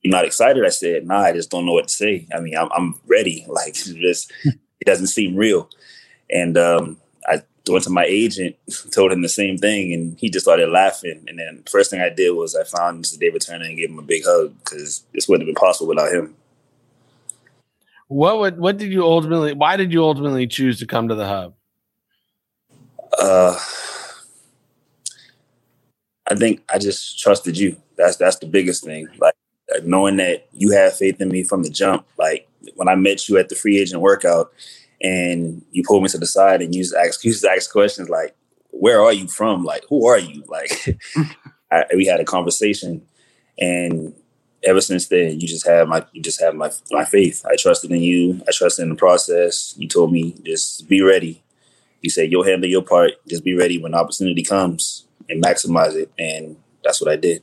"You're 0.02 0.12
not 0.12 0.24
excited?" 0.24 0.64
I 0.64 0.70
said, 0.70 1.06
"Nah, 1.06 1.20
I 1.22 1.32
just 1.32 1.50
don't 1.50 1.66
know 1.66 1.72
what 1.72 1.88
to 1.88 1.94
say. 1.94 2.26
I 2.34 2.40
mean, 2.40 2.56
I'm, 2.56 2.70
I'm 2.72 3.00
ready. 3.06 3.46
Like, 3.50 3.74
just 3.74 4.32
it 4.44 4.86
doesn't 4.86 5.08
seem 5.08 5.36
real." 5.36 5.70
And 6.34 6.58
um, 6.58 6.98
I 7.26 7.42
went 7.68 7.84
to 7.84 7.90
my 7.90 8.04
agent, 8.04 8.56
told 8.92 9.12
him 9.12 9.22
the 9.22 9.28
same 9.28 9.56
thing, 9.56 9.94
and 9.94 10.18
he 10.18 10.28
just 10.28 10.44
started 10.44 10.68
laughing. 10.68 11.24
And 11.26 11.38
then 11.38 11.62
first 11.70 11.90
thing 11.90 12.00
I 12.00 12.10
did 12.10 12.32
was 12.32 12.54
I 12.54 12.64
found 12.64 13.02
Mr. 13.02 13.18
David 13.18 13.40
Turner 13.40 13.64
and 13.64 13.76
gave 13.76 13.88
him 13.88 13.98
a 13.98 14.02
big 14.02 14.24
hug 14.26 14.52
because 14.58 15.04
this 15.14 15.28
wouldn't 15.28 15.48
have 15.48 15.54
been 15.54 15.60
possible 15.60 15.88
without 15.88 16.12
him. 16.12 16.36
What 18.08 18.38
would 18.38 18.58
what 18.58 18.76
did 18.76 18.92
you 18.92 19.02
ultimately? 19.02 19.54
Why 19.54 19.76
did 19.76 19.92
you 19.92 20.02
ultimately 20.02 20.46
choose 20.46 20.78
to 20.80 20.86
come 20.86 21.08
to 21.08 21.14
the 21.14 21.26
hub? 21.26 21.54
Uh, 23.18 23.58
I 26.28 26.34
think 26.34 26.62
I 26.68 26.78
just 26.78 27.18
trusted 27.18 27.56
you. 27.56 27.76
That's 27.96 28.16
that's 28.16 28.36
the 28.36 28.46
biggest 28.46 28.84
thing. 28.84 29.08
Like 29.18 29.34
knowing 29.84 30.16
that 30.16 30.46
you 30.52 30.70
had 30.72 30.92
faith 30.92 31.20
in 31.20 31.28
me 31.28 31.44
from 31.44 31.62
the 31.62 31.70
jump. 31.70 32.06
Like 32.18 32.48
when 32.74 32.88
I 32.88 32.94
met 32.94 33.28
you 33.28 33.38
at 33.38 33.48
the 33.48 33.54
free 33.54 33.78
agent 33.78 34.02
workout, 34.02 34.52
and 35.04 35.62
you 35.70 35.82
pulled 35.86 36.02
me 36.02 36.08
to 36.08 36.18
the 36.18 36.26
side 36.26 36.62
and 36.62 36.74
you 36.74 36.82
just 36.82 36.96
ask 36.96 37.22
you 37.24 37.30
just 37.30 37.44
ask 37.44 37.70
questions 37.70 38.08
like, 38.08 38.34
"Where 38.70 39.02
are 39.02 39.12
you 39.12 39.28
from? 39.28 39.62
Like, 39.62 39.84
who 39.90 40.06
are 40.06 40.18
you?" 40.18 40.42
Like, 40.48 40.70
mm-hmm. 40.70 41.22
I, 41.70 41.84
we 41.94 42.06
had 42.06 42.20
a 42.20 42.24
conversation, 42.24 43.06
and 43.58 44.14
ever 44.64 44.80
since 44.80 45.08
then, 45.08 45.38
you 45.38 45.46
just 45.46 45.66
have 45.66 45.88
my 45.88 46.04
you 46.12 46.22
just 46.22 46.40
have 46.40 46.54
my 46.54 46.70
my 46.90 47.04
faith. 47.04 47.44
I 47.44 47.54
trusted 47.56 47.90
in 47.92 48.00
you. 48.00 48.40
I 48.48 48.52
trusted 48.52 48.84
in 48.84 48.88
the 48.88 48.96
process. 48.96 49.74
You 49.76 49.88
told 49.88 50.10
me 50.10 50.34
just 50.42 50.88
be 50.88 51.02
ready. 51.02 51.42
You 52.00 52.08
said 52.08 52.32
you'll 52.32 52.44
handle 52.44 52.68
your 52.68 52.82
part. 52.82 53.12
Just 53.28 53.44
be 53.44 53.54
ready 53.54 53.78
when 53.78 53.94
opportunity 53.94 54.42
comes 54.42 55.06
and 55.28 55.42
maximize 55.42 55.94
it. 55.94 56.10
And 56.18 56.56
that's 56.82 57.00
what 57.00 57.10
I 57.10 57.16
did. 57.16 57.42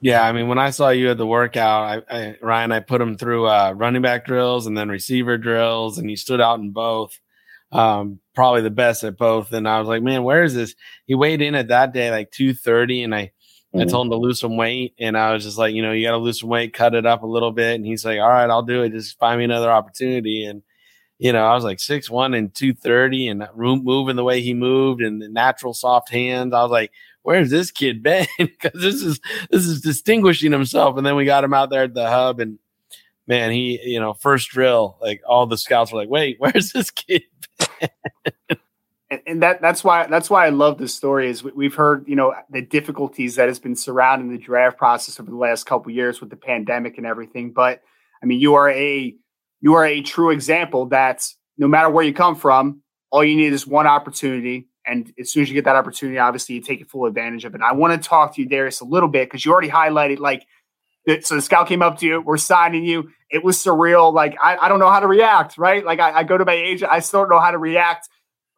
Yeah, 0.00 0.22
I 0.22 0.32
mean, 0.32 0.48
when 0.48 0.58
I 0.58 0.70
saw 0.70 0.90
you 0.90 1.10
at 1.10 1.18
the 1.18 1.26
workout, 1.26 2.04
I, 2.10 2.16
I 2.16 2.36
Ryan, 2.40 2.72
I 2.72 2.80
put 2.80 3.00
him 3.00 3.16
through 3.16 3.48
uh, 3.48 3.72
running 3.76 4.02
back 4.02 4.24
drills 4.24 4.66
and 4.66 4.78
then 4.78 4.88
receiver 4.88 5.38
drills, 5.38 5.98
and 5.98 6.08
he 6.08 6.16
stood 6.16 6.40
out 6.40 6.60
in 6.60 6.70
both. 6.70 7.18
Um, 7.70 8.20
probably 8.34 8.62
the 8.62 8.70
best 8.70 9.04
at 9.04 9.18
both. 9.18 9.52
And 9.52 9.68
I 9.68 9.78
was 9.78 9.88
like, 9.88 10.02
man, 10.02 10.22
where 10.22 10.42
is 10.42 10.54
this? 10.54 10.74
He 11.04 11.14
weighed 11.14 11.42
in 11.42 11.54
at 11.54 11.68
that 11.68 11.92
day 11.92 12.10
like 12.10 12.30
two 12.30 12.54
thirty, 12.54 13.02
and 13.02 13.14
I 13.14 13.32
Mm-hmm. 13.74 13.82
I 13.82 13.84
told 13.84 14.06
him 14.06 14.12
to 14.12 14.16
lose 14.16 14.40
some 14.40 14.56
weight, 14.56 14.94
and 14.98 15.16
I 15.16 15.34
was 15.34 15.44
just 15.44 15.58
like, 15.58 15.74
you 15.74 15.82
know, 15.82 15.92
you 15.92 16.06
got 16.06 16.12
to 16.12 16.18
lose 16.18 16.40
some 16.40 16.48
weight, 16.48 16.72
cut 16.72 16.94
it 16.94 17.04
up 17.04 17.22
a 17.22 17.26
little 17.26 17.52
bit. 17.52 17.74
And 17.74 17.84
he's 17.84 18.02
like, 18.02 18.18
all 18.18 18.28
right, 18.28 18.48
I'll 18.48 18.62
do 18.62 18.82
it. 18.82 18.92
Just 18.92 19.18
find 19.18 19.38
me 19.38 19.44
another 19.44 19.70
opportunity. 19.70 20.44
And 20.46 20.62
you 21.18 21.32
know, 21.32 21.44
I 21.44 21.54
was 21.54 21.64
like 21.64 21.80
six 21.80 22.08
one 22.08 22.32
and 22.32 22.54
two 22.54 22.72
thirty, 22.72 23.28
and 23.28 23.46
room 23.54 23.82
moving 23.84 24.16
the 24.16 24.24
way 24.24 24.40
he 24.40 24.54
moved, 24.54 25.02
and 25.02 25.20
the 25.20 25.28
natural 25.28 25.74
soft 25.74 26.10
hands. 26.10 26.54
I 26.54 26.62
was 26.62 26.70
like, 26.70 26.92
where's 27.28 27.50
this 27.50 27.70
kid 27.70 28.02
been? 28.02 28.26
Because 28.38 28.80
this 28.80 29.02
is 29.02 29.20
this 29.50 29.66
is 29.66 29.82
distinguishing 29.82 30.50
himself. 30.50 30.96
And 30.96 31.06
then 31.06 31.14
we 31.14 31.26
got 31.26 31.44
him 31.44 31.52
out 31.52 31.68
there 31.68 31.82
at 31.82 31.92
the 31.92 32.08
hub, 32.08 32.40
and 32.40 32.58
man, 33.26 33.50
he, 33.52 33.78
you 33.84 34.00
know, 34.00 34.14
first 34.14 34.48
drill, 34.48 34.96
like 35.02 35.20
all 35.28 35.46
the 35.46 35.58
scouts 35.58 35.92
were 35.92 35.98
like, 35.98 36.08
wait, 36.08 36.36
where's 36.40 36.72
this 36.72 36.90
kid? 36.90 37.24
and, 39.10 39.20
and 39.26 39.42
that 39.42 39.60
that's 39.60 39.84
why 39.84 40.06
that's 40.06 40.30
why 40.30 40.46
I 40.46 40.48
love 40.48 40.78
this 40.78 40.94
story 40.94 41.28
is 41.28 41.44
we've 41.44 41.74
heard 41.74 42.08
you 42.08 42.16
know 42.16 42.34
the 42.48 42.62
difficulties 42.62 43.34
that 43.34 43.48
has 43.48 43.58
been 43.58 43.76
surrounding 43.76 44.30
the 44.30 44.38
draft 44.38 44.78
process 44.78 45.20
over 45.20 45.30
the 45.30 45.36
last 45.36 45.64
couple 45.64 45.92
years 45.92 46.22
with 46.22 46.30
the 46.30 46.36
pandemic 46.36 46.96
and 46.96 47.06
everything. 47.06 47.52
But 47.52 47.82
I 48.22 48.26
mean, 48.26 48.40
you 48.40 48.54
are 48.54 48.70
a 48.70 49.14
you 49.60 49.74
are 49.74 49.84
a 49.84 50.00
true 50.00 50.30
example 50.30 50.86
that 50.86 51.28
no 51.58 51.68
matter 51.68 51.90
where 51.90 52.04
you 52.04 52.14
come 52.14 52.36
from, 52.36 52.80
all 53.10 53.22
you 53.22 53.36
need 53.36 53.52
is 53.52 53.66
one 53.66 53.86
opportunity. 53.86 54.67
And 54.88 55.12
as 55.18 55.30
soon 55.30 55.42
as 55.42 55.48
you 55.48 55.54
get 55.54 55.64
that 55.64 55.76
opportunity, 55.76 56.18
obviously 56.18 56.54
you 56.54 56.60
take 56.60 56.80
it 56.80 56.90
full 56.90 57.06
advantage 57.06 57.44
of 57.44 57.54
it. 57.54 57.60
I 57.60 57.72
want 57.72 58.00
to 58.00 58.08
talk 58.08 58.34
to 58.34 58.42
you, 58.42 58.48
Darius, 58.48 58.80
a 58.80 58.84
little 58.84 59.08
bit 59.08 59.28
because 59.28 59.44
you 59.44 59.52
already 59.52 59.68
highlighted 59.68 60.18
like 60.18 60.46
so 61.22 61.36
the 61.36 61.42
scout 61.42 61.68
came 61.68 61.80
up 61.80 61.98
to 61.98 62.06
you, 62.06 62.20
we're 62.20 62.36
signing 62.36 62.84
you. 62.84 63.08
It 63.30 63.42
was 63.42 63.56
surreal. 63.56 64.12
Like 64.12 64.36
I, 64.42 64.56
I 64.56 64.68
don't 64.68 64.78
know 64.78 64.90
how 64.90 65.00
to 65.00 65.06
react, 65.06 65.56
right? 65.56 65.84
Like 65.84 66.00
I, 66.00 66.18
I 66.18 66.22
go 66.22 66.36
to 66.36 66.44
my 66.44 66.54
agent, 66.54 66.92
I 66.92 67.00
still 67.00 67.20
don't 67.20 67.30
know 67.30 67.40
how 67.40 67.50
to 67.50 67.58
react. 67.58 68.08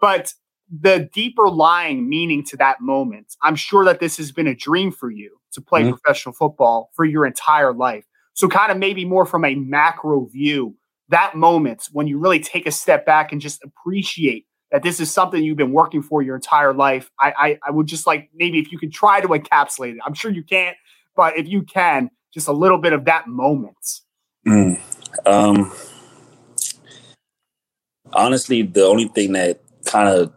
But 0.00 0.34
the 0.70 1.08
deeper 1.12 1.48
lying 1.48 2.08
meaning 2.08 2.44
to 2.46 2.56
that 2.56 2.80
moment, 2.80 3.36
I'm 3.42 3.56
sure 3.56 3.84
that 3.84 4.00
this 4.00 4.16
has 4.16 4.32
been 4.32 4.46
a 4.46 4.54
dream 4.54 4.90
for 4.90 5.10
you 5.10 5.36
to 5.52 5.60
play 5.60 5.82
mm-hmm. 5.82 5.92
professional 5.92 6.32
football 6.32 6.90
for 6.94 7.04
your 7.04 7.26
entire 7.26 7.72
life. 7.72 8.04
So, 8.34 8.48
kind 8.48 8.72
of 8.72 8.78
maybe 8.78 9.04
more 9.04 9.26
from 9.26 9.44
a 9.44 9.54
macro 9.54 10.26
view, 10.26 10.76
that 11.08 11.34
moment 11.34 11.88
when 11.92 12.06
you 12.06 12.18
really 12.18 12.40
take 12.40 12.66
a 12.66 12.70
step 12.70 13.04
back 13.04 13.32
and 13.32 13.40
just 13.40 13.62
appreciate 13.64 14.46
that 14.70 14.82
this 14.82 15.00
is 15.00 15.10
something 15.10 15.42
you've 15.42 15.56
been 15.56 15.72
working 15.72 16.02
for 16.02 16.22
your 16.22 16.36
entire 16.36 16.72
life. 16.72 17.10
I, 17.18 17.32
I, 17.36 17.58
I 17.68 17.70
would 17.70 17.86
just 17.86 18.06
like 18.06 18.30
maybe 18.34 18.58
if 18.58 18.70
you 18.70 18.78
could 18.78 18.92
try 18.92 19.20
to 19.20 19.28
encapsulate 19.28 19.94
it. 19.94 20.00
I'm 20.04 20.14
sure 20.14 20.30
you 20.30 20.42
can't, 20.42 20.76
but 21.16 21.36
if 21.36 21.48
you 21.48 21.62
can, 21.62 22.10
just 22.32 22.48
a 22.48 22.52
little 22.52 22.78
bit 22.78 22.92
of 22.92 23.04
that 23.06 23.26
moment. 23.26 24.00
Mm. 24.46 24.78
Um, 25.26 25.72
honestly, 28.12 28.62
the 28.62 28.84
only 28.84 29.08
thing 29.08 29.32
that 29.32 29.60
kind 29.84 30.08
of 30.08 30.32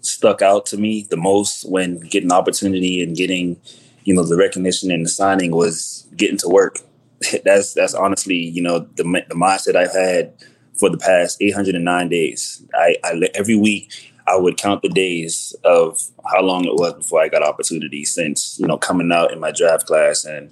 stuck 0.00 0.42
out 0.42 0.66
to 0.66 0.76
me 0.76 1.06
the 1.10 1.16
most 1.16 1.68
when 1.68 1.98
getting 2.00 2.32
opportunity 2.32 3.02
and 3.02 3.16
getting, 3.16 3.60
you 4.04 4.14
know, 4.14 4.22
the 4.22 4.36
recognition 4.36 4.90
and 4.90 5.04
the 5.04 5.10
signing 5.10 5.50
was 5.52 6.06
getting 6.16 6.38
to 6.38 6.48
work. 6.48 6.78
that's 7.44 7.74
that's 7.74 7.94
honestly, 7.94 8.36
you 8.36 8.62
know, 8.62 8.80
the 8.96 9.04
the 9.28 9.34
mindset 9.34 9.76
I've 9.76 9.92
had 9.92 10.34
for 10.74 10.90
the 10.90 10.98
past 10.98 11.38
809 11.40 12.08
days. 12.08 12.64
I, 12.74 12.96
I 13.04 13.20
every 13.34 13.56
week 13.56 14.12
I 14.26 14.36
would 14.36 14.56
count 14.56 14.82
the 14.82 14.88
days 14.88 15.54
of 15.64 16.00
how 16.30 16.42
long 16.42 16.64
it 16.64 16.74
was 16.74 16.94
before 16.94 17.20
I 17.20 17.28
got 17.28 17.42
opportunity 17.42 18.04
since, 18.04 18.56
you 18.58 18.66
know, 18.66 18.78
coming 18.78 19.10
out 19.12 19.32
in 19.32 19.40
my 19.40 19.50
draft 19.50 19.86
class 19.86 20.24
and 20.24 20.50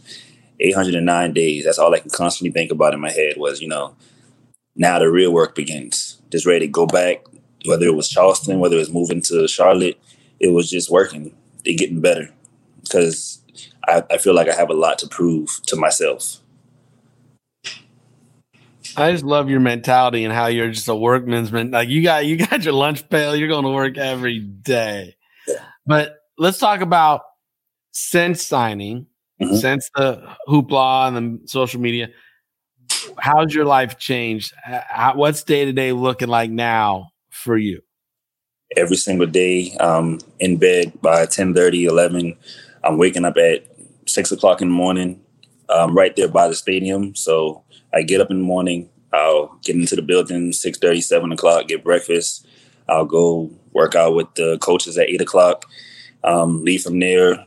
809 0.59 1.33
days. 1.33 1.65
That's 1.65 1.79
all 1.79 1.95
I 1.95 2.01
can 2.01 2.11
constantly 2.11 2.53
think 2.53 2.73
about 2.73 2.95
in 2.95 3.01
my 3.01 3.11
head 3.11 3.35
was, 3.37 3.61
you 3.61 3.69
know, 3.69 3.95
now 4.77 4.99
the 4.99 5.11
real 5.11 5.33
work 5.33 5.55
begins. 5.55 6.21
Just 6.31 6.47
ready 6.47 6.67
to 6.67 6.73
go 6.73 6.87
back, 6.87 7.25
whether 7.65 7.87
it 7.87 7.95
was 7.95 8.09
Charleston, 8.09 8.59
whether 8.59 8.77
it 8.77 8.81
was 8.81 8.93
moving 8.93 9.23
to 9.23 9.47
Charlotte, 9.49 10.01
it 10.41 10.53
was 10.53 10.69
just 10.71 10.91
working. 10.91 11.35
They 11.65 11.75
getting 11.75 12.01
better 12.01 12.31
because 12.83 13.41
I, 13.87 14.03
I 14.11 14.19
feel 14.19 14.35
like 14.35 14.49
I 14.49 14.55
have 14.55 14.71
a 14.71 14.75
lot 14.75 14.99
to 14.99 15.09
prove 15.09 15.61
to 15.67 15.77
myself. 15.77 16.40
I 18.97 19.13
just 19.13 19.25
love 19.25 19.51
your 19.51 19.61
mentality 19.61 20.25
and 20.25 20.33
how 20.33 20.47
you're 20.47 20.71
just 20.71 20.89
a 20.89 20.95
workman's 20.95 21.53
man. 21.53 21.71
Like 21.71 21.89
you 21.89 22.03
got 22.03 22.27
you 22.27 22.37
got 22.47 22.65
your 22.65 22.75
lunch 22.75 23.09
pail. 23.09 23.37
You're 23.37 23.49
going 23.49 23.65
to 23.65 23.71
work 23.71 23.99
every 23.99 24.41
day. 24.41 25.17
But 25.87 26.17
let's 26.39 26.59
talk 26.59 26.81
about 26.81 27.23
since 27.93 28.43
signing, 28.43 29.07
mm-hmm. 29.41 29.57
since 29.57 29.91
the 29.95 30.23
hoopla 30.49 31.09
and 31.09 31.41
the 31.41 31.49
social 31.49 31.81
media. 31.81 32.09
How's 33.19 33.55
your 33.55 33.65
life 33.65 33.99
changed? 33.99 34.53
How, 34.63 35.15
what's 35.15 35.43
day 35.43 35.65
to 35.65 35.73
day 35.73 35.93
looking 35.93 36.29
like 36.29 36.51
now 36.51 37.11
for 37.31 37.57
you? 37.57 37.81
Every 38.77 38.97
single 38.97 39.27
day, 39.27 39.75
um, 39.79 40.21
in 40.39 40.57
bed 40.57 40.93
by 41.03 41.27
10 41.27 41.55
30, 41.55 41.87
11. 41.87 42.37
I'm 42.85 42.99
waking 42.99 43.25
up 43.25 43.37
at 43.37 43.65
six 44.07 44.31
o'clock 44.33 44.63
in 44.63 44.69
the 44.69 44.75
morning, 44.75 45.21
um, 45.69 45.97
right 45.97 46.15
there 46.15 46.29
by 46.29 46.49
the 46.49 46.55
stadium. 46.55 47.15
So 47.15 47.65
I 47.93 48.03
get 48.03 48.21
up 48.21 48.31
in 48.31 48.39
the 48.39 48.45
morning, 48.45 48.89
I'll 49.13 49.59
get 49.63 49.77
into 49.77 49.97
the 49.97 50.03
building 50.03 50.53
6 50.53 50.79
30, 50.79 51.01
7 51.01 51.33
o'clock, 51.33 51.69
get 51.69 51.85
breakfast. 51.85 52.47
I'll 52.89 53.05
go 53.05 53.51
work 53.73 53.95
out 53.95 54.15
with 54.15 54.35
the 54.35 54.59
coaches 54.59 54.99
at 54.99 55.09
8 55.09 55.21
o'clock, 55.21 55.67
um, 56.25 56.65
leave 56.65 56.83
from 56.83 56.99
there, 56.99 57.45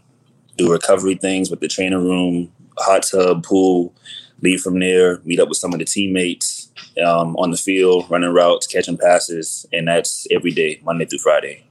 do 0.57 0.71
recovery 0.71 1.15
things 1.15 1.49
with 1.49 1.59
the 1.59 1.67
training 1.67 2.03
room, 2.03 2.51
hot 2.77 3.03
tub, 3.03 3.43
pool, 3.43 3.93
leave 4.41 4.61
from 4.61 4.79
there, 4.79 5.19
meet 5.23 5.39
up 5.39 5.49
with 5.49 5.57
some 5.57 5.73
of 5.73 5.79
the 5.79 5.85
teammates 5.85 6.71
um, 7.03 7.35
on 7.37 7.51
the 7.51 7.57
field, 7.57 8.09
running 8.09 8.33
routes, 8.33 8.67
catching 8.67 8.97
passes, 8.97 9.65
and 9.73 9.87
that's 9.87 10.27
every 10.31 10.51
day, 10.51 10.79
Monday 10.83 11.05
through 11.05 11.19
Friday. 11.19 11.65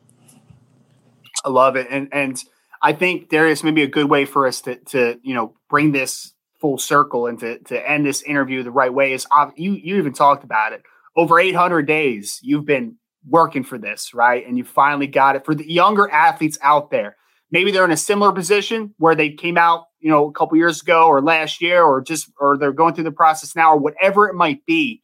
I 1.44 1.48
love 1.48 1.76
it, 1.76 1.86
and 1.90 2.08
and 2.12 2.42
I 2.80 2.92
think 2.92 3.28
Darius 3.28 3.64
maybe 3.64 3.82
a 3.82 3.88
good 3.88 4.08
way 4.08 4.24
for 4.24 4.46
us 4.46 4.60
to 4.62 4.76
to 4.76 5.18
you 5.22 5.34
know 5.34 5.54
bring 5.68 5.92
this 5.92 6.31
full 6.62 6.78
circle 6.78 7.26
and 7.26 7.38
to 7.40 7.58
to 7.64 7.90
end 7.90 8.06
this 8.06 8.22
interview 8.22 8.62
the 8.62 8.70
right 8.70 8.94
way 8.94 9.12
is 9.12 9.26
you 9.56 9.72
you 9.72 9.96
even 9.96 10.12
talked 10.12 10.44
about 10.44 10.72
it 10.72 10.82
over 11.16 11.38
800 11.38 11.82
days 11.82 12.38
you've 12.42 12.64
been 12.64 12.96
working 13.28 13.64
for 13.64 13.76
this 13.76 14.14
right 14.14 14.46
and 14.46 14.56
you 14.56 14.64
finally 14.64 15.06
got 15.06 15.36
it 15.36 15.44
for 15.44 15.54
the 15.54 15.70
younger 15.70 16.08
athletes 16.10 16.58
out 16.62 16.90
there 16.90 17.16
maybe 17.50 17.70
they're 17.70 17.84
in 17.84 17.90
a 17.90 17.96
similar 17.96 18.32
position 18.32 18.94
where 18.96 19.14
they 19.14 19.30
came 19.30 19.58
out 19.58 19.88
you 20.00 20.08
know 20.08 20.28
a 20.28 20.32
couple 20.32 20.56
years 20.56 20.80
ago 20.80 21.06
or 21.08 21.20
last 21.20 21.60
year 21.60 21.82
or 21.82 22.00
just 22.00 22.30
or 22.40 22.56
they're 22.56 22.72
going 22.72 22.94
through 22.94 23.04
the 23.04 23.12
process 23.12 23.54
now 23.54 23.72
or 23.72 23.78
whatever 23.78 24.28
it 24.28 24.34
might 24.34 24.64
be 24.64 25.02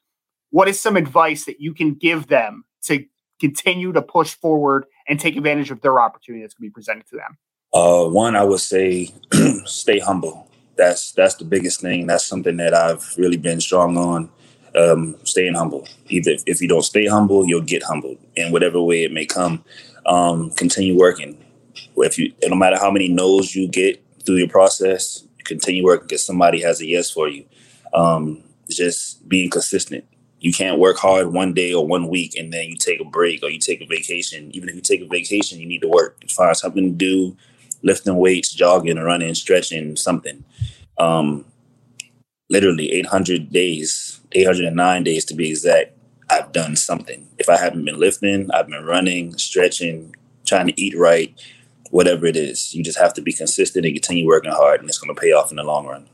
what 0.50 0.68
is 0.68 0.80
some 0.80 0.96
advice 0.96 1.44
that 1.44 1.61
you 1.61 1.74
can 1.74 1.94
give 1.94 2.28
them 2.28 2.64
to 2.84 3.04
continue 3.40 3.92
to 3.92 4.02
push 4.02 4.34
forward 4.34 4.86
and 5.09 5.18
take 5.18 5.36
advantage 5.36 5.70
of 5.70 5.80
their 5.80 6.00
opportunity 6.00 6.42
that's 6.42 6.54
going 6.54 6.68
to 6.68 6.70
be 6.70 6.74
presented 6.74 7.06
to 7.09 7.16
them? 7.16 7.38
Uh, 7.72 8.09
one, 8.09 8.34
I 8.34 8.44
would 8.44 8.61
say 8.61 9.12
stay 9.64 9.98
humble. 9.98 10.47
That's 10.79 11.12
that's 11.12 11.35
the 11.35 11.45
biggest 11.45 11.81
thing. 11.83 12.07
That's 12.07 12.24
something 12.24 12.57
that 12.59 12.72
I've 12.72 13.05
really 13.18 13.37
been 13.37 13.61
strong 13.61 13.99
on. 13.99 14.31
Um, 14.76 15.16
staying 15.24 15.55
humble. 15.55 15.89
Either 16.09 16.37
if 16.47 16.62
you 16.62 16.68
don't 16.68 16.83
stay 16.83 17.07
humble, 17.07 17.47
you'll 17.47 17.62
get 17.62 17.83
humbled 17.83 18.18
in 18.37 18.53
whatever 18.53 18.81
way 18.81 19.03
it 19.03 19.12
may 19.12 19.26
come. 19.26 19.64
Um, 20.07 20.51
continue 20.53 20.97
working. 20.97 21.37
If 21.97 22.18
you, 22.18 22.33
no 22.47 22.55
matter 22.55 22.79
how 22.79 22.91
many 22.91 23.09
no's 23.09 23.57
you 23.57 23.66
get 23.66 24.01
through 24.24 24.37
your 24.37 24.49
process, 24.49 25.24
continue 25.45 25.83
working 25.83 26.07
because 26.07 26.24
somebody 26.24 26.62
has 26.62 26.81
a 26.81 26.87
yes 26.87 27.11
for 27.11 27.29
you. 27.29 27.45
Um, 27.93 28.45
just 28.70 29.29
being 29.29 29.51
consistent. 29.51 30.05
You 30.41 30.53
can't 30.53 30.79
work 30.79 30.99
hard 30.99 31.33
one 31.33 31.55
day 31.55 31.72
or 31.74 31.85
one 31.85 32.07
week 32.09 32.37
and 32.37 32.53
then 32.53 32.68
you 32.68 32.76
take 32.76 33.01
a 33.01 33.05
break 33.05 33.43
or 33.43 33.51
you 33.51 33.59
take 33.59 33.81
a 33.81 33.87
vacation. 33.87 34.55
Even 34.55 34.68
if 34.68 34.76
you 34.76 34.81
take 34.81 35.01
a 35.01 35.07
vacation, 35.07 35.59
you 35.59 35.66
need 35.66 35.81
to 35.81 35.89
work. 35.89 36.22
Find 36.31 36.57
something 36.57 36.85
to 36.85 36.91
do, 36.91 37.37
lifting 37.83 38.16
weights, 38.16 38.53
jogging, 38.53 38.99
running, 38.99 39.35
stretching, 39.35 39.97
something. 39.97 40.45
Um, 40.99 41.45
literally 42.51 42.93
800 42.93 43.51
days, 43.51 44.20
809 44.33 45.05
days 45.05 45.24
to 45.26 45.35
be 45.35 45.51
exact. 45.51 45.93
I've 46.31 46.53
done 46.53 46.76
something. 46.76 47.26
If 47.39 47.49
I 47.49 47.57
haven't 47.57 47.85
been 47.85 47.99
lifting, 47.99 48.51
I've 48.53 48.68
been 48.68 48.85
running, 48.85 49.37
stretching, 49.39 50.14
trying 50.45 50.66
to 50.66 50.81
eat 50.81 50.97
right, 50.97 51.35
whatever 51.91 52.26
it 52.26 52.37
is. 52.37 52.74
You 52.74 52.83
just 52.83 52.99
have 52.99 53.14
to 53.14 53.22
be 53.22 53.33
consistent 53.33 53.87
and 53.87 53.95
continue 53.95 54.26
working 54.26 54.51
hard, 54.51 54.81
and 54.81 54.89
it's 54.89 54.99
going 54.99 55.14
to 55.14 55.20
pay 55.20 55.33
off 55.33 55.51
in 55.51 55.57
the 55.57 55.64
long 55.64 55.87
run. 55.87 56.07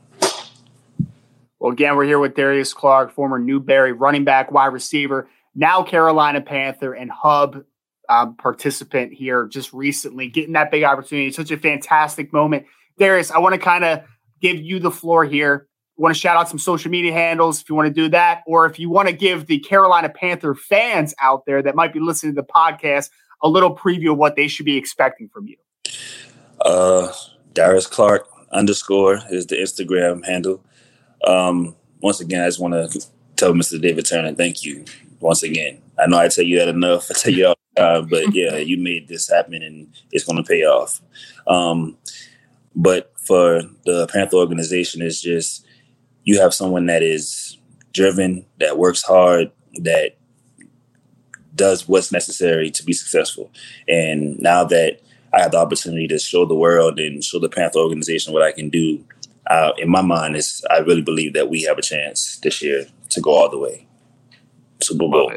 Well, 1.59 1.71
again, 1.71 1.95
we're 1.95 2.05
here 2.05 2.19
with 2.19 2.35
Darius 2.35 2.73
Clark, 2.73 3.11
former 3.11 3.39
Newberry 3.39 3.91
running 3.91 4.23
back, 4.23 4.51
wide 4.51 4.67
receiver, 4.67 5.27
now 5.55 5.83
Carolina 5.83 6.41
Panther 6.41 6.93
and 6.93 7.09
Hub 7.09 7.63
um, 8.09 8.35
participant 8.35 9.13
here 9.13 9.47
just 9.47 9.73
recently, 9.73 10.27
getting 10.27 10.53
that 10.53 10.71
big 10.71 10.83
opportunity. 10.83 11.31
Such 11.31 11.51
a 11.51 11.57
fantastic 11.57 12.31
moment. 12.33 12.65
Darius, 12.97 13.31
I 13.31 13.39
want 13.39 13.53
to 13.55 13.59
kind 13.59 13.83
of 13.83 14.03
give 14.41 14.57
you 14.57 14.79
the 14.79 14.91
floor 14.91 15.25
here. 15.25 15.67
want 15.97 16.13
to 16.13 16.19
shout 16.19 16.37
out 16.37 16.49
some 16.49 16.59
social 16.59 16.91
media 16.91 17.13
handles 17.13 17.61
if 17.61 17.69
you 17.69 17.75
want 17.75 17.87
to 17.87 17.93
do 17.93 18.09
that, 18.09 18.43
or 18.47 18.65
if 18.65 18.79
you 18.79 18.89
want 18.89 19.07
to 19.07 19.13
give 19.13 19.47
the 19.47 19.59
Carolina 19.59 20.09
Panther 20.09 20.55
fans 20.55 21.13
out 21.21 21.45
there 21.45 21.61
that 21.61 21.75
might 21.75 21.93
be 21.93 21.99
listening 21.99 22.35
to 22.35 22.41
the 22.41 22.47
podcast 22.47 23.09
a 23.41 23.49
little 23.49 23.75
preview 23.75 24.11
of 24.11 24.17
what 24.17 24.35
they 24.35 24.47
should 24.47 24.65
be 24.65 24.77
expecting 24.77 25.29
from 25.29 25.47
you. 25.47 25.57
Uh, 26.61 27.11
Darius 27.53 27.87
Clark 27.87 28.27
underscore 28.51 29.19
is 29.29 29.45
the 29.47 29.55
Instagram 29.55 30.25
handle. 30.25 30.63
Um, 31.25 31.75
once 32.01 32.19
again, 32.19 32.41
I 32.41 32.47
just 32.47 32.59
want 32.59 32.73
to 32.73 33.07
tell 33.35 33.53
Mr. 33.53 33.81
David 33.81 34.05
Turner, 34.05 34.33
thank 34.33 34.63
you 34.63 34.85
once 35.19 35.43
again. 35.43 35.81
I 35.99 36.07
know 36.07 36.17
I 36.17 36.27
tell 36.27 36.43
you 36.43 36.59
that 36.59 36.67
enough. 36.67 37.07
I 37.09 37.13
tell 37.13 37.33
you 37.33 37.47
all 37.47 37.55
the 37.75 37.81
time, 37.81 38.07
but 38.07 38.23
yeah, 38.33 38.57
you 38.57 38.77
made 38.77 39.07
this 39.07 39.29
happen 39.29 39.61
and 39.61 39.87
it's 40.11 40.23
going 40.23 40.41
to 40.41 40.47
pay 40.47 40.63
off. 40.63 41.01
Um, 41.47 41.97
but 42.75 43.13
for 43.17 43.61
the 43.85 44.07
Panther 44.11 44.37
organization, 44.37 45.01
is 45.01 45.21
just 45.21 45.65
you 46.23 46.39
have 46.39 46.53
someone 46.53 46.87
that 46.87 47.03
is 47.03 47.57
driven, 47.93 48.45
that 48.59 48.77
works 48.77 49.03
hard, 49.03 49.51
that 49.75 50.17
does 51.55 51.87
what's 51.87 52.11
necessary 52.11 52.69
to 52.69 52.83
be 52.83 52.93
successful. 52.93 53.51
And 53.87 54.37
now 54.39 54.65
that 54.65 54.99
I 55.33 55.41
have 55.41 55.51
the 55.51 55.57
opportunity 55.57 56.07
to 56.09 56.19
show 56.19 56.45
the 56.45 56.55
world 56.55 56.99
and 56.99 57.23
show 57.23 57.39
the 57.39 57.49
Panther 57.49 57.79
organization 57.79 58.33
what 58.33 58.41
I 58.41 58.51
can 58.51 58.69
do, 58.69 59.03
uh, 59.47 59.71
in 59.77 59.89
my 59.89 60.01
mind, 60.01 60.35
is 60.35 60.65
I 60.69 60.79
really 60.79 61.01
believe 61.01 61.33
that 61.33 61.49
we 61.49 61.61
have 61.63 61.77
a 61.77 61.81
chance 61.81 62.39
this 62.43 62.61
year 62.61 62.87
to 63.09 63.21
go 63.21 63.31
all 63.31 63.49
the 63.49 63.59
way. 63.59 63.87
Super 64.81 65.07
Bowl. 65.07 65.31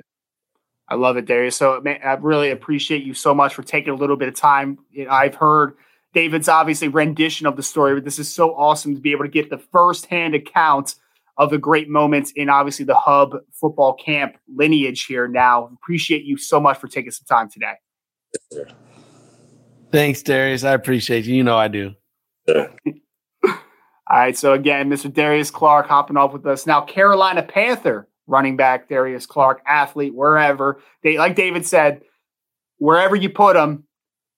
I 0.88 0.94
love 0.94 1.16
it, 1.16 1.26
Darius. 1.26 1.56
So 1.56 1.80
man, 1.80 2.00
I 2.04 2.14
really 2.14 2.50
appreciate 2.50 3.02
you 3.02 3.14
so 3.14 3.34
much 3.34 3.54
for 3.54 3.62
taking 3.62 3.92
a 3.92 3.96
little 3.96 4.16
bit 4.16 4.28
of 4.28 4.34
time. 4.34 4.78
I've 5.10 5.34
heard 5.34 5.74
David's 6.14 6.48
obviously 6.48 6.88
rendition 6.88 7.46
of 7.46 7.56
the 7.56 7.62
story, 7.62 7.94
but 7.94 8.04
this 8.04 8.18
is 8.18 8.32
so 8.32 8.54
awesome 8.54 8.94
to 8.94 9.00
be 9.00 9.12
able 9.12 9.24
to 9.24 9.30
get 9.30 9.50
the 9.50 9.58
firsthand 9.58 10.34
account 10.34 10.94
of 11.36 11.50
the 11.50 11.58
great 11.58 11.88
moments 11.88 12.32
in 12.34 12.48
obviously 12.48 12.84
the 12.84 12.94
Hub 12.94 13.36
football 13.52 13.94
camp 13.94 14.36
lineage 14.54 15.04
here. 15.04 15.28
Now, 15.28 15.70
appreciate 15.72 16.24
you 16.24 16.36
so 16.36 16.58
much 16.58 16.78
for 16.78 16.88
taking 16.88 17.12
some 17.12 17.26
time 17.26 17.48
today. 17.48 17.74
Thanks, 19.92 20.22
Darius. 20.22 20.64
I 20.64 20.72
appreciate 20.72 21.26
you. 21.26 21.36
You 21.36 21.44
know 21.44 21.56
I 21.56 21.68
do. 21.68 21.94
All 22.48 22.66
right. 24.10 24.36
So 24.36 24.54
again, 24.54 24.90
Mr. 24.90 25.12
Darius 25.12 25.50
Clark 25.50 25.86
hopping 25.86 26.16
off 26.16 26.32
with 26.32 26.46
us 26.46 26.66
now. 26.66 26.80
Carolina 26.80 27.42
Panther 27.42 28.07
running 28.28 28.56
back 28.56 28.88
Darius 28.88 29.26
Clark, 29.26 29.62
athlete 29.66 30.14
wherever 30.14 30.80
they 31.02 31.18
like 31.18 31.34
David 31.34 31.66
said, 31.66 32.02
wherever 32.76 33.16
you 33.16 33.30
put 33.30 33.56
him, 33.56 33.84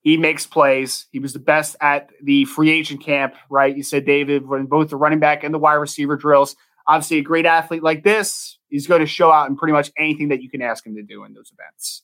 he 0.00 0.16
makes 0.16 0.46
plays. 0.46 1.06
He 1.10 1.18
was 1.18 1.34
the 1.34 1.38
best 1.38 1.76
at 1.80 2.10
the 2.22 2.46
free 2.46 2.70
agent 2.70 3.04
camp, 3.04 3.34
right? 3.50 3.76
You 3.76 3.82
said 3.82 4.06
David 4.06 4.48
when 4.48 4.64
both 4.64 4.88
the 4.88 4.96
running 4.96 5.18
back 5.18 5.44
and 5.44 5.52
the 5.52 5.58
wide 5.58 5.74
receiver 5.74 6.16
drills. 6.16 6.56
Obviously, 6.86 7.18
a 7.18 7.22
great 7.22 7.46
athlete 7.46 7.82
like 7.82 8.02
this, 8.02 8.58
he's 8.68 8.86
going 8.86 9.00
to 9.00 9.06
show 9.06 9.30
out 9.30 9.48
in 9.48 9.56
pretty 9.56 9.72
much 9.72 9.92
anything 9.98 10.28
that 10.28 10.42
you 10.42 10.48
can 10.48 10.62
ask 10.62 10.84
him 10.86 10.96
to 10.96 11.02
do 11.02 11.24
in 11.24 11.34
those 11.34 11.52
events. 11.52 12.02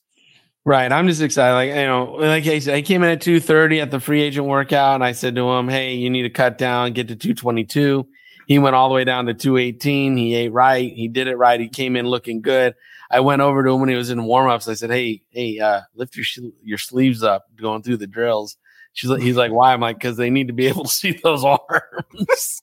Right. 0.63 0.91
I'm 0.91 1.07
just 1.07 1.21
excited. 1.21 1.53
Like, 1.53 1.69
you 1.69 1.87
know, 1.87 2.17
like 2.19 2.45
I 2.45 2.59
said, 2.59 2.75
I 2.75 2.81
came 2.81 3.01
in 3.01 3.09
at 3.09 3.21
230 3.21 3.79
at 3.79 3.89
the 3.89 4.01
free 4.01 4.21
agent 4.21 4.45
workout 4.45 4.95
and 4.95 5.03
I 5.03 5.13
said 5.13 5.33
to 5.35 5.49
him, 5.49 5.69
Hey, 5.69 5.95
you 5.95 6.09
need 6.09 6.23
to 6.23 6.29
cut 6.29 6.57
down, 6.57 6.91
get 6.91 7.07
to 7.07 7.15
222. 7.15 8.05
He 8.47 8.59
went 8.59 8.75
all 8.75 8.87
the 8.87 8.95
way 8.95 9.03
down 9.03 9.25
to 9.25 9.33
218. 9.33 10.15
He 10.15 10.33
ate 10.33 10.53
right. 10.53 10.91
He 10.91 11.09
did 11.09 11.27
it 11.27 11.35
right. 11.35 11.59
He 11.59 11.67
came 11.67 11.95
in 11.95 12.07
looking 12.07 12.41
good. 12.41 12.75
I 13.11 13.19
went 13.19 13.41
over 13.41 13.63
to 13.63 13.71
him 13.71 13.81
when 13.81 13.89
he 13.89 13.95
was 13.95 14.09
in 14.09 14.19
warmups. 14.19 14.69
I 14.69 14.73
said, 14.73 14.89
Hey, 14.89 15.21
hey, 15.29 15.59
uh, 15.59 15.81
lift 15.95 16.15
your, 16.15 16.23
sh- 16.23 16.39
your 16.63 16.77
sleeves 16.77 17.23
up 17.23 17.45
going 17.55 17.83
through 17.83 17.97
the 17.97 18.07
drills. 18.07 18.57
She's 18.93 19.09
like, 19.09 19.21
he's 19.21 19.35
like, 19.35 19.51
why? 19.51 19.73
I'm 19.73 19.81
like, 19.81 19.99
cause 19.99 20.17
they 20.17 20.29
need 20.29 20.47
to 20.47 20.53
be 20.53 20.65
able 20.69 20.85
to 20.85 20.89
see 20.89 21.19
those 21.23 21.43
arms. 21.43 22.61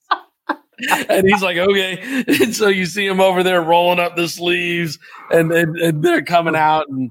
and 1.09 1.29
he's 1.29 1.43
like, 1.43 1.59
okay. 1.59 2.25
And 2.27 2.57
so 2.57 2.69
you 2.69 2.87
see 2.87 3.07
him 3.07 3.21
over 3.21 3.43
there 3.43 3.63
rolling 3.63 4.01
up 4.01 4.17
the 4.17 4.27
sleeves 4.27 4.99
and, 5.31 5.53
and, 5.53 5.77
and 5.77 6.03
they're 6.03 6.25
coming 6.25 6.57
out 6.57 6.89
and, 6.89 7.11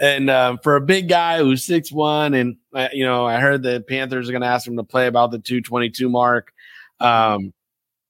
and 0.00 0.28
um, 0.28 0.58
for 0.62 0.76
a 0.76 0.80
big 0.80 1.08
guy 1.08 1.38
who's 1.38 1.64
six 1.64 1.92
one, 1.92 2.34
and 2.34 2.56
uh, 2.74 2.88
you 2.92 3.04
know, 3.04 3.24
I 3.24 3.38
heard 3.38 3.62
the 3.62 3.84
Panthers 3.86 4.28
are 4.28 4.32
going 4.32 4.42
to 4.42 4.48
ask 4.48 4.66
him 4.66 4.76
to 4.76 4.82
play 4.82 5.06
about 5.06 5.30
the 5.30 5.38
two 5.38 5.60
twenty 5.60 5.88
two 5.88 6.08
mark. 6.08 6.52
Um, 6.98 7.52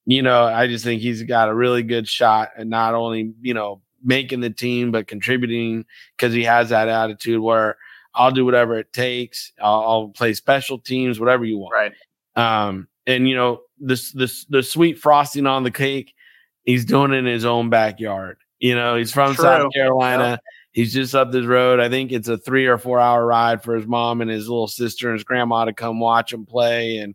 you 0.07 0.23
know, 0.23 0.45
I 0.45 0.67
just 0.67 0.85
think 0.85 1.01
he's 1.01 1.23
got 1.23 1.49
a 1.49 1.55
really 1.55 1.83
good 1.83 2.09
shot 2.09 2.51
at 2.57 2.67
not 2.67 2.95
only 2.95 3.33
you 3.41 3.55
know 3.55 3.81
making 4.03 4.41
the 4.41 4.51
team 4.51 4.93
but 4.93 5.07
contributing 5.07 5.85
because 6.17 6.35
he 6.35 6.45
has 6.45 6.69
that 6.69 6.89
attitude 6.89 7.41
where 7.41 7.79
I'll 8.15 8.31
do 8.31 8.45
whatever 8.45 8.79
it 8.79 8.93
takes. 8.93 9.53
I'll, 9.61 9.81
I'll 9.81 10.09
play 10.09 10.35
special 10.35 10.79
teams, 10.79 11.19
whatever 11.19 11.45
you 11.45 11.59
want. 11.59 11.75
Right. 11.75 11.93
Um, 12.37 12.89
and 13.07 13.29
you 13.29 13.35
know, 13.35 13.63
this 13.79 14.13
this 14.13 14.45
the 14.47 14.63
sweet 14.63 14.99
frosting 14.99 15.47
on 15.47 15.63
the 15.63 15.71
cake, 15.71 16.15
he's 16.65 16.85
doing 16.85 17.13
it 17.13 17.19
in 17.19 17.27
his 17.27 17.45
own 17.45 17.71
backyard. 17.71 18.39
You 18.59 18.75
know, 18.75 18.97
he's 18.97 19.13
from 19.13 19.35
True. 19.35 19.45
South 19.45 19.73
Carolina. 19.73 20.39
He's 20.73 20.93
just 20.93 21.15
up 21.15 21.31
this 21.31 21.47
road. 21.47 21.79
I 21.79 21.89
think 21.89 22.11
it's 22.11 22.29
a 22.29 22.37
three 22.37 22.67
or 22.67 22.79
four 22.79 22.99
hour 22.99 23.25
ride 23.25 23.63
for 23.63 23.77
his 23.77 23.87
mom 23.87 24.21
and 24.21 24.31
his 24.31 24.49
little 24.49 24.67
sister 24.67 25.09
and 25.09 25.19
his 25.19 25.25
grandma 25.25 25.67
to 25.67 25.73
come 25.73 26.01
watch 26.01 26.33
him 26.33 26.47
play. 26.47 26.99
And, 26.99 27.15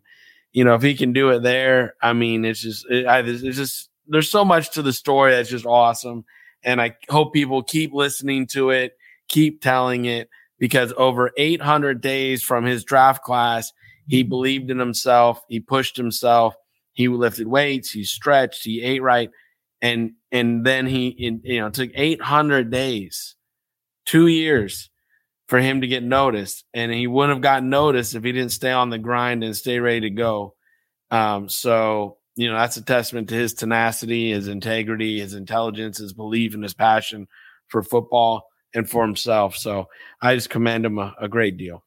you 0.52 0.64
know, 0.64 0.74
if 0.74 0.82
he 0.82 0.94
can 0.94 1.12
do 1.12 1.30
it 1.30 1.42
there, 1.42 1.94
I 2.02 2.12
mean, 2.12 2.44
it's 2.44 2.60
just, 2.60 2.86
it, 2.90 3.06
I, 3.06 3.20
it's 3.20 3.56
just, 3.56 3.88
there's 4.08 4.30
so 4.30 4.44
much 4.44 4.72
to 4.72 4.82
the 4.82 4.92
story 4.92 5.32
that's 5.32 5.48
just 5.48 5.66
awesome. 5.66 6.24
And 6.62 6.80
I 6.80 6.96
hope 7.08 7.32
people 7.32 7.62
keep 7.62 7.92
listening 7.92 8.46
to 8.48 8.70
it, 8.70 8.92
keep 9.28 9.62
telling 9.62 10.04
it, 10.06 10.28
because 10.58 10.92
over 10.96 11.30
800 11.36 12.00
days 12.00 12.42
from 12.42 12.64
his 12.64 12.84
draft 12.84 13.22
class, 13.22 13.72
he 14.08 14.22
believed 14.22 14.70
in 14.70 14.78
himself. 14.78 15.40
He 15.48 15.60
pushed 15.60 15.96
himself. 15.96 16.54
He 16.92 17.08
lifted 17.08 17.46
weights. 17.46 17.92
He 17.92 18.04
stretched. 18.04 18.64
He 18.64 18.82
ate 18.82 19.02
right. 19.02 19.30
And, 19.80 20.12
and 20.32 20.66
then 20.66 20.86
he, 20.86 21.08
in, 21.08 21.40
you 21.44 21.60
know, 21.60 21.70
took 21.70 21.90
800 21.94 22.70
days 22.70 23.36
two 24.04 24.26
years 24.26 24.89
for 25.50 25.58
him 25.58 25.80
to 25.80 25.88
get 25.88 26.04
noticed, 26.04 26.64
and 26.72 26.92
he 26.92 27.08
wouldn't 27.08 27.34
have 27.34 27.42
gotten 27.42 27.70
noticed 27.70 28.14
if 28.14 28.22
he 28.22 28.30
didn't 28.30 28.52
stay 28.52 28.70
on 28.70 28.88
the 28.88 28.98
grind 28.98 29.42
and 29.42 29.56
stay 29.56 29.80
ready 29.80 30.02
to 30.02 30.10
go. 30.10 30.54
Um, 31.10 31.48
so 31.48 32.18
you 32.36 32.48
know 32.48 32.56
that's 32.56 32.76
a 32.76 32.84
testament 32.84 33.28
to 33.28 33.34
his 33.34 33.52
tenacity, 33.52 34.30
his 34.30 34.46
integrity, 34.46 35.18
his 35.18 35.34
intelligence, 35.34 35.98
his 35.98 36.12
belief, 36.12 36.54
and 36.54 36.62
his 36.62 36.72
passion 36.72 37.26
for 37.66 37.82
football 37.82 38.46
and 38.74 38.88
for 38.88 39.04
himself. 39.04 39.56
So 39.56 39.88
I 40.22 40.36
just 40.36 40.50
commend 40.50 40.86
him 40.86 40.98
a, 40.98 41.16
a 41.20 41.28
great 41.28 41.56
deal. 41.56 41.84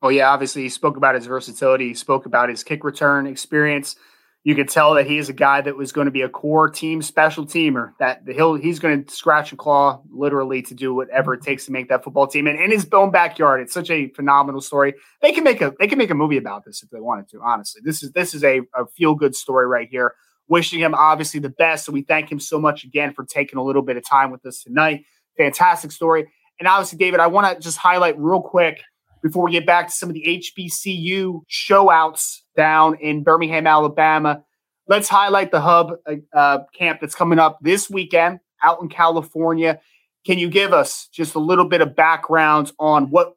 Well, 0.00 0.12
yeah, 0.12 0.30
obviously 0.30 0.62
he 0.62 0.68
spoke 0.68 0.96
about 0.96 1.16
his 1.16 1.26
versatility. 1.26 1.88
He 1.88 1.94
spoke 1.94 2.26
about 2.26 2.48
his 2.48 2.62
kick 2.62 2.84
return 2.84 3.26
experience 3.26 3.96
you 4.44 4.54
could 4.54 4.68
tell 4.68 4.94
that 4.94 5.06
he's 5.06 5.30
a 5.30 5.32
guy 5.32 5.62
that 5.62 5.74
was 5.74 5.90
going 5.90 6.04
to 6.04 6.10
be 6.10 6.20
a 6.20 6.28
core 6.28 6.68
team 6.68 7.00
special 7.00 7.46
teamer. 7.46 7.92
That 7.98 8.20
he'll 8.28 8.54
he's 8.54 8.78
going 8.78 9.04
to 9.04 9.14
scratch 9.14 9.50
and 9.50 9.58
claw 9.58 10.02
literally 10.10 10.60
to 10.62 10.74
do 10.74 10.94
whatever 10.94 11.32
it 11.32 11.42
takes 11.42 11.64
to 11.64 11.72
make 11.72 11.88
that 11.88 12.04
football 12.04 12.26
team. 12.26 12.46
And 12.46 12.60
in 12.60 12.70
his 12.70 12.86
own 12.92 13.10
backyard, 13.10 13.62
it's 13.62 13.72
such 13.72 13.90
a 13.90 14.08
phenomenal 14.08 14.60
story. 14.60 14.94
They 15.22 15.32
can 15.32 15.44
make 15.44 15.62
a 15.62 15.72
they 15.80 15.86
can 15.86 15.96
make 15.96 16.10
a 16.10 16.14
movie 16.14 16.36
about 16.36 16.66
this 16.66 16.82
if 16.82 16.90
they 16.90 17.00
wanted 17.00 17.28
to. 17.30 17.40
Honestly, 17.42 17.80
this 17.82 18.02
is 18.02 18.12
this 18.12 18.34
is 18.34 18.44
a, 18.44 18.60
a 18.74 18.86
feel 18.94 19.14
good 19.14 19.34
story 19.34 19.66
right 19.66 19.88
here. 19.90 20.14
Wishing 20.46 20.78
him 20.78 20.94
obviously 20.94 21.40
the 21.40 21.48
best. 21.48 21.86
So 21.86 21.92
we 21.92 22.02
thank 22.02 22.30
him 22.30 22.38
so 22.38 22.60
much 22.60 22.84
again 22.84 23.14
for 23.14 23.24
taking 23.24 23.58
a 23.58 23.64
little 23.64 23.80
bit 23.80 23.96
of 23.96 24.06
time 24.06 24.30
with 24.30 24.44
us 24.44 24.62
tonight. 24.62 25.04
Fantastic 25.38 25.90
story. 25.90 26.30
And 26.60 26.68
obviously, 26.68 26.98
David, 26.98 27.18
I 27.18 27.28
want 27.28 27.56
to 27.56 27.60
just 27.62 27.78
highlight 27.78 28.18
real 28.18 28.42
quick 28.42 28.82
before 29.24 29.42
we 29.42 29.50
get 29.50 29.64
back 29.64 29.88
to 29.88 29.92
some 29.92 30.10
of 30.10 30.14
the 30.14 30.22
HBCU 30.22 31.40
showouts 31.50 32.42
down 32.54 32.96
in 32.96 33.24
Birmingham, 33.24 33.66
Alabama. 33.66 34.44
Let's 34.86 35.08
highlight 35.08 35.50
the 35.50 35.62
hub 35.62 35.92
uh, 36.34 36.58
camp 36.74 37.00
that's 37.00 37.14
coming 37.14 37.38
up 37.38 37.58
this 37.62 37.88
weekend 37.88 38.40
out 38.62 38.82
in 38.82 38.90
California. 38.90 39.80
Can 40.26 40.38
you 40.38 40.50
give 40.50 40.74
us 40.74 41.08
just 41.10 41.34
a 41.34 41.38
little 41.38 41.64
bit 41.64 41.80
of 41.80 41.96
background 41.96 42.72
on 42.78 43.10
what 43.10 43.34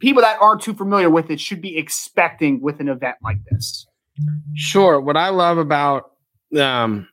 people 0.00 0.22
that 0.22 0.38
aren't 0.40 0.62
too 0.62 0.74
familiar 0.74 1.08
with 1.08 1.30
it 1.30 1.38
should 1.38 1.62
be 1.62 1.78
expecting 1.78 2.60
with 2.60 2.80
an 2.80 2.88
event 2.88 3.16
like 3.22 3.38
this? 3.48 3.86
Sure. 4.54 5.00
What 5.00 5.16
I 5.16 5.28
love 5.28 5.58
about 5.58 6.10
um, 6.58 7.08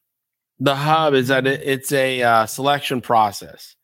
the 0.59 0.75
hub 0.75 1.13
is 1.13 1.27
that 1.27 1.45
it, 1.45 1.61
it's 1.63 1.91
a 1.91 2.23
uh, 2.23 2.45
selection 2.47 3.01
process. 3.01 3.75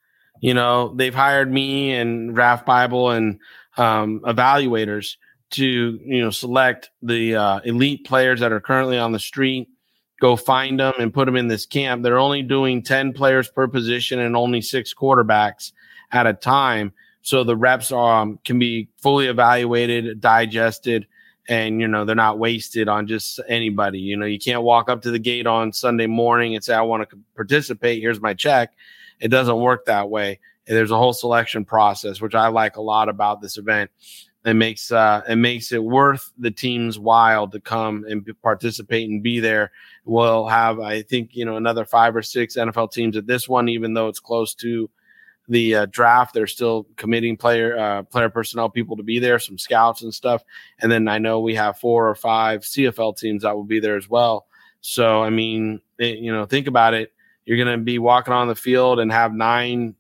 You 0.42 0.56
know, 0.56 0.96
they've 0.96 1.14
hired 1.14 1.52
me 1.52 1.94
and 1.94 2.34
Draft 2.34 2.66
Bible 2.66 3.12
and 3.12 3.40
um, 3.80 4.20
evaluators 4.22 5.16
to 5.52 6.00
you 6.04 6.22
know 6.22 6.30
select 6.30 6.92
the 7.02 7.36
uh, 7.36 7.60
elite 7.64 8.06
players 8.06 8.40
that 8.42 8.52
are 8.52 8.60
currently 8.60 8.98
on 8.98 9.12
the 9.12 9.20
street 9.20 9.68
go 10.20 10.36
find 10.36 10.80
them 10.80 10.94
and 11.00 11.14
put 11.14 11.26
them 11.26 11.36
in 11.36 11.48
this 11.48 11.66
camp. 11.66 12.04
They're 12.04 12.20
only 12.20 12.42
doing 12.42 12.84
10 12.84 13.14
players 13.14 13.50
per 13.50 13.68
position 13.68 14.20
and 14.20 14.36
only 14.36 14.62
six 14.62 14.94
quarterbacks 14.94 15.72
at 16.12 16.28
a 16.28 16.34
time. 16.34 16.92
So 17.22 17.44
the 17.44 17.56
reps 17.56 17.92
um, 17.92 18.40
can 18.44 18.60
be 18.60 18.90
fully 18.98 19.28
evaluated 19.28 20.20
digested 20.22 21.08
and 21.48 21.82
you 21.82 21.88
know 21.88 22.06
they're 22.06 22.16
not 22.16 22.38
wasted 22.38 22.88
on 22.88 23.08
just 23.08 23.40
anybody. 23.48 24.00
You 24.00 24.18
know 24.18 24.26
you 24.26 24.40
can't 24.40 24.62
walk 24.62 24.90
up 24.90 25.02
to 25.02 25.12
the 25.12 25.20
gate 25.20 25.48
on 25.48 25.74
sunday 25.74 26.06
morning 26.06 26.54
and 26.54 26.64
say 26.64 26.76
i 26.76 26.82
want 26.82 27.10
to 27.10 27.18
participate. 27.36 28.02
Here's 28.02 28.22
my 28.22 28.34
check. 28.36 28.74
It 29.20 29.30
doesn't 29.30 29.60
work 29.60 29.86
that 29.86 30.10
way 30.10 30.40
there's 30.76 30.92
a 30.92 30.98
whole 30.98 31.14
selection 31.14 31.66
process 31.66 32.22
which 32.22 32.36
i 32.36 32.48
like 32.48 32.78
a 32.78 32.82
lot 32.82 33.10
about 33.10 33.42
this 33.42 33.58
event 33.58 33.90
it 34.46 34.54
makes 34.54 34.92
uh, 34.92 35.22
it 35.28 35.36
makes 35.36 35.72
it 35.72 35.84
worth 35.84 36.32
the 36.38 36.52
team's 36.52 36.98
while 36.98 37.48
to 37.50 37.60
come 37.60 38.06
and 38.08 38.26
participate 38.42 39.10
and 39.10 39.22
be 39.22 39.40
there. 39.40 39.72
We'll 40.06 40.48
have, 40.48 40.80
I 40.80 41.02
think, 41.02 41.36
you 41.36 41.44
know, 41.44 41.58
another 41.58 41.84
five 41.84 42.16
or 42.16 42.22
six 42.22 42.56
NFL 42.56 42.92
teams 42.94 43.18
at 43.18 43.28
this 43.28 43.50
one, 43.50 43.68
even 43.68 43.94
though 43.94 44.08
it's 44.08 44.22
close 44.22 44.56
to 44.56 44.90
the 45.50 45.76
uh, 45.76 45.86
draft. 45.88 46.34
They're 46.34 46.48
still 46.48 46.88
committing 46.96 47.36
player 47.36 47.78
uh, 47.78 48.04
player 48.04 48.30
personnel 48.30 48.70
people 48.70 48.96
to 48.96 49.04
be 49.04 49.20
there, 49.20 49.40
some 49.40 49.58
scouts 49.58 50.04
and 50.04 50.14
stuff. 50.14 50.42
And 50.80 50.90
then 50.90 51.10
I 51.10 51.18
know 51.18 51.42
we 51.42 51.56
have 51.56 51.78
four 51.78 52.08
or 52.08 52.16
five 52.16 52.62
CFL 52.62 53.18
teams 53.18 53.44
that 53.44 53.56
will 53.56 53.66
be 53.66 53.82
there 53.82 53.98
as 53.98 54.10
well. 54.10 54.48
So 54.80 55.22
I 55.22 55.32
mean, 55.32 55.82
it, 55.98 56.20
you 56.20 56.32
know, 56.32 56.46
think 56.46 56.68
about 56.68 56.94
it. 56.94 57.12
You're 57.44 57.64
going 57.64 57.78
to 57.78 57.84
be 57.84 58.00
walking 58.00 58.34
on 58.34 58.48
the 58.48 58.56
field 58.56 59.00
and 59.00 59.12
have 59.12 59.34
nine 59.34 59.96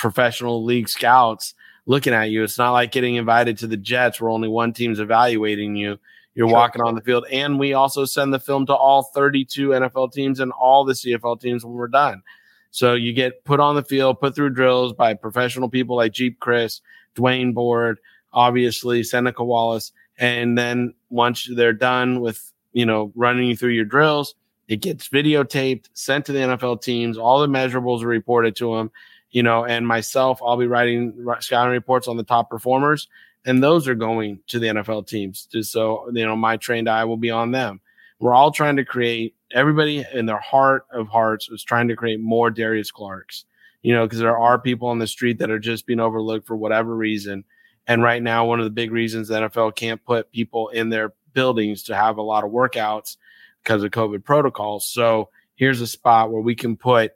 professional 0.00 0.64
league 0.64 0.88
scouts 0.88 1.54
looking 1.86 2.14
at 2.14 2.30
you. 2.30 2.42
It's 2.42 2.58
not 2.58 2.72
like 2.72 2.90
getting 2.90 3.16
invited 3.16 3.58
to 3.58 3.66
the 3.66 3.76
Jets 3.76 4.20
where 4.20 4.30
only 4.30 4.48
one 4.48 4.72
team's 4.72 4.98
evaluating 4.98 5.76
you. 5.76 5.98
You're 6.34 6.48
sure. 6.48 6.56
walking 6.56 6.82
on 6.82 6.94
the 6.94 7.02
field. 7.02 7.26
And 7.30 7.58
we 7.58 7.74
also 7.74 8.04
send 8.04 8.32
the 8.32 8.38
film 8.38 8.64
to 8.66 8.74
all 8.74 9.02
32 9.02 9.70
NFL 9.70 10.12
teams 10.12 10.40
and 10.40 10.52
all 10.52 10.84
the 10.84 10.94
CFL 10.94 11.40
teams 11.40 11.64
when 11.64 11.74
we're 11.74 11.88
done. 11.88 12.22
So 12.70 12.94
you 12.94 13.12
get 13.12 13.44
put 13.44 13.60
on 13.60 13.74
the 13.74 13.82
field, 13.82 14.20
put 14.20 14.34
through 14.34 14.50
drills 14.50 14.92
by 14.92 15.14
professional 15.14 15.68
people 15.68 15.96
like 15.96 16.12
Jeep 16.12 16.38
Chris, 16.40 16.80
Dwaine 17.16 17.52
Board, 17.52 17.98
obviously 18.32 19.02
Seneca 19.02 19.44
Wallace. 19.44 19.92
And 20.16 20.56
then 20.56 20.94
once 21.10 21.48
they're 21.54 21.72
done 21.72 22.20
with, 22.20 22.52
you 22.72 22.86
know, 22.86 23.12
running 23.16 23.48
you 23.48 23.56
through 23.56 23.70
your 23.70 23.84
drills, 23.84 24.34
it 24.68 24.80
gets 24.80 25.08
videotaped, 25.08 25.88
sent 25.94 26.26
to 26.26 26.32
the 26.32 26.38
NFL 26.38 26.80
teams. 26.80 27.18
All 27.18 27.40
the 27.40 27.48
measurables 27.48 28.02
are 28.04 28.06
reported 28.06 28.54
to 28.56 28.76
them 28.76 28.92
you 29.30 29.42
know, 29.42 29.64
and 29.64 29.86
myself, 29.86 30.40
I'll 30.42 30.56
be 30.56 30.66
writing 30.66 31.14
scouting 31.40 31.72
reports 31.72 32.08
on 32.08 32.16
the 32.16 32.24
top 32.24 32.50
performers, 32.50 33.08
and 33.44 33.62
those 33.62 33.88
are 33.88 33.94
going 33.94 34.40
to 34.48 34.58
the 34.58 34.68
NFL 34.68 35.06
teams. 35.06 35.46
Just 35.46 35.72
so 35.72 36.10
you 36.12 36.26
know, 36.26 36.36
my 36.36 36.56
trained 36.56 36.88
eye 36.88 37.04
will 37.04 37.16
be 37.16 37.30
on 37.30 37.52
them. 37.52 37.80
We're 38.18 38.34
all 38.34 38.50
trying 38.50 38.76
to 38.76 38.84
create. 38.84 39.34
Everybody 39.52 40.04
in 40.12 40.26
their 40.26 40.38
heart 40.38 40.86
of 40.92 41.08
hearts 41.08 41.48
is 41.48 41.64
trying 41.64 41.88
to 41.88 41.96
create 41.96 42.20
more 42.20 42.50
Darius 42.50 42.90
Clarks. 42.90 43.44
You 43.82 43.94
know, 43.94 44.04
because 44.04 44.18
there 44.18 44.38
are 44.38 44.58
people 44.58 44.88
on 44.88 44.98
the 44.98 45.06
street 45.06 45.38
that 45.38 45.50
are 45.50 45.58
just 45.58 45.86
being 45.86 46.00
overlooked 46.00 46.46
for 46.46 46.56
whatever 46.56 46.94
reason. 46.94 47.44
And 47.86 48.02
right 48.02 48.22
now, 48.22 48.44
one 48.44 48.60
of 48.60 48.64
the 48.64 48.70
big 48.70 48.92
reasons 48.92 49.28
the 49.28 49.34
NFL 49.34 49.74
can't 49.74 50.04
put 50.04 50.30
people 50.30 50.68
in 50.68 50.90
their 50.90 51.14
buildings 51.32 51.84
to 51.84 51.96
have 51.96 52.18
a 52.18 52.22
lot 52.22 52.44
of 52.44 52.50
workouts 52.50 53.16
because 53.62 53.82
of 53.82 53.90
COVID 53.90 54.22
protocols. 54.22 54.86
So 54.86 55.30
here's 55.54 55.80
a 55.80 55.86
spot 55.86 56.30
where 56.30 56.42
we 56.42 56.54
can 56.54 56.76
put 56.76 57.12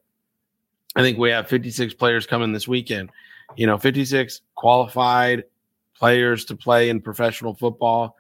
I 0.96 1.02
think 1.02 1.18
we 1.18 1.30
have 1.30 1.48
56 1.48 1.94
players 1.94 2.26
coming 2.26 2.52
this 2.52 2.68
weekend. 2.68 3.10
You 3.56 3.66
know, 3.66 3.78
56 3.78 4.40
qualified 4.54 5.44
players 5.96 6.46
to 6.46 6.56
play 6.56 6.88
in 6.88 7.00
professional 7.00 7.54
football. 7.54 8.16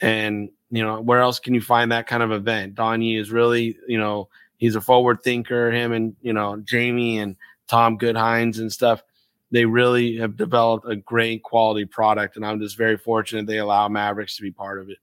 And, 0.00 0.50
you 0.70 0.82
know, 0.82 1.00
where 1.00 1.20
else 1.20 1.38
can 1.38 1.54
you 1.54 1.60
find 1.60 1.92
that 1.92 2.06
kind 2.06 2.22
of 2.22 2.32
event? 2.32 2.74
Donnie 2.74 3.16
is 3.16 3.30
really, 3.30 3.78
you 3.88 3.98
know, 3.98 4.28
he's 4.56 4.76
a 4.76 4.80
forward 4.80 5.22
thinker. 5.22 5.70
Him 5.70 5.92
and, 5.92 6.16
you 6.20 6.32
know, 6.32 6.56
Jamie 6.58 7.18
and 7.18 7.36
Tom 7.68 7.96
Goodhines 7.96 8.58
and 8.58 8.72
stuff. 8.72 9.02
They 9.52 9.64
really 9.64 10.16
have 10.16 10.36
developed 10.36 10.86
a 10.88 10.96
great 10.96 11.42
quality 11.42 11.84
product. 11.84 12.36
And 12.36 12.44
I'm 12.44 12.60
just 12.60 12.76
very 12.76 12.98
fortunate 12.98 13.46
they 13.46 13.58
allow 13.58 13.88
Mavericks 13.88 14.36
to 14.36 14.42
be 14.42 14.50
part 14.50 14.80
of 14.80 14.90
it. 14.90 14.98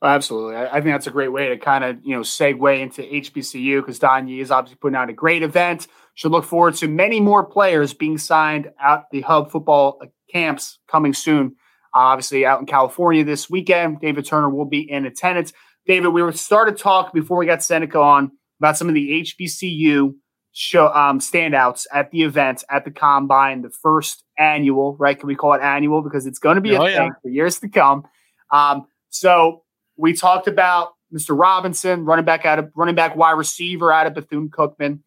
Oh, 0.00 0.08
absolutely. 0.08 0.56
I, 0.56 0.66
I, 0.66 0.72
think 0.80 0.94
that's 0.94 1.06
a 1.06 1.12
great 1.12 1.28
way 1.28 1.50
to 1.50 1.58
kind 1.58 1.84
of, 1.84 2.04
you 2.04 2.16
know, 2.16 2.22
segue 2.22 2.80
into 2.80 3.02
HBCU 3.02 3.80
because 3.80 4.00
Don 4.00 4.26
Yee 4.26 4.40
is 4.40 4.50
obviously 4.50 4.78
putting 4.80 4.96
out 4.96 5.10
a 5.10 5.12
great 5.12 5.44
event. 5.44 5.86
Should 6.14 6.32
look 6.32 6.44
forward 6.44 6.74
to 6.74 6.88
many 6.88 7.20
more 7.20 7.44
players 7.44 7.94
being 7.94 8.18
signed 8.18 8.70
at 8.80 9.04
the 9.10 9.22
Hub 9.22 9.50
football 9.50 10.00
camps 10.30 10.78
coming 10.88 11.14
soon. 11.14 11.56
Uh, 11.94 11.98
obviously, 11.98 12.44
out 12.44 12.60
in 12.60 12.66
California 12.66 13.24
this 13.24 13.48
weekend, 13.48 14.00
David 14.00 14.26
Turner 14.26 14.50
will 14.50 14.66
be 14.66 14.80
in 14.80 15.06
attendance. 15.06 15.52
David, 15.86 16.08
we 16.08 16.22
were 16.22 16.32
started 16.32 16.76
talk 16.76 17.12
before 17.12 17.38
we 17.38 17.46
got 17.46 17.62
Seneca 17.62 17.98
on 17.98 18.30
about 18.60 18.76
some 18.76 18.88
of 18.88 18.94
the 18.94 19.22
HBCU 19.22 20.14
show 20.52 20.88
um, 20.88 21.18
standouts 21.18 21.86
at 21.92 22.10
the 22.10 22.22
event 22.22 22.62
at 22.70 22.84
the 22.84 22.90
combine, 22.90 23.62
the 23.62 23.70
first 23.70 24.22
annual, 24.38 24.96
right? 24.98 25.18
Can 25.18 25.26
we 25.26 25.34
call 25.34 25.54
it 25.54 25.62
annual 25.62 26.02
because 26.02 26.26
it's 26.26 26.38
going 26.38 26.56
to 26.56 26.60
be 26.60 26.76
oh, 26.76 26.84
a 26.84 26.90
yeah. 26.90 26.98
thing 26.98 27.12
for 27.22 27.28
years 27.28 27.58
to 27.60 27.68
come? 27.68 28.04
Um, 28.50 28.86
so 29.08 29.62
we 29.96 30.12
talked 30.12 30.46
about 30.46 30.92
Mr. 31.12 31.38
Robinson, 31.38 32.04
running 32.04 32.24
back 32.24 32.44
out 32.44 32.58
of 32.58 32.70
running 32.76 32.94
back 32.94 33.16
wide 33.16 33.32
receiver 33.32 33.92
out 33.92 34.06
of 34.06 34.14
Bethune 34.14 34.48
Cookman. 34.48 35.00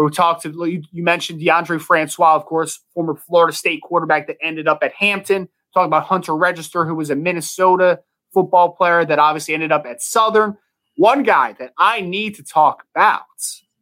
Where 0.00 0.06
we 0.06 0.12
talked 0.14 0.44
to 0.44 0.66
you, 0.66 1.02
mentioned 1.02 1.42
Deondre 1.42 1.78
Francois, 1.78 2.34
of 2.34 2.46
course, 2.46 2.80
former 2.94 3.14
Florida 3.14 3.54
State 3.54 3.82
quarterback 3.82 4.28
that 4.28 4.38
ended 4.40 4.66
up 4.66 4.78
at 4.80 4.94
Hampton. 4.94 5.46
Talking 5.74 5.88
about 5.88 6.04
Hunter 6.04 6.34
Register, 6.34 6.86
who 6.86 6.94
was 6.94 7.10
a 7.10 7.14
Minnesota 7.14 8.00
football 8.32 8.72
player 8.72 9.04
that 9.04 9.18
obviously 9.18 9.52
ended 9.52 9.72
up 9.72 9.84
at 9.84 10.00
Southern. 10.00 10.56
One 10.96 11.22
guy 11.22 11.54
that 11.58 11.74
I 11.76 12.00
need 12.00 12.34
to 12.36 12.42
talk 12.42 12.84
about 12.94 13.20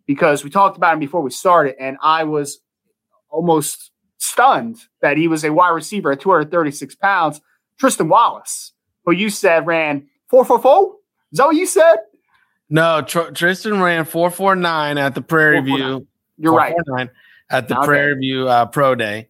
because 0.08 0.42
we 0.42 0.50
talked 0.50 0.76
about 0.76 0.94
him 0.94 0.98
before 0.98 1.22
we 1.22 1.30
started, 1.30 1.76
and 1.78 1.96
I 2.02 2.24
was 2.24 2.58
almost 3.30 3.92
stunned 4.16 4.78
that 5.00 5.18
he 5.18 5.28
was 5.28 5.44
a 5.44 5.52
wide 5.52 5.68
receiver 5.68 6.10
at 6.10 6.20
236 6.20 6.96
pounds. 6.96 7.40
Tristan 7.78 8.08
Wallace, 8.08 8.72
who 9.04 9.12
you 9.12 9.30
said 9.30 9.68
ran 9.68 10.08
Four 10.28 10.44
four 10.44 10.60
four. 10.60 10.96
Is 11.30 11.38
that 11.38 11.46
what 11.46 11.54
you 11.54 11.64
said? 11.64 11.98
No, 12.70 13.02
Tr- 13.02 13.30
Tristan 13.30 13.80
ran 13.80 14.04
four 14.04 14.30
four 14.30 14.54
nine 14.54 14.98
at 14.98 15.14
the 15.14 15.22
Prairie 15.22 15.60
View. 15.60 16.06
You're 16.36 16.54
right. 16.54 16.74
At 17.50 17.68
the 17.68 17.78
okay. 17.78 17.86
Prairie 17.86 18.18
View 18.18 18.46
uh, 18.46 18.66
Pro 18.66 18.94
Day, 18.94 19.28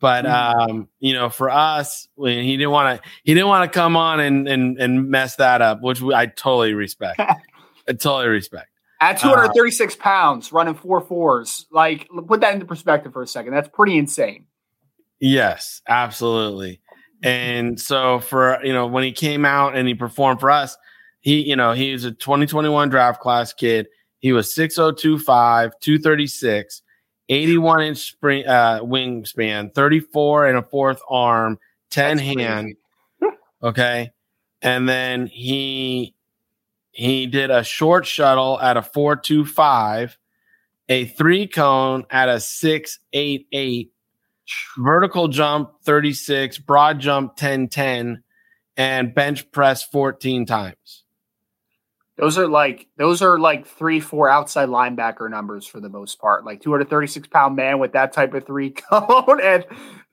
but 0.00 0.24
mm-hmm. 0.24 0.70
um, 0.70 0.88
you 0.98 1.14
know, 1.14 1.28
for 1.28 1.50
us, 1.50 2.08
when 2.16 2.42
he 2.42 2.56
didn't 2.56 2.72
want 2.72 3.00
to, 3.00 3.08
he 3.22 3.32
didn't 3.32 3.48
want 3.48 3.70
to 3.70 3.78
come 3.78 3.96
on 3.96 4.18
and 4.18 4.48
and 4.48 4.78
and 4.78 5.08
mess 5.08 5.36
that 5.36 5.62
up, 5.62 5.80
which 5.82 6.00
we, 6.00 6.12
I 6.12 6.26
totally 6.26 6.74
respect. 6.74 7.20
I 7.88 7.92
totally 7.92 8.28
respect. 8.28 8.68
At 9.00 9.18
236 9.18 9.94
uh, 9.94 9.98
pounds, 9.98 10.52
running 10.52 10.74
four 10.74 11.00
fours, 11.00 11.66
like 11.70 12.08
put 12.26 12.40
that 12.42 12.52
into 12.52 12.66
perspective 12.66 13.12
for 13.12 13.22
a 13.22 13.26
second. 13.26 13.54
That's 13.54 13.68
pretty 13.68 13.96
insane. 13.96 14.46
Yes, 15.20 15.80
absolutely. 15.88 16.80
And 17.22 17.80
so 17.80 18.18
for 18.18 18.58
you 18.64 18.72
know 18.72 18.86
when 18.86 19.04
he 19.04 19.12
came 19.12 19.44
out 19.44 19.76
and 19.76 19.86
he 19.86 19.94
performed 19.94 20.40
for 20.40 20.50
us, 20.50 20.76
he 21.20 21.42
you 21.48 21.56
know 21.56 21.72
he 21.72 21.92
was 21.92 22.04
a 22.04 22.12
2021 22.12 22.88
draft 22.88 23.20
class 23.20 23.52
kid. 23.52 23.86
He 24.18 24.32
was 24.32 24.54
6025, 24.54 25.72
236, 25.80 26.82
81 27.30 27.82
inch 27.82 27.98
spring 27.98 28.46
uh, 28.46 28.80
wingspan, 28.82 29.74
34 29.74 30.46
and 30.46 30.58
a 30.58 30.62
fourth 30.62 31.00
arm, 31.08 31.58
10 31.90 32.16
That's 32.16 32.28
hand. 32.28 32.76
okay. 33.62 34.10
And 34.62 34.88
then 34.88 35.26
he 35.26 36.14
he 36.92 37.26
did 37.26 37.50
a 37.50 37.64
short 37.64 38.06
shuttle 38.06 38.60
at 38.60 38.76
a 38.76 38.82
425, 38.82 40.18
a 40.88 41.04
three 41.06 41.46
cone 41.46 42.04
at 42.10 42.28
a 42.28 42.40
688 42.40 43.92
vertical 44.76 45.28
jump 45.28 45.70
36, 45.84 46.58
broad 46.58 46.98
jump 46.98 47.36
10 47.36 47.68
10, 47.68 48.22
and 48.76 49.14
bench 49.14 49.50
press 49.52 49.82
14 49.82 50.46
times. 50.46 51.04
Those 52.20 52.36
are 52.36 52.46
like 52.46 52.86
those 52.98 53.22
are 53.22 53.38
like 53.38 53.66
three, 53.66 53.98
four 53.98 54.28
outside 54.28 54.68
linebacker 54.68 55.30
numbers 55.30 55.66
for 55.66 55.80
the 55.80 55.88
most 55.88 56.20
part. 56.20 56.44
Like 56.44 56.60
236 56.60 57.28
pound 57.28 57.56
man 57.56 57.78
with 57.78 57.92
that 57.92 58.12
type 58.12 58.34
of 58.34 58.44
three 58.44 58.70
cone 58.90 59.40
and 59.42 59.64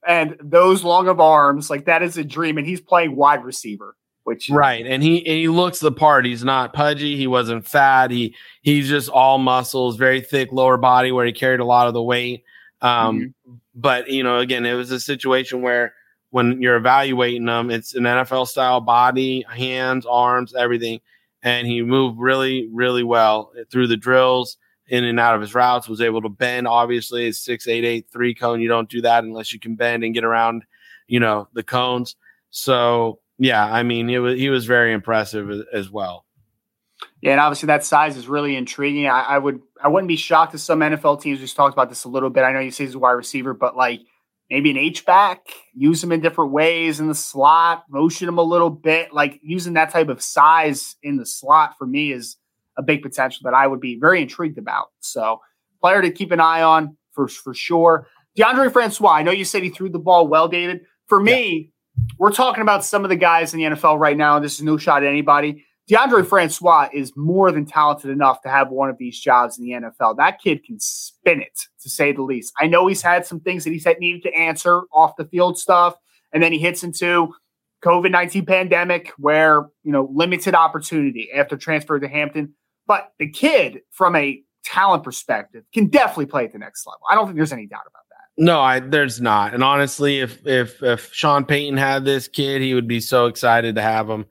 and 0.08 0.38
those 0.42 0.86
long 0.86 1.10
of 1.10 1.20
arms, 1.20 1.70
like 1.70 1.86
that 1.86 2.02
is 2.04 2.18
a 2.18 2.24
dream. 2.24 2.58
And 2.58 2.66
he's 2.66 2.80
playing 2.80 3.18
wide 3.18 3.44
receiver, 3.44 3.98
which 4.24 4.50
right. 4.50 4.86
And 4.86 5.04
he 5.04 5.18
and 5.18 5.36
he 5.36 5.50
looks 5.50 5.82
the 5.82 5.92
part. 5.92 6.26
He's 6.26 6.46
not 6.46 6.72
pudgy. 6.72 7.18
He 7.18 7.28
wasn't 7.28 7.68
fat. 7.68 8.10
He 8.10 8.34
he's 8.62 8.88
just 8.88 9.10
all 9.10 9.38
muscles, 9.38 9.98
very 9.98 10.22
thick 10.22 10.54
lower 10.54 10.78
body 10.78 11.12
where 11.12 11.26
he 11.26 11.34
carried 11.34 11.60
a 11.60 11.66
lot 11.66 11.90
of 11.90 11.94
the 11.94 12.02
weight. 12.02 12.46
Um, 12.82 13.20
mm-hmm. 13.20 13.54
But 13.76 14.10
you 14.10 14.24
know, 14.24 14.40
again, 14.40 14.66
it 14.66 14.76
was 14.76 14.92
a 14.92 15.00
situation 15.02 15.62
where 15.62 15.94
when 16.30 16.62
you're 16.62 16.78
evaluating 16.78 17.46
them, 17.46 17.70
it's 17.70 17.96
an 17.96 18.04
NFL 18.04 18.48
style 18.48 18.80
body, 18.80 19.46
hands, 19.50 20.06
arms, 20.06 20.56
everything 20.56 21.02
and 21.48 21.66
he 21.66 21.82
moved 21.82 22.20
really, 22.20 22.68
really 22.74 23.04
well 23.04 23.54
through 23.72 23.88
the 23.88 23.96
drills, 23.96 24.58
in 24.90 25.06
and 25.06 25.18
out 25.18 25.34
of 25.34 25.40
his 25.40 25.56
routes. 25.56 25.88
Was 25.88 26.02
able 26.02 26.22
to 26.22 26.30
bend. 26.30 26.68
Obviously, 26.68 27.26
it's 27.26 27.40
six 27.40 27.70
eight 27.70 27.86
eight 27.86 28.08
three 28.12 28.36
cone. 28.36 28.60
You 28.60 28.68
don't 28.68 28.90
do 28.90 29.00
that 29.02 29.24
unless 29.24 29.54
you 29.54 29.60
can 29.60 29.76
bend 29.76 30.04
and 30.04 30.14
get 30.14 30.26
around, 30.26 30.66
you 31.08 31.22
know, 31.22 31.48
the 31.54 31.64
cones. 31.64 32.18
So 32.50 33.20
yeah, 33.38 33.64
I 33.64 33.84
mean, 33.84 34.10
it 34.10 34.18
was 34.18 34.38
he 34.38 34.50
was 34.50 34.66
very 34.66 34.92
impressive 34.92 35.50
as 35.72 35.90
well. 35.90 36.26
Yeah, 37.22 37.32
and 37.32 37.40
obviously 37.40 37.68
that 37.68 37.86
size 37.86 38.18
is 38.18 38.28
really 38.28 38.58
intriguing. 38.58 39.08
I, 39.08 39.22
I 39.22 39.38
would 39.38 39.62
I 39.82 39.88
wouldn't 39.88 40.10
be 40.10 40.18
shocked 40.18 40.54
if 40.54 40.60
some 40.60 40.82
NFL 40.82 41.22
teams 41.22 41.40
just 41.40 41.56
talked 41.56 41.74
about 41.74 41.88
this 41.88 42.04
a 42.04 42.10
little 42.10 42.30
bit. 42.30 42.44
I 42.44 42.52
know 42.52 42.60
you 42.60 42.72
say 42.72 42.84
he's 42.84 42.96
a 42.96 43.00
wide 43.00 43.12
receiver, 43.12 43.54
but 43.54 43.78
like 43.78 44.02
maybe 44.50 44.72
an 44.72 44.78
H 44.78 45.06
back, 45.06 45.50
use 45.74 46.04
him 46.04 46.12
in 46.12 46.22
different 46.22 46.52
ways 46.52 47.00
in 47.00 47.08
the 47.08 47.16
slot, 47.16 47.84
motion 47.90 48.28
him 48.28 48.38
a 48.38 48.44
little 48.44 48.70
bit. 48.70 49.14
Like 49.14 49.40
using 49.44 49.74
that 49.74 49.92
type 49.92 50.10
of 50.10 50.22
size 50.22 50.96
in 51.04 51.18
the 51.18 51.26
slot 51.26 51.78
for 51.78 51.86
me 51.86 52.12
is 52.12 52.38
a 52.78 52.84
big 52.84 53.02
potential 53.02 53.42
that 53.44 53.54
I 53.54 53.68
would 53.68 53.82
be 53.82 54.00
very 54.00 54.22
intrigued 54.22 54.58
about. 54.58 54.88
So, 55.00 55.42
player 55.82 56.02
to 56.02 56.12
keep 56.12 56.32
an 56.32 56.40
eye 56.40 56.62
on 56.62 56.98
for 57.12 57.28
for 57.28 57.54
sure. 57.54 58.08
Deondre 58.38 58.72
Francois, 58.72 59.12
I 59.12 59.24
know 59.24 59.32
you 59.32 59.46
said 59.46 59.64
he 59.64 59.70
threw 59.70 59.90
the 59.90 60.00
ball 60.00 60.28
well, 60.28 60.48
David. 60.48 60.82
For 61.08 61.20
me, 61.20 61.72
yeah. 61.98 62.04
we're 62.20 62.32
talking 62.32 62.62
about 62.62 62.86
some 62.86 63.04
of 63.04 63.10
the 63.10 63.16
guys 63.16 63.54
in 63.54 63.60
the 63.60 63.66
NFL 63.66 64.00
right 64.00 64.16
now. 64.16 64.40
This 64.40 64.56
is 64.56 64.62
no 64.62 64.78
shot 64.78 65.04
at 65.04 65.10
anybody. 65.10 65.66
Deondre 65.90 66.26
Francois 66.26 66.90
is 66.94 67.16
more 67.16 67.52
than 67.52 67.66
talented 67.66 68.12
enough 68.12 68.42
to 68.42 68.50
have 68.50 68.70
one 68.70 68.90
of 68.90 68.98
these 68.98 69.18
jobs 69.18 69.58
in 69.58 69.66
the 69.66 69.72
NFL. 69.72 70.18
That 70.18 70.42
kid 70.42 70.66
can 70.66 70.80
spin 70.80 71.42
it, 71.42 71.60
to 71.82 71.90
say 71.90 72.12
the 72.12 72.24
least. 72.24 72.54
I 72.60 72.68
know 72.68 72.88
he's 72.88 73.02
had 73.02 73.26
some 73.26 73.40
things 73.40 73.64
that 73.64 73.72
he's 73.72 73.86
had 73.86 74.00
needed 74.00 74.24
to 74.24 74.34
answer 74.34 74.82
off 74.94 75.16
the 75.18 75.26
field 75.26 75.58
stuff, 75.58 75.96
and 76.34 76.44
then 76.44 76.52
he 76.52 76.60
hits 76.60 76.84
into 76.84 77.34
COVID 77.86 78.12
nineteen 78.12 78.46
pandemic 78.46 79.14
where 79.18 79.68
you 79.84 79.92
know 79.92 80.10
limited 80.14 80.56
opportunity 80.56 81.32
after 81.32 81.56
transfer 81.56 82.00
to 82.00 82.08
Hampton. 82.08 82.54
But 82.86 83.14
the 83.18 83.30
kid, 83.30 83.82
from 83.92 84.16
a 84.16 84.42
talent 84.66 85.04
perspective, 85.04 85.64
can 85.74 85.88
definitely 85.88 86.26
play 86.26 86.46
at 86.46 86.52
the 86.52 86.60
next 86.60 86.86
level. 86.86 87.02
I 87.10 87.16
don't 87.16 87.28
think 87.28 87.38
there's 87.38 87.54
any 87.54 87.66
doubt 87.66 87.84
about 87.88 88.04
that. 88.10 88.44
No, 88.44 88.60
I 88.60 88.82
there's 88.82 89.22
not. 89.22 89.54
And 89.54 89.64
honestly, 89.64 90.20
if 90.20 90.46
if 90.46 90.84
if 90.84 91.14
Sean 91.14 91.46
Payton 91.46 91.78
had 91.78 92.04
this 92.04 92.28
kid, 92.28 92.62
he 92.62 92.74
would 92.74 92.90
be 92.90 93.00
so 93.00 93.28
excited 93.28 93.76
to 93.76 93.82
have 93.82 94.10
him. 94.10 94.26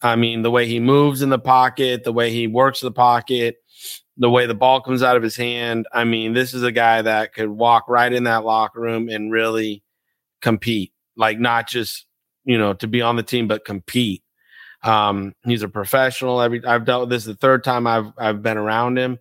I 0.00 0.16
mean, 0.16 0.42
the 0.42 0.50
way 0.50 0.66
he 0.66 0.80
moves 0.80 1.22
in 1.22 1.28
the 1.28 1.38
pocket, 1.38 2.04
the 2.04 2.12
way 2.12 2.30
he 2.30 2.46
works 2.46 2.80
the 2.80 2.92
pocket, 2.92 3.56
the 4.16 4.30
way 4.30 4.46
the 4.46 4.54
ball 4.54 4.80
comes 4.80 5.02
out 5.02 5.16
of 5.16 5.22
his 5.22 5.36
hand. 5.36 5.86
I 5.92 6.04
mean, 6.04 6.32
this 6.32 6.54
is 6.54 6.62
a 6.62 6.72
guy 6.72 7.02
that 7.02 7.34
could 7.34 7.48
walk 7.48 7.88
right 7.88 8.12
in 8.12 8.24
that 8.24 8.44
locker 8.44 8.80
room 8.80 9.08
and 9.08 9.32
really 9.32 9.82
compete, 10.40 10.92
like 11.16 11.38
not 11.38 11.68
just, 11.68 12.06
you 12.44 12.58
know, 12.58 12.74
to 12.74 12.86
be 12.86 13.02
on 13.02 13.16
the 13.16 13.22
team, 13.22 13.48
but 13.48 13.64
compete. 13.64 14.22
Um, 14.82 15.34
he's 15.44 15.62
a 15.62 15.68
professional. 15.68 16.40
Every 16.40 16.64
I've 16.64 16.84
dealt 16.84 17.02
with 17.02 17.10
this 17.10 17.24
the 17.24 17.34
third 17.34 17.64
time 17.64 17.86
I've 17.86 18.12
I've 18.16 18.42
been 18.42 18.56
around 18.56 18.98
him, 18.98 19.18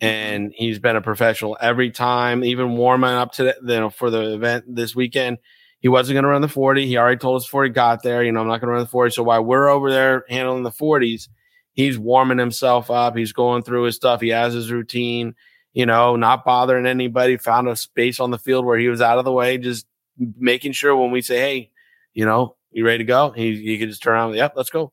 and 0.00 0.52
he's 0.54 0.78
been 0.78 0.96
a 0.96 1.00
professional 1.00 1.56
every 1.60 1.90
time. 1.90 2.44
Even 2.44 2.76
warming 2.76 3.10
up 3.10 3.32
to 3.32 3.44
the, 3.44 3.56
you 3.62 3.80
know 3.80 3.90
for 3.90 4.10
the 4.10 4.34
event 4.34 4.64
this 4.68 4.94
weekend, 4.94 5.38
he 5.80 5.88
wasn't 5.88 6.14
going 6.14 6.24
to 6.24 6.28
run 6.28 6.42
the 6.42 6.48
40. 6.48 6.86
He 6.86 6.96
already 6.96 7.18
told 7.18 7.40
us 7.40 7.46
before 7.46 7.64
he 7.64 7.70
got 7.70 8.02
there, 8.02 8.22
you 8.22 8.30
know, 8.32 8.40
I'm 8.40 8.48
not 8.48 8.60
going 8.60 8.68
to 8.68 8.74
run 8.74 8.84
the 8.84 8.90
40. 8.90 9.12
So 9.12 9.22
while 9.22 9.42
we're 9.42 9.68
over 9.68 9.90
there 9.90 10.24
handling 10.28 10.62
the 10.62 10.70
40s, 10.70 11.28
he's 11.72 11.98
warming 11.98 12.38
himself 12.38 12.90
up. 12.90 13.16
He's 13.16 13.32
going 13.32 13.62
through 13.62 13.84
his 13.84 13.96
stuff. 13.96 14.20
He 14.20 14.28
has 14.28 14.52
his 14.52 14.70
routine, 14.70 15.34
you 15.72 15.86
know, 15.86 16.16
not 16.16 16.44
bothering 16.44 16.86
anybody. 16.86 17.38
Found 17.38 17.68
a 17.68 17.76
space 17.76 18.20
on 18.20 18.30
the 18.30 18.38
field 18.38 18.66
where 18.66 18.78
he 18.78 18.88
was 18.88 19.00
out 19.00 19.18
of 19.18 19.24
the 19.24 19.32
way, 19.32 19.56
just 19.56 19.86
making 20.38 20.72
sure 20.72 20.94
when 20.94 21.10
we 21.10 21.22
say, 21.22 21.38
hey, 21.38 21.70
you 22.12 22.26
know, 22.26 22.56
you 22.72 22.84
ready 22.84 22.98
to 22.98 23.04
go? 23.04 23.30
He, 23.30 23.56
he 23.56 23.78
could 23.78 23.88
just 23.88 24.02
turn 24.02 24.14
around. 24.14 24.34
Yep, 24.34 24.52
let's 24.56 24.70
go. 24.70 24.92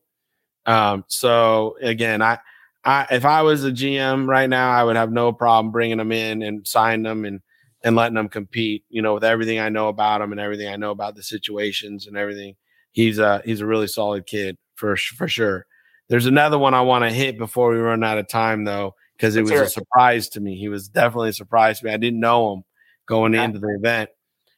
Um, 0.64 1.04
so 1.08 1.76
again, 1.82 2.22
I, 2.22 2.38
I, 2.82 3.06
if 3.10 3.26
I 3.26 3.42
was 3.42 3.64
a 3.64 3.70
GM 3.70 4.26
right 4.26 4.48
now, 4.48 4.70
I 4.70 4.84
would 4.84 4.96
have 4.96 5.12
no 5.12 5.32
problem 5.32 5.70
bringing 5.70 6.00
him 6.00 6.12
in 6.12 6.42
and 6.42 6.66
signing 6.66 7.02
them 7.02 7.26
and 7.26 7.42
and 7.84 7.96
letting 7.96 8.16
him 8.16 8.28
compete. 8.28 8.84
You 8.88 9.02
know, 9.02 9.14
with 9.14 9.24
everything 9.24 9.58
I 9.58 9.68
know 9.68 9.88
about 9.88 10.20
him 10.20 10.32
and 10.32 10.40
everything 10.40 10.68
I 10.68 10.76
know 10.76 10.90
about 10.90 11.14
the 11.14 11.22
situations 11.22 12.06
and 12.06 12.16
everything, 12.16 12.56
he's 12.92 13.18
a 13.18 13.42
he's 13.44 13.60
a 13.60 13.66
really 13.66 13.86
solid 13.86 14.26
kid 14.26 14.56
for 14.74 14.96
for 14.96 15.28
sure. 15.28 15.66
There's 16.08 16.26
another 16.26 16.58
one 16.58 16.74
I 16.74 16.80
want 16.80 17.04
to 17.04 17.10
hit 17.10 17.38
before 17.38 17.70
we 17.70 17.78
run 17.78 18.02
out 18.02 18.18
of 18.18 18.28
time 18.28 18.64
though, 18.64 18.94
because 19.16 19.36
it 19.36 19.42
was 19.42 19.52
a 19.52 19.68
surprise 19.68 20.28
to 20.30 20.40
me. 20.40 20.56
He 20.56 20.68
was 20.68 20.88
definitely 20.88 21.30
a 21.30 21.34
surprise 21.34 21.80
to 21.80 21.86
me. 21.86 21.92
I 21.92 21.98
didn't 21.98 22.20
know 22.20 22.54
him 22.54 22.62
going 23.06 23.34
okay. 23.34 23.44
into 23.44 23.58
the 23.58 23.76
event. 23.78 24.10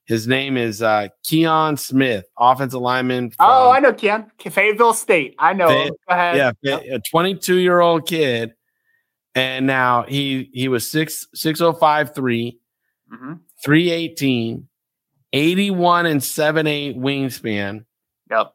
His 0.07 0.27
name 0.27 0.57
is 0.57 0.83
uh, 0.83 1.09
Keon 1.25 1.77
Smith, 1.77 2.25
offensive 2.39 2.81
lineman. 2.81 3.33
oh, 3.39 3.71
I 3.71 3.79
know 3.79 3.93
Keon, 3.93 4.31
Fayetteville 4.39 4.93
State. 4.93 5.37
I 5.39 5.53
know. 5.53 5.69
Fay- 5.69 5.89
Go 5.89 5.97
ahead. 6.09 6.55
Yeah, 6.63 6.79
a 6.79 6.99
22 6.99 7.57
year 7.57 7.81
old 7.81 8.09
kid, 8.09 8.55
and 9.35 9.67
now 9.67 10.03
he 10.03 10.51
he 10.53 10.69
was 10.69 10.91
six 10.91 11.27
six 11.35 11.61
oh 11.61 11.73
five 11.73 12.15
three 12.15 12.60
mm-hmm. 13.13 13.33
318, 13.65 14.69
81 15.33 16.07
and 16.07 16.23
7 16.23 16.67
8 16.67 16.97
wingspan. 16.97 17.85
Yep. 18.31 18.53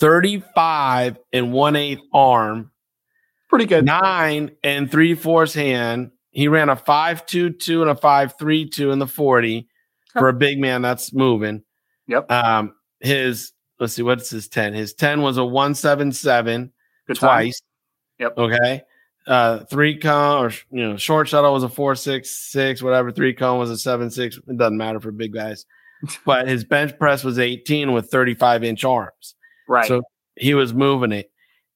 35 0.00 1.18
and 1.32 1.52
1 1.52 1.76
8 1.76 1.98
arm. 2.12 2.70
Pretty 3.48 3.66
good. 3.66 3.84
Nine 3.84 4.52
and 4.62 4.90
three 4.90 5.14
fourths 5.14 5.54
hand. 5.54 6.10
He 6.30 6.48
ran 6.48 6.68
a 6.68 6.76
5 6.76 7.26
2 7.26 7.50
2 7.50 7.82
and 7.82 7.90
a 7.90 7.94
5 7.94 8.34
3 8.38 8.68
2 8.68 8.90
in 8.90 8.98
the 8.98 9.06
40 9.06 9.68
for 10.12 10.28
a 10.28 10.32
big 10.32 10.58
man 10.60 10.82
that's 10.82 11.12
moving. 11.12 11.62
Yep. 12.06 12.30
Um, 12.30 12.74
his, 13.00 13.52
let's 13.78 13.94
see, 13.94 14.02
what's 14.02 14.30
his 14.30 14.48
10? 14.48 14.74
His 14.74 14.94
10 14.94 15.22
was 15.22 15.36
a 15.36 15.44
177 15.44 16.72
twice. 17.14 17.60
Yep. 18.18 18.36
Okay 18.36 18.82
uh, 19.28 19.64
three 19.64 19.98
cone 19.98 20.44
or 20.44 20.50
you 20.70 20.88
know 20.88 20.96
short 20.96 21.28
shuttle 21.28 21.52
was 21.52 21.62
a 21.62 21.68
four 21.68 21.94
six 21.94 22.30
six 22.30 22.82
whatever. 22.82 23.12
Three 23.12 23.34
cone 23.34 23.58
was 23.58 23.70
a 23.70 23.78
seven 23.78 24.10
six. 24.10 24.38
It 24.38 24.56
doesn't 24.56 24.76
matter 24.76 25.00
for 25.00 25.12
big 25.12 25.32
guys. 25.32 25.66
But 26.24 26.46
his 26.46 26.62
bench 26.62 26.96
press 26.96 27.24
was 27.24 27.40
18 27.40 27.92
with 27.92 28.08
35 28.08 28.62
inch 28.62 28.84
arms. 28.84 29.34
Right. 29.66 29.88
So 29.88 30.02
he 30.36 30.54
was 30.54 30.72
moving 30.72 31.10
it. 31.10 31.28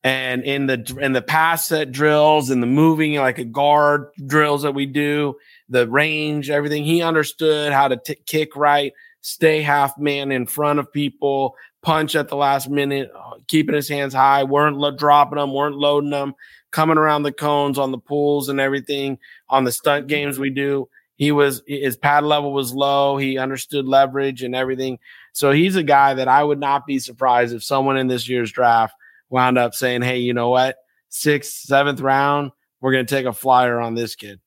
And 0.05 0.44
in 0.44 0.66
the 0.66 0.98
in 1.00 1.12
the 1.12 1.22
pass 1.22 1.66
set 1.66 1.90
drills 1.90 2.50
and 2.50 2.62
the 2.62 2.68
moving 2.68 3.14
like 3.16 3.38
a 3.38 3.44
guard 3.44 4.11
drills 4.26 4.62
that 4.62 4.74
we 4.74 4.86
do 4.86 5.34
the 5.68 5.88
range 5.88 6.50
everything 6.50 6.84
he 6.84 7.03
understood 7.03 7.72
how 7.72 7.86
to 7.86 7.96
t- 7.96 8.16
kick 8.26 8.57
right 8.57 8.92
stay 9.20 9.62
half 9.62 9.96
man 9.98 10.32
in 10.32 10.44
front 10.44 10.80
of 10.80 10.92
people 10.92 11.55
punch 11.82 12.16
at 12.16 12.28
the 12.28 12.34
last 12.34 12.68
minute 12.68 13.12
keeping 13.46 13.76
his 13.76 13.88
hands 13.88 14.12
high 14.12 14.42
weren't 14.42 14.76
lo- 14.76 14.96
dropping 14.96 15.38
them 15.38 15.55
weren't 15.55 15.76
loading 15.76 16.11
them 16.11 16.34
coming 16.73 16.99
around 16.99 17.23
the 17.23 17.33
cones 17.33 17.79
on 17.79 17.93
the 17.93 17.99
pools 17.99 18.49
and 18.49 18.59
everything 18.59 19.18
on 19.49 19.64
the 19.64 19.73
stunt 19.73 20.03
mm-hmm. 20.03 20.09
games 20.09 20.39
we 20.39 20.51
do. 20.51 20.89
He 21.16 21.31
was 21.31 21.62
his 21.66 21.97
pad 21.97 22.25
level 22.25 22.53
was 22.53 22.75
low. 22.75 23.16
He 23.16 23.39
understood 23.39 23.87
leverage 23.87 24.43
and 24.43 24.57
everything. 24.57 24.99
So 25.33 25.53
he's 25.53 25.77
a 25.77 25.83
guy 25.83 26.14
that 26.14 26.27
I 26.27 26.43
would 26.43 26.59
not 26.59 26.87
be 26.87 26.99
surprised 26.99 27.55
if 27.55 27.62
someone 27.62 27.97
in 27.97 28.09
this 28.09 28.29
year's 28.29 28.51
draft 28.51 28.97
wound 29.31 29.57
up 29.57 29.75
saying, 29.75 30.03
"Hey, 30.03 30.18
you 30.18 30.35
know 30.35 30.49
what? 30.49 30.79
Sixth, 31.11 31.53
seventh 31.53 32.01
round, 32.01 32.51
we're 32.81 32.93
going 32.93 33.07
to 33.07 33.14
take 33.14 33.27
a 33.27 33.33
flyer 33.33 33.79
on 33.79 33.95
this 33.95 34.16
kid." 34.16 34.41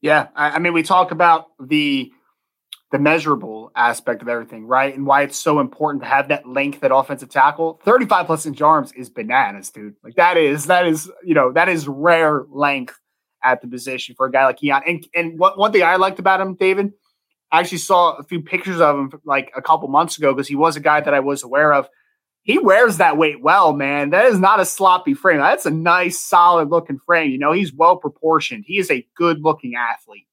Yeah, 0.00 0.28
I, 0.34 0.50
I 0.50 0.58
mean, 0.58 0.72
we 0.72 0.82
talk 0.82 1.12
about 1.12 1.46
the 1.60 2.10
the 2.92 2.98
measurable 2.98 3.72
aspect 3.74 4.20
of 4.20 4.28
everything, 4.28 4.66
right? 4.66 4.94
And 4.94 5.06
why 5.06 5.22
it's 5.22 5.38
so 5.38 5.60
important 5.60 6.02
to 6.02 6.08
have 6.08 6.28
that 6.28 6.46
length 6.46 6.80
that 6.80 6.94
offensive 6.94 7.30
tackle. 7.30 7.80
35 7.84 8.26
plus 8.26 8.44
inch 8.44 8.60
arms 8.60 8.92
is 8.92 9.08
bananas, 9.08 9.70
dude. 9.70 9.96
Like 10.04 10.14
that 10.16 10.36
is 10.36 10.66
that 10.66 10.86
is, 10.86 11.10
you 11.24 11.34
know, 11.34 11.52
that 11.52 11.70
is 11.70 11.88
rare 11.88 12.44
length 12.50 13.00
at 13.42 13.62
the 13.62 13.66
position 13.66 14.14
for 14.14 14.26
a 14.26 14.30
guy 14.30 14.44
like 14.44 14.58
Keon. 14.58 14.82
And 14.86 15.06
and 15.14 15.38
what 15.38 15.58
one 15.58 15.72
thing 15.72 15.82
I 15.82 15.96
liked 15.96 16.18
about 16.18 16.42
him, 16.42 16.54
David, 16.54 16.92
I 17.50 17.60
actually 17.60 17.78
saw 17.78 18.12
a 18.16 18.22
few 18.22 18.42
pictures 18.42 18.80
of 18.80 18.96
him 18.96 19.12
like 19.24 19.50
a 19.56 19.62
couple 19.62 19.88
months 19.88 20.18
ago 20.18 20.34
because 20.34 20.46
he 20.46 20.54
was 20.54 20.76
a 20.76 20.80
guy 20.80 21.00
that 21.00 21.14
I 21.14 21.20
was 21.20 21.42
aware 21.42 21.72
of. 21.72 21.88
He 22.42 22.58
wears 22.58 22.98
that 22.98 23.16
weight 23.16 23.40
well, 23.40 23.72
man. 23.72 24.10
That 24.10 24.26
is 24.26 24.38
not 24.38 24.60
a 24.60 24.66
sloppy 24.66 25.14
frame. 25.14 25.38
That's 25.38 25.64
a 25.64 25.70
nice, 25.70 26.18
solid 26.18 26.68
looking 26.68 26.98
frame. 26.98 27.30
You 27.30 27.38
know, 27.38 27.52
he's 27.52 27.72
well 27.72 27.96
proportioned. 27.96 28.64
He 28.66 28.78
is 28.78 28.90
a 28.90 29.06
good 29.16 29.40
looking 29.40 29.76
athlete. 29.76 30.26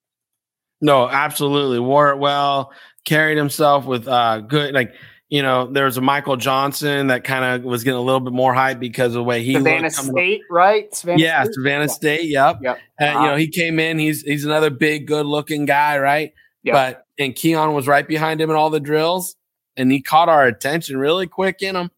No, 0.81 1.07
absolutely. 1.07 1.79
Wore 1.79 2.09
it 2.09 2.17
well, 2.17 2.71
carried 3.05 3.37
himself 3.37 3.85
with 3.85 4.07
uh 4.07 4.39
good 4.41 4.73
like 4.73 4.93
you 5.29 5.43
know, 5.43 5.71
there 5.71 5.85
was 5.85 5.95
a 5.95 6.01
Michael 6.01 6.37
Johnson 6.37 7.07
that 7.07 7.23
kind 7.23 7.45
of 7.45 7.63
was 7.63 7.83
getting 7.83 7.99
a 7.99 8.01
little 8.01 8.19
bit 8.19 8.33
more 8.33 8.51
hype 8.51 8.79
because 8.79 9.07
of 9.07 9.13
the 9.13 9.23
way 9.23 9.43
he 9.43 9.53
Savannah 9.53 9.91
State, 9.91 10.41
up. 10.41 10.47
right? 10.49 10.93
Savannah 10.93 11.21
yeah, 11.21 11.43
State? 11.43 11.53
Savannah. 11.53 11.89
State. 11.89 12.23
Yep. 12.29 12.59
Yep. 12.63 12.79
And 12.99 13.09
uh-huh. 13.09 13.23
you 13.23 13.31
know, 13.31 13.37
he 13.37 13.47
came 13.47 13.79
in. 13.79 13.99
He's 13.99 14.23
he's 14.23 14.43
another 14.43 14.71
big, 14.71 15.05
good-looking 15.05 15.65
guy, 15.65 15.99
right? 15.99 16.33
Yep. 16.63 16.73
But 16.73 17.05
and 17.19 17.35
Keon 17.35 17.75
was 17.75 17.87
right 17.87 18.07
behind 18.07 18.41
him 18.41 18.49
in 18.49 18.55
all 18.55 18.71
the 18.71 18.79
drills, 18.79 19.35
and 19.77 19.91
he 19.91 20.01
caught 20.01 20.29
our 20.29 20.47
attention 20.47 20.97
really 20.97 21.27
quick 21.27 21.61
in 21.61 21.75
him, 21.75 21.91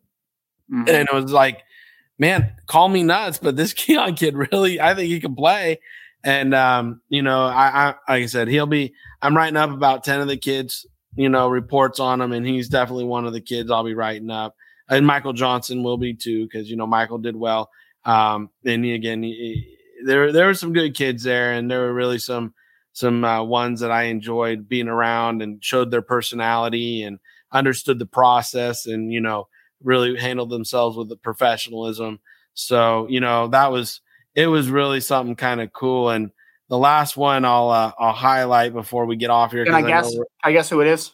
mm-hmm. 0.70 0.90
and 0.90 1.08
it 1.08 1.14
was 1.14 1.32
like, 1.32 1.64
man, 2.20 2.52
call 2.68 2.90
me 2.90 3.02
nuts, 3.02 3.38
but 3.38 3.56
this 3.56 3.72
Keon 3.74 4.16
kid 4.16 4.36
really, 4.36 4.82
I 4.82 4.94
think 4.94 5.08
he 5.08 5.22
can 5.22 5.36
play. 5.36 5.80
And 6.24 6.54
um, 6.54 7.02
you 7.10 7.22
know, 7.22 7.46
I, 7.46 7.96
I 8.08 8.14
like 8.14 8.24
I 8.24 8.26
said, 8.28 8.48
he'll 8.48 8.68
be. 8.68 8.94
I'm 9.22 9.36
writing 9.36 9.58
up 9.58 9.72
about 9.72 10.04
ten 10.04 10.22
of 10.22 10.28
the 10.28 10.38
kids 10.38 10.86
you 11.16 11.30
know, 11.30 11.50
reports 11.50 12.00
on 12.00 12.22
him, 12.22 12.32
and 12.32 12.46
he's 12.46 12.70
definitely 12.70 13.06
one 13.06 13.26
of 13.26 13.34
the 13.34 13.42
kids 13.42 13.70
I'll 13.70 13.84
be 13.84 13.94
writing 13.94 14.30
up. 14.30 14.56
And 14.90 15.06
Michael 15.06 15.34
Johnson 15.34 15.84
will 15.84 15.98
be 15.98 16.14
too, 16.14 16.46
because 16.46 16.70
you 16.70 16.78
know 16.78 16.88
Michael 16.88 17.18
did 17.18 17.36
well. 17.36 17.70
Um, 18.06 18.50
and 18.66 18.84
he, 18.84 18.94
again, 18.94 19.24
he, 19.24 19.78
there 20.06 20.32
there 20.32 20.48
were 20.48 20.54
some 20.54 20.74
good 20.74 20.96
kids 20.96 21.24
there, 21.24 21.54
and 21.54 21.70
there 21.70 21.82
were 21.82 21.94
really 21.94 22.20
some 22.20 22.54
some 22.94 23.24
uh, 23.24 23.44
ones 23.44 23.80
that 23.82 23.92
I 23.92 24.04
enjoyed 24.04 24.68
being 24.68 24.88
around 24.88 25.42
and 25.42 25.64
showed 25.64 25.92
their 25.92 26.02
personality 26.02 27.04
and 27.04 27.20
understood 27.52 28.00
the 28.00 28.06
process, 28.06 28.86
and 28.86 29.12
you 29.12 29.22
know, 29.22 29.48
really 29.84 30.18
handled 30.18 30.50
themselves 30.50 30.98
with 30.98 31.10
the 31.10 31.18
professionalism. 31.18 32.20
So 32.54 33.08
you 33.10 33.20
know, 33.20 33.48
that 33.50 33.72
was 33.72 34.02
it 34.36 34.48
was 34.48 34.70
really 34.70 35.02
something 35.02 35.36
kind 35.36 35.62
of 35.62 35.74
cool 35.74 36.10
and 36.10 36.32
the 36.72 36.78
last 36.78 37.18
one 37.18 37.44
I'll 37.44 37.70
uh, 37.70 37.92
I'll 38.00 38.14
highlight 38.14 38.72
before 38.72 39.06
we 39.06 39.18
get 39.18 39.30
off 39.30 39.52
here. 39.52 39.66
Can 39.66 39.76
I 39.76 39.82
guess? 39.82 40.16
I 40.42 40.54
guess 40.54 40.70
who 40.70 40.80
it 40.80 40.88
is. 40.88 41.12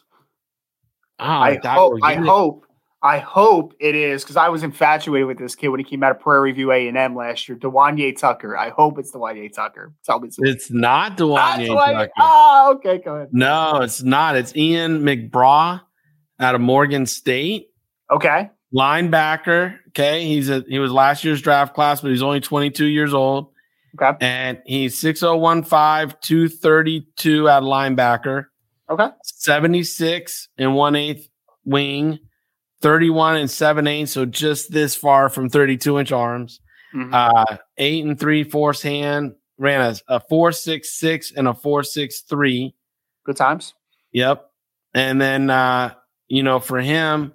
Oh, 1.18 1.24
I, 1.24 1.58
hope. 1.64 1.98
I 2.00 2.14
hope. 2.14 2.64
I 3.02 3.18
hope 3.18 3.74
it 3.80 3.96
is 3.96 4.22
because 4.22 4.36
I 4.36 4.50
was 4.50 4.62
infatuated 4.62 5.26
with 5.26 5.36
this 5.36 5.56
kid 5.56 5.68
when 5.68 5.80
he 5.80 5.84
came 5.84 6.04
out 6.04 6.12
of 6.12 6.20
Prairie 6.20 6.52
View 6.52 6.70
A 6.70 6.86
and 6.86 6.96
M 6.96 7.16
last 7.16 7.48
year. 7.48 7.58
Dewanye 7.58 8.16
Tucker. 8.16 8.56
I 8.56 8.70
hope 8.70 9.00
it's 9.00 9.10
Dewanye 9.10 9.52
Tucker. 9.52 9.92
Tell 10.04 10.20
me. 10.20 10.30
Something. 10.30 10.52
It's 10.52 10.70
not 10.70 11.18
Dewanye 11.18 11.66
Tucker. 11.66 12.10
Oh, 12.20 12.74
okay. 12.76 12.98
Go 13.04 13.16
ahead. 13.16 13.30
No, 13.32 13.80
it's 13.82 14.02
not. 14.04 14.36
It's 14.36 14.54
Ian 14.54 15.00
McBraw 15.02 15.80
out 16.38 16.54
of 16.54 16.60
Morgan 16.60 17.04
State. 17.04 17.70
Okay. 18.12 18.48
Linebacker. 18.72 19.78
Okay, 19.98 20.24
he's 20.24 20.48
a 20.48 20.64
he 20.68 20.78
was 20.78 20.92
last 20.92 21.24
year's 21.24 21.42
draft 21.42 21.74
class, 21.74 22.00
but 22.00 22.12
he's 22.12 22.22
only 22.22 22.38
22 22.38 22.84
years 22.84 23.12
old. 23.12 23.50
Okay. 24.00 24.16
And 24.20 24.62
he's 24.64 24.96
6015, 24.98 26.18
232 26.20 27.48
at 27.48 27.62
linebacker. 27.64 28.44
Okay. 28.88 29.08
76 29.24 30.48
and 30.56 30.76
one 30.76 30.94
eighth 30.94 31.28
wing, 31.64 32.20
31 32.80 33.38
and 33.38 33.50
seven 33.50 33.88
eighths. 33.88 34.12
So 34.12 34.24
just 34.24 34.70
this 34.70 34.94
far 34.94 35.28
from 35.28 35.48
32 35.48 35.98
inch 35.98 36.12
arms. 36.12 36.60
Mm-hmm. 36.94 37.12
Uh, 37.12 37.56
eight 37.76 38.04
and 38.04 38.18
three 38.18 38.44
force 38.44 38.80
hand, 38.80 39.34
ran 39.58 39.80
a, 40.08 40.14
a 40.16 40.20
four 40.20 40.52
six 40.52 40.96
six 40.96 41.32
and 41.32 41.48
a 41.48 41.54
four 41.54 41.82
six 41.82 42.20
three. 42.20 42.72
Good 43.24 43.36
times. 43.36 43.74
Yep. 44.12 44.48
And 44.94 45.20
then 45.20 45.50
uh, 45.50 45.94
you 46.28 46.44
know, 46.44 46.60
for 46.60 46.78
him, 46.78 47.34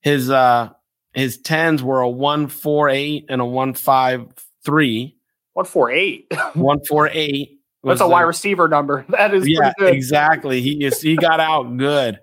his 0.00 0.28
uh 0.28 0.70
his 1.12 1.38
tens 1.38 1.82
were 1.82 2.00
a 2.00 2.08
one 2.08 2.48
four 2.48 2.88
eight 2.88 3.26
and 3.28 3.40
a 3.40 3.44
one 3.44 3.74
five 3.74 4.26
three. 4.64 5.16
One 5.52 5.64
four 5.64 5.90
eight. 5.90 6.32
One 6.54 6.84
four 6.84 7.08
eight. 7.12 7.60
That's 7.82 8.00
a 8.00 8.08
wide 8.08 8.22
receiver 8.22 8.68
number. 8.68 9.04
That 9.08 9.34
is 9.34 9.48
yeah, 9.48 9.72
exactly. 9.78 10.60
He 10.60 10.84
is 10.84 11.00
he 11.00 11.16
got 11.16 11.40
out 11.40 11.76
good. 11.76 12.20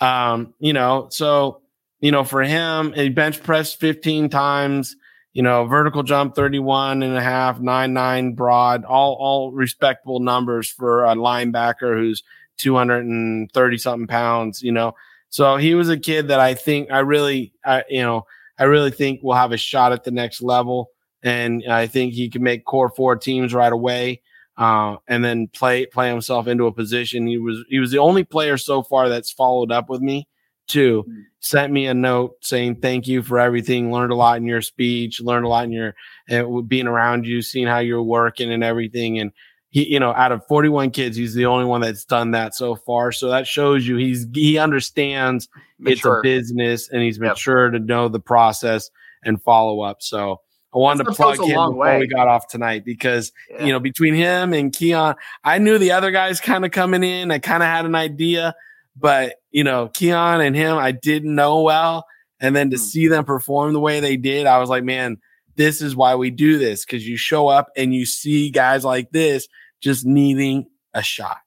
Um, 0.00 0.54
you 0.58 0.72
know, 0.72 1.08
so 1.10 1.62
you 2.00 2.10
know, 2.10 2.24
for 2.24 2.42
him, 2.42 2.92
he 2.92 3.08
bench 3.08 3.42
pressed 3.42 3.80
15 3.80 4.28
times, 4.28 4.96
you 5.32 5.42
know, 5.42 5.64
vertical 5.64 6.02
jump 6.02 6.34
31 6.34 7.02
and 7.02 7.16
a 7.16 7.22
half, 7.22 7.58
nine 7.60 7.94
nine 7.94 8.34
broad, 8.34 8.84
all 8.84 9.16
all 9.18 9.52
respectable 9.52 10.20
numbers 10.20 10.68
for 10.68 11.04
a 11.04 11.14
linebacker 11.14 11.96
who's 11.96 12.22
230 12.58 13.78
something 13.78 14.06
pounds, 14.06 14.62
you 14.62 14.72
know. 14.72 14.94
So 15.36 15.58
he 15.58 15.74
was 15.74 15.90
a 15.90 15.98
kid 15.98 16.28
that 16.28 16.40
I 16.40 16.54
think 16.54 16.90
I 16.90 17.00
really 17.00 17.52
I 17.62 17.84
you 17.90 18.00
know, 18.00 18.24
I 18.58 18.64
really 18.64 18.90
think 18.90 19.20
will 19.22 19.34
have 19.34 19.52
a 19.52 19.58
shot 19.58 19.92
at 19.92 20.02
the 20.02 20.10
next 20.10 20.40
level 20.40 20.92
and 21.22 21.62
I 21.68 21.88
think 21.88 22.14
he 22.14 22.30
can 22.30 22.42
make 22.42 22.64
core 22.64 22.88
four 22.88 23.16
teams 23.16 23.52
right 23.52 23.72
away. 23.72 24.22
Uh, 24.56 24.96
and 25.06 25.22
then 25.22 25.48
play 25.48 25.84
play 25.84 26.08
himself 26.08 26.46
into 26.46 26.64
a 26.64 26.72
position. 26.72 27.26
He 27.26 27.36
was 27.36 27.62
he 27.68 27.78
was 27.78 27.90
the 27.90 27.98
only 27.98 28.24
player 28.24 28.56
so 28.56 28.82
far 28.82 29.10
that's 29.10 29.30
followed 29.30 29.70
up 29.70 29.90
with 29.90 30.00
me. 30.00 30.26
Too 30.68 31.04
mm-hmm. 31.06 31.20
sent 31.40 31.70
me 31.70 31.86
a 31.86 31.92
note 31.92 32.36
saying 32.40 32.76
thank 32.76 33.06
you 33.06 33.22
for 33.22 33.38
everything. 33.38 33.92
Learned 33.92 34.12
a 34.12 34.16
lot 34.16 34.38
in 34.38 34.46
your 34.46 34.62
speech. 34.62 35.20
Learned 35.20 35.44
a 35.44 35.50
lot 35.50 35.64
in 35.64 35.72
your 35.72 35.94
uh, 36.30 36.62
being 36.62 36.86
around 36.86 37.26
you, 37.26 37.42
seeing 37.42 37.66
how 37.66 37.80
you're 37.80 38.02
working 38.02 38.50
and 38.50 38.64
everything. 38.64 39.18
And 39.18 39.32
he, 39.70 39.92
you 39.92 40.00
know, 40.00 40.12
out 40.12 40.32
of 40.32 40.46
41 40.46 40.90
kids, 40.90 41.16
he's 41.16 41.34
the 41.34 41.46
only 41.46 41.64
one 41.64 41.80
that's 41.80 42.04
done 42.04 42.30
that 42.32 42.54
so 42.54 42.76
far. 42.76 43.12
So 43.12 43.28
that 43.30 43.46
shows 43.46 43.86
you 43.86 43.96
he's 43.96 44.26
he 44.32 44.58
understands 44.58 45.48
Mature. 45.78 45.92
it's 45.92 46.04
a 46.04 46.20
business 46.22 46.88
and 46.88 47.02
he's 47.02 47.18
mature 47.18 47.72
yep. 47.72 47.80
to 47.80 47.86
know 47.86 48.08
the 48.08 48.20
process 48.20 48.90
and 49.24 49.42
follow 49.42 49.80
up. 49.80 50.02
So 50.02 50.40
I 50.74 50.78
wanted 50.78 51.04
to 51.04 51.12
plug 51.12 51.38
him 51.38 51.48
before 51.48 51.74
way. 51.74 51.98
we 51.98 52.06
got 52.06 52.28
off 52.28 52.48
tonight 52.48 52.84
because 52.84 53.32
yeah. 53.50 53.64
you 53.64 53.72
know 53.72 53.80
between 53.80 54.14
him 54.14 54.52
and 54.52 54.72
Keon, 54.72 55.14
I 55.42 55.58
knew 55.58 55.78
the 55.78 55.92
other 55.92 56.10
guys 56.10 56.40
kind 56.40 56.64
of 56.64 56.70
coming 56.70 57.02
in. 57.02 57.30
I 57.30 57.38
kind 57.38 57.62
of 57.62 57.68
had 57.68 57.86
an 57.86 57.94
idea, 57.94 58.54
but 58.94 59.36
you 59.50 59.64
know 59.64 59.88
Keon 59.88 60.40
and 60.40 60.54
him, 60.54 60.76
I 60.76 60.92
didn't 60.92 61.34
know 61.34 61.62
well. 61.62 62.06
And 62.38 62.54
then 62.54 62.68
to 62.70 62.76
mm. 62.76 62.80
see 62.80 63.08
them 63.08 63.24
perform 63.24 63.72
the 63.72 63.80
way 63.80 64.00
they 64.00 64.18
did, 64.18 64.46
I 64.46 64.58
was 64.58 64.68
like, 64.68 64.84
man, 64.84 65.16
this 65.56 65.82
is 65.82 65.96
why 65.96 66.14
we 66.14 66.30
do 66.30 66.58
this 66.58 66.84
because 66.84 67.06
you 67.06 67.16
show 67.16 67.48
up 67.48 67.68
and 67.76 67.94
you 67.94 68.06
see 68.06 68.50
guys 68.50 68.84
like 68.84 69.10
this 69.10 69.48
just 69.80 70.06
needing 70.06 70.66
a 70.94 71.02
shot. 71.02 71.38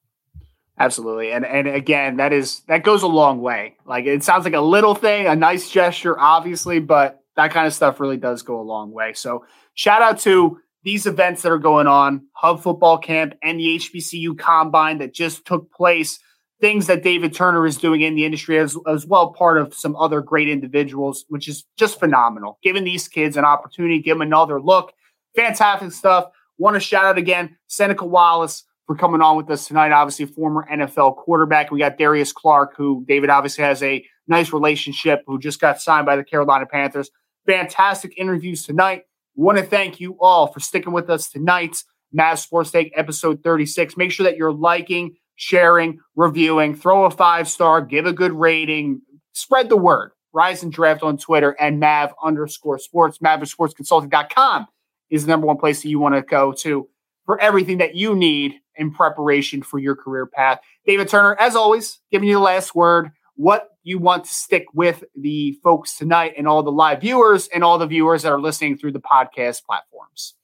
Absolutely. 0.78 1.32
And 1.32 1.46
and 1.46 1.68
again, 1.68 2.18
that 2.18 2.32
is 2.32 2.62
that 2.68 2.84
goes 2.84 3.04
a 3.04 3.08
long 3.08 3.42
way. 3.42 3.76
Like 3.86 4.06
it 4.06 4.24
sounds 4.24 4.46
like 4.46 4.54
a 4.54 4.62
little 4.62 4.96
thing, 4.96 5.28
a 5.28 5.36
nice 5.36 5.70
gesture, 5.70 6.18
obviously, 6.18 6.80
but 6.80 7.20
that 7.36 7.52
kind 7.52 7.68
of 7.68 7.74
stuff 7.74 8.00
really 8.00 8.18
does 8.18 8.44
go 8.44 8.60
a 8.60 8.64
long 8.64 8.92
way. 8.92 9.14
So 9.14 9.46
shout 9.74 10.02
out 10.02 10.20
to 10.20 10.60
these 10.84 11.06
events 11.06 11.42
that 11.42 11.52
are 11.52 11.58
going 11.58 11.88
on, 11.88 12.28
Hub 12.32 12.62
Football 12.62 12.98
Camp 12.98 13.34
and 13.44 13.60
the 13.60 13.78
HBCU 13.78 14.38
Combine 14.38 15.00
that 15.00 15.14
just 15.14 15.46
took 15.46 15.72
place, 15.72 16.20
things 16.62 16.88
that 16.88 17.04
David 17.04 17.34
Turner 17.34 17.66
is 17.66 17.78
doing 17.78 18.02
in 18.02 18.16
the 18.16 18.26
industry 18.26 18.58
as, 18.58 18.78
as 18.88 19.06
well, 19.06 19.34
part 19.34 19.58
of 19.58 19.74
some 19.74 19.96
other 19.96 20.22
great 20.22 20.50
individuals, 20.50 21.26
which 21.30 21.48
is 21.48 21.66
just 21.78 22.00
phenomenal. 22.00 22.60
Giving 22.62 22.84
these 22.84 23.08
kids 23.08 23.38
an 23.38 23.46
opportunity, 23.46 24.00
give 24.00 24.16
them 24.16 24.22
another 24.22 24.62
look. 24.62 24.94
Fantastic 25.36 25.92
stuff. 25.92 26.30
Want 26.58 26.76
to 26.76 26.80
shout 26.80 27.06
out 27.06 27.18
again, 27.18 27.58
Seneca 27.68 28.06
Wallace 28.06 28.66
for 28.86 28.96
coming 28.96 29.22
on 29.22 29.38
with 29.38 29.50
us 29.50 29.68
tonight. 29.68 29.92
Obviously, 29.92 30.26
former 30.26 30.68
NFL 30.70 31.18
quarterback. 31.18 31.72
We 31.72 31.80
got 31.80 31.98
Darius 31.98 32.34
Clark, 32.34 32.76
who 32.76 33.06
David 33.08 33.30
obviously 33.30 33.64
has 33.64 33.82
a 33.82 34.06
nice 34.28 34.52
relationship, 34.52 35.24
who 35.26 35.40
just 35.40 35.62
got 35.62 35.82
signed 35.82 36.06
by 36.06 36.16
the 36.16 36.24
Carolina 36.24 36.66
Panthers 36.66 37.10
fantastic 37.50 38.14
interviews 38.16 38.64
tonight. 38.64 39.04
Want 39.36 39.58
to 39.58 39.64
thank 39.64 40.00
you 40.00 40.18
all 40.20 40.48
for 40.48 40.60
sticking 40.60 40.94
with 40.94 41.10
us 41.10 41.30
tonight. 41.30 41.84
MAV 42.12 42.38
Sports 42.38 42.70
Take 42.72 42.94
episode 42.96 43.44
36. 43.44 43.98
Make 43.98 44.12
sure 44.12 44.24
that 44.26 44.38
you're 44.38 44.54
liking, 44.54 45.16
sharing, 45.40 45.98
reviewing, 46.18 46.76
throw 46.76 47.06
a 47.06 47.10
five 47.10 47.48
star, 47.48 47.82
give 47.82 48.06
a 48.06 48.12
good 48.12 48.34
rating, 48.34 49.02
spread 49.32 49.70
the 49.70 49.78
word. 49.78 50.12
Rise 50.34 50.62
and 50.62 50.72
Draft 50.72 51.02
on 51.02 51.18
Twitter 51.18 51.52
and 51.60 51.80
Mav 51.80 52.14
underscore 52.22 52.78
sports. 52.78 53.20
MavSportsConsulting.com 53.20 54.68
is 55.10 55.26
the 55.26 55.30
number 55.30 55.48
one 55.48 55.58
place 55.58 55.82
that 55.82 55.90
you 55.90 55.98
want 55.98 56.14
to 56.14 56.22
go 56.22 56.52
to 56.52 56.88
for 57.26 57.40
everything 57.40 57.78
that 57.78 57.96
you 57.96 58.16
need 58.16 58.56
in 58.76 58.92
preparation 58.92 59.64
for 59.64 59.80
your 59.80 59.96
career 59.96 60.26
path. 60.26 60.60
David 60.86 61.08
Turner, 61.08 61.36
as 61.40 61.56
always, 61.56 62.00
giving 62.12 62.28
you 62.28 62.36
the 62.36 62.42
last 62.42 62.76
word 62.76 63.10
what 63.36 63.70
you 63.84 63.98
want 63.98 64.26
to 64.26 64.34
stick 64.34 64.66
with 64.74 65.06
the 65.16 65.58
folks 65.64 65.98
tonight 65.98 66.34
and 66.38 66.50
all 66.50 66.62
the 66.62 66.72
live 66.72 67.00
viewers 67.00 67.48
and 67.48 67.64
all 67.64 67.78
the 67.78 67.88
viewers 67.88 68.24
that 68.24 68.32
are 68.32 68.42
listening 68.42 68.78
through 68.78 68.92
the 68.92 69.00
podcast 69.00 69.64
platforms. 69.64 70.36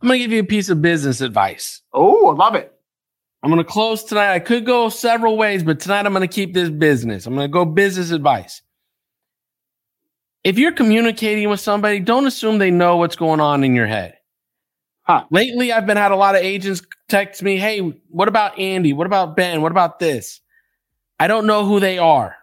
I'm 0.00 0.08
going 0.08 0.20
to 0.20 0.24
give 0.24 0.32
you 0.32 0.40
a 0.40 0.44
piece 0.44 0.68
of 0.68 0.80
business 0.80 1.20
advice. 1.20 1.82
Oh, 1.92 2.28
I 2.28 2.34
love 2.34 2.54
it. 2.54 2.73
I'm 3.44 3.50
going 3.50 3.62
to 3.62 3.70
close 3.70 4.02
tonight. 4.02 4.32
I 4.32 4.38
could 4.38 4.64
go 4.64 4.88
several 4.88 5.36
ways, 5.36 5.62
but 5.62 5.78
tonight 5.78 6.06
I'm 6.06 6.14
going 6.14 6.26
to 6.26 6.34
keep 6.34 6.54
this 6.54 6.70
business. 6.70 7.26
I'm 7.26 7.34
going 7.34 7.46
to 7.46 7.52
go 7.52 7.66
business 7.66 8.10
advice. 8.10 8.62
If 10.44 10.56
you're 10.56 10.72
communicating 10.72 11.50
with 11.50 11.60
somebody, 11.60 12.00
don't 12.00 12.26
assume 12.26 12.56
they 12.56 12.70
know 12.70 12.96
what's 12.96 13.16
going 13.16 13.40
on 13.40 13.62
in 13.62 13.74
your 13.74 13.86
head. 13.86 14.16
Huh. 15.02 15.24
Lately, 15.30 15.74
I've 15.74 15.84
been 15.84 15.98
had 15.98 16.10
a 16.10 16.16
lot 16.16 16.36
of 16.36 16.40
agents 16.40 16.80
text 17.10 17.42
me, 17.42 17.58
"Hey, 17.58 17.80
what 18.08 18.28
about 18.28 18.58
Andy? 18.58 18.94
What 18.94 19.06
about 19.06 19.36
Ben? 19.36 19.60
What 19.60 19.72
about 19.72 19.98
this?" 19.98 20.40
I 21.20 21.26
don't 21.26 21.46
know 21.46 21.66
who 21.66 21.80
they 21.80 21.98
are. 21.98 22.34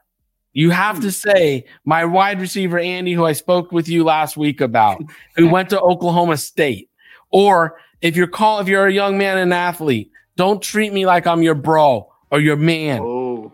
You 0.54 0.70
have 0.70 1.00
to 1.02 1.12
say 1.12 1.66
my 1.84 2.06
wide 2.06 2.40
receiver 2.40 2.78
Andy, 2.78 3.14
who 3.14 3.26
I 3.26 3.34
spoke 3.34 3.72
with 3.72 3.90
you 3.90 4.04
last 4.04 4.38
week 4.38 4.62
about, 4.62 5.02
who 5.36 5.50
went 5.52 5.72
to 5.72 5.82
Oklahoma 5.82 6.38
State. 6.38 6.92
Or 7.32 7.80
if 8.02 8.16
you're 8.16 8.28
call 8.28 8.60
if 8.60 8.68
you're 8.68 8.86
a 8.86 8.94
young 8.94 9.18
man 9.18 9.40
and 9.40 9.52
an 9.52 9.58
athlete, 9.58 10.11
don't 10.36 10.62
treat 10.62 10.92
me 10.94 11.06
like 11.06 11.28
I'm 11.28 11.44
your 11.44 11.56
bro 11.56 12.12
or 12.30 12.40
your 12.40 12.56
man. 12.56 13.02
Oh. 13.02 13.52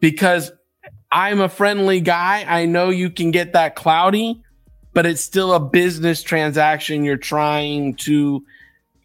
Because 0.00 0.52
I'm 1.10 1.40
a 1.40 1.48
friendly 1.48 2.00
guy. 2.00 2.44
I 2.46 2.66
know 2.66 2.90
you 2.90 3.10
can 3.10 3.30
get 3.30 3.54
that 3.54 3.74
cloudy, 3.74 4.42
but 4.92 5.06
it's 5.06 5.20
still 5.20 5.52
a 5.52 5.60
business 5.60 6.22
transaction 6.22 7.04
you're 7.04 7.16
trying 7.16 7.94
to 7.96 8.44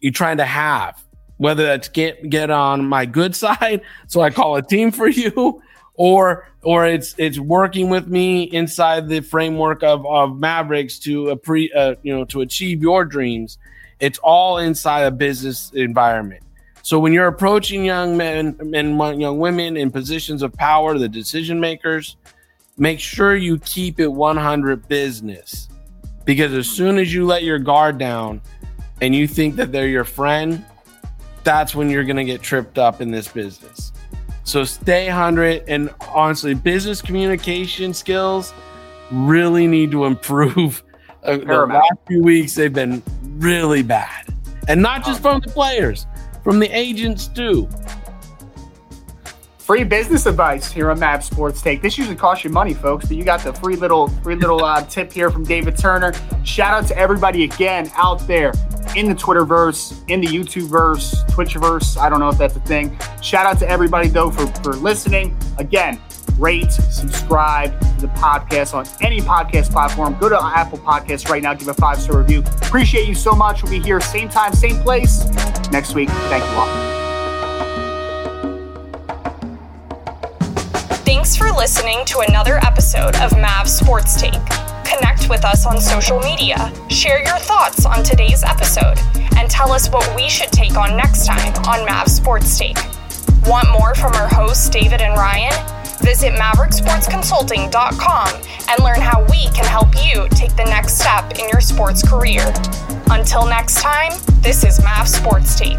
you're 0.00 0.12
trying 0.12 0.36
to 0.36 0.44
have. 0.44 1.02
Whether 1.38 1.66
that's 1.66 1.88
get 1.88 2.30
get 2.30 2.50
on 2.50 2.86
my 2.86 3.06
good 3.06 3.34
side, 3.44 3.82
so 4.06 4.20
I 4.20 4.30
call 4.30 4.56
a 4.56 4.62
team 4.62 4.90
for 4.90 5.08
you, 5.08 5.62
or 5.94 6.48
or 6.62 6.86
it's 6.86 7.14
it's 7.18 7.38
working 7.38 7.90
with 7.90 8.06
me 8.06 8.44
inside 8.44 9.08
the 9.08 9.20
framework 9.20 9.82
of, 9.82 10.06
of 10.06 10.38
Mavericks 10.38 10.98
to 11.00 11.30
a 11.30 11.36
pre 11.36 11.72
uh, 11.72 11.96
you 12.02 12.16
know 12.16 12.24
to 12.26 12.40
achieve 12.40 12.82
your 12.82 13.04
dreams. 13.04 13.58
It's 13.98 14.18
all 14.18 14.58
inside 14.58 15.02
a 15.02 15.10
business 15.10 15.72
environment. 15.74 16.42
So 16.86 17.00
when 17.00 17.12
you're 17.12 17.26
approaching 17.26 17.84
young 17.84 18.16
men 18.16 18.56
and 18.72 19.20
young 19.20 19.40
women 19.40 19.76
in 19.76 19.90
positions 19.90 20.40
of 20.40 20.52
power, 20.52 20.96
the 20.96 21.08
decision 21.08 21.58
makers, 21.58 22.16
make 22.78 23.00
sure 23.00 23.34
you 23.34 23.58
keep 23.58 23.98
it 23.98 24.06
100 24.06 24.86
business. 24.86 25.68
Because 26.24 26.52
as 26.52 26.68
soon 26.68 26.98
as 26.98 27.12
you 27.12 27.26
let 27.26 27.42
your 27.42 27.58
guard 27.58 27.98
down 27.98 28.40
and 29.00 29.16
you 29.16 29.26
think 29.26 29.56
that 29.56 29.72
they're 29.72 29.88
your 29.88 30.04
friend, 30.04 30.64
that's 31.42 31.74
when 31.74 31.90
you're 31.90 32.04
going 32.04 32.18
to 32.18 32.24
get 32.24 32.40
tripped 32.40 32.78
up 32.78 33.00
in 33.00 33.10
this 33.10 33.26
business. 33.26 33.90
So 34.44 34.62
stay 34.62 35.08
100 35.08 35.64
and 35.66 35.92
honestly, 36.14 36.54
business 36.54 37.02
communication 37.02 37.94
skills 37.94 38.54
really 39.10 39.66
need 39.66 39.90
to 39.90 40.04
improve. 40.04 40.84
Uh, 41.24 41.38
the 41.38 41.66
last 41.66 41.98
few 42.06 42.22
weeks, 42.22 42.54
they've 42.54 42.72
been 42.72 43.02
really 43.38 43.82
bad. 43.82 44.32
And 44.68 44.80
not 44.80 45.04
just 45.04 45.20
from 45.20 45.40
the 45.40 45.50
players, 45.50 46.06
from 46.46 46.60
the 46.60 46.68
agents 46.68 47.26
too. 47.26 47.68
Free 49.58 49.82
business 49.82 50.26
advice 50.26 50.70
here 50.70 50.92
on 50.92 51.00
Mavs 51.00 51.24
Sports 51.24 51.60
Take. 51.60 51.82
This 51.82 51.98
usually 51.98 52.14
costs 52.14 52.44
you 52.44 52.50
money, 52.50 52.72
folks, 52.72 53.06
but 53.06 53.16
you 53.16 53.24
got 53.24 53.42
the 53.42 53.52
free 53.52 53.74
little 53.74 54.06
free 54.22 54.36
little 54.36 54.64
uh, 54.64 54.80
tip 54.88 55.12
here 55.12 55.28
from 55.28 55.42
David 55.42 55.76
Turner. 55.76 56.12
Shout 56.44 56.72
out 56.72 56.86
to 56.86 56.96
everybody 56.96 57.42
again 57.42 57.90
out 57.96 58.24
there 58.28 58.52
in 58.94 59.08
the 59.08 59.14
Twitterverse, 59.14 60.08
in 60.08 60.20
the 60.20 60.28
YouTubeverse, 60.28 61.28
Twitchverse. 61.30 61.96
I 61.96 62.08
don't 62.08 62.20
know 62.20 62.28
if 62.28 62.38
that's 62.38 62.54
a 62.54 62.60
thing. 62.60 62.96
Shout 63.20 63.44
out 63.44 63.58
to 63.58 63.68
everybody 63.68 64.06
though 64.06 64.30
for 64.30 64.46
for 64.62 64.74
listening. 64.74 65.36
Again, 65.58 66.00
rate, 66.38 66.72
subscribe 66.72 67.78
to 67.80 68.02
the 68.02 68.08
podcast 68.08 68.74
on 68.74 68.86
any 69.00 69.20
podcast 69.20 69.70
platform. 69.70 70.16
Go 70.18 70.28
to 70.28 70.42
Apple 70.42 70.78
Podcasts 70.78 71.28
right 71.28 71.42
now, 71.42 71.54
give 71.54 71.68
a 71.68 71.74
five 71.74 72.00
star 72.00 72.18
review. 72.18 72.40
Appreciate 72.62 73.08
you 73.08 73.14
so 73.14 73.32
much. 73.32 73.62
We'll 73.62 73.72
be 73.72 73.80
here 73.80 74.00
same 74.00 74.28
time, 74.28 74.52
same 74.52 74.76
place 74.82 75.24
next 75.70 75.94
week. 75.94 76.08
Thank 76.08 76.44
you 76.44 76.58
all. 76.58 76.96
Thanks 81.04 81.36
for 81.36 81.50
listening 81.50 82.04
to 82.06 82.20
another 82.28 82.58
episode 82.64 83.16
of 83.16 83.32
Mav 83.32 83.68
Sports 83.68 84.20
Take. 84.20 84.44
Connect 84.84 85.28
with 85.28 85.44
us 85.44 85.66
on 85.66 85.80
social 85.80 86.20
media, 86.20 86.72
share 86.88 87.18
your 87.18 87.38
thoughts 87.38 87.84
on 87.84 88.04
today's 88.04 88.44
episode, 88.44 88.98
and 89.36 89.50
tell 89.50 89.72
us 89.72 89.90
what 89.90 90.14
we 90.14 90.28
should 90.28 90.52
take 90.52 90.76
on 90.76 90.96
next 90.96 91.26
time 91.26 91.52
on 91.64 91.84
Mav 91.84 92.08
Sports 92.08 92.56
Take. 92.56 92.78
Want 93.44 93.68
more 93.70 93.94
from 93.94 94.12
our 94.14 94.28
hosts, 94.28 94.68
David 94.68 95.00
and 95.00 95.14
Ryan? 95.14 95.75
Visit 96.00 96.34
MaverickSportsConsulting.com 96.34 98.28
and 98.68 98.82
learn 98.82 99.00
how 99.00 99.24
we 99.30 99.46
can 99.50 99.64
help 99.64 99.88
you 99.96 100.28
take 100.30 100.54
the 100.56 100.64
next 100.64 100.98
step 100.98 101.38
in 101.38 101.48
your 101.48 101.60
sports 101.60 102.06
career. 102.06 102.52
Until 103.10 103.46
next 103.46 103.80
time, 103.80 104.12
this 104.40 104.64
is 104.64 104.82
Mav 104.82 105.08
Sports 105.08 105.58
Take. 105.58 105.78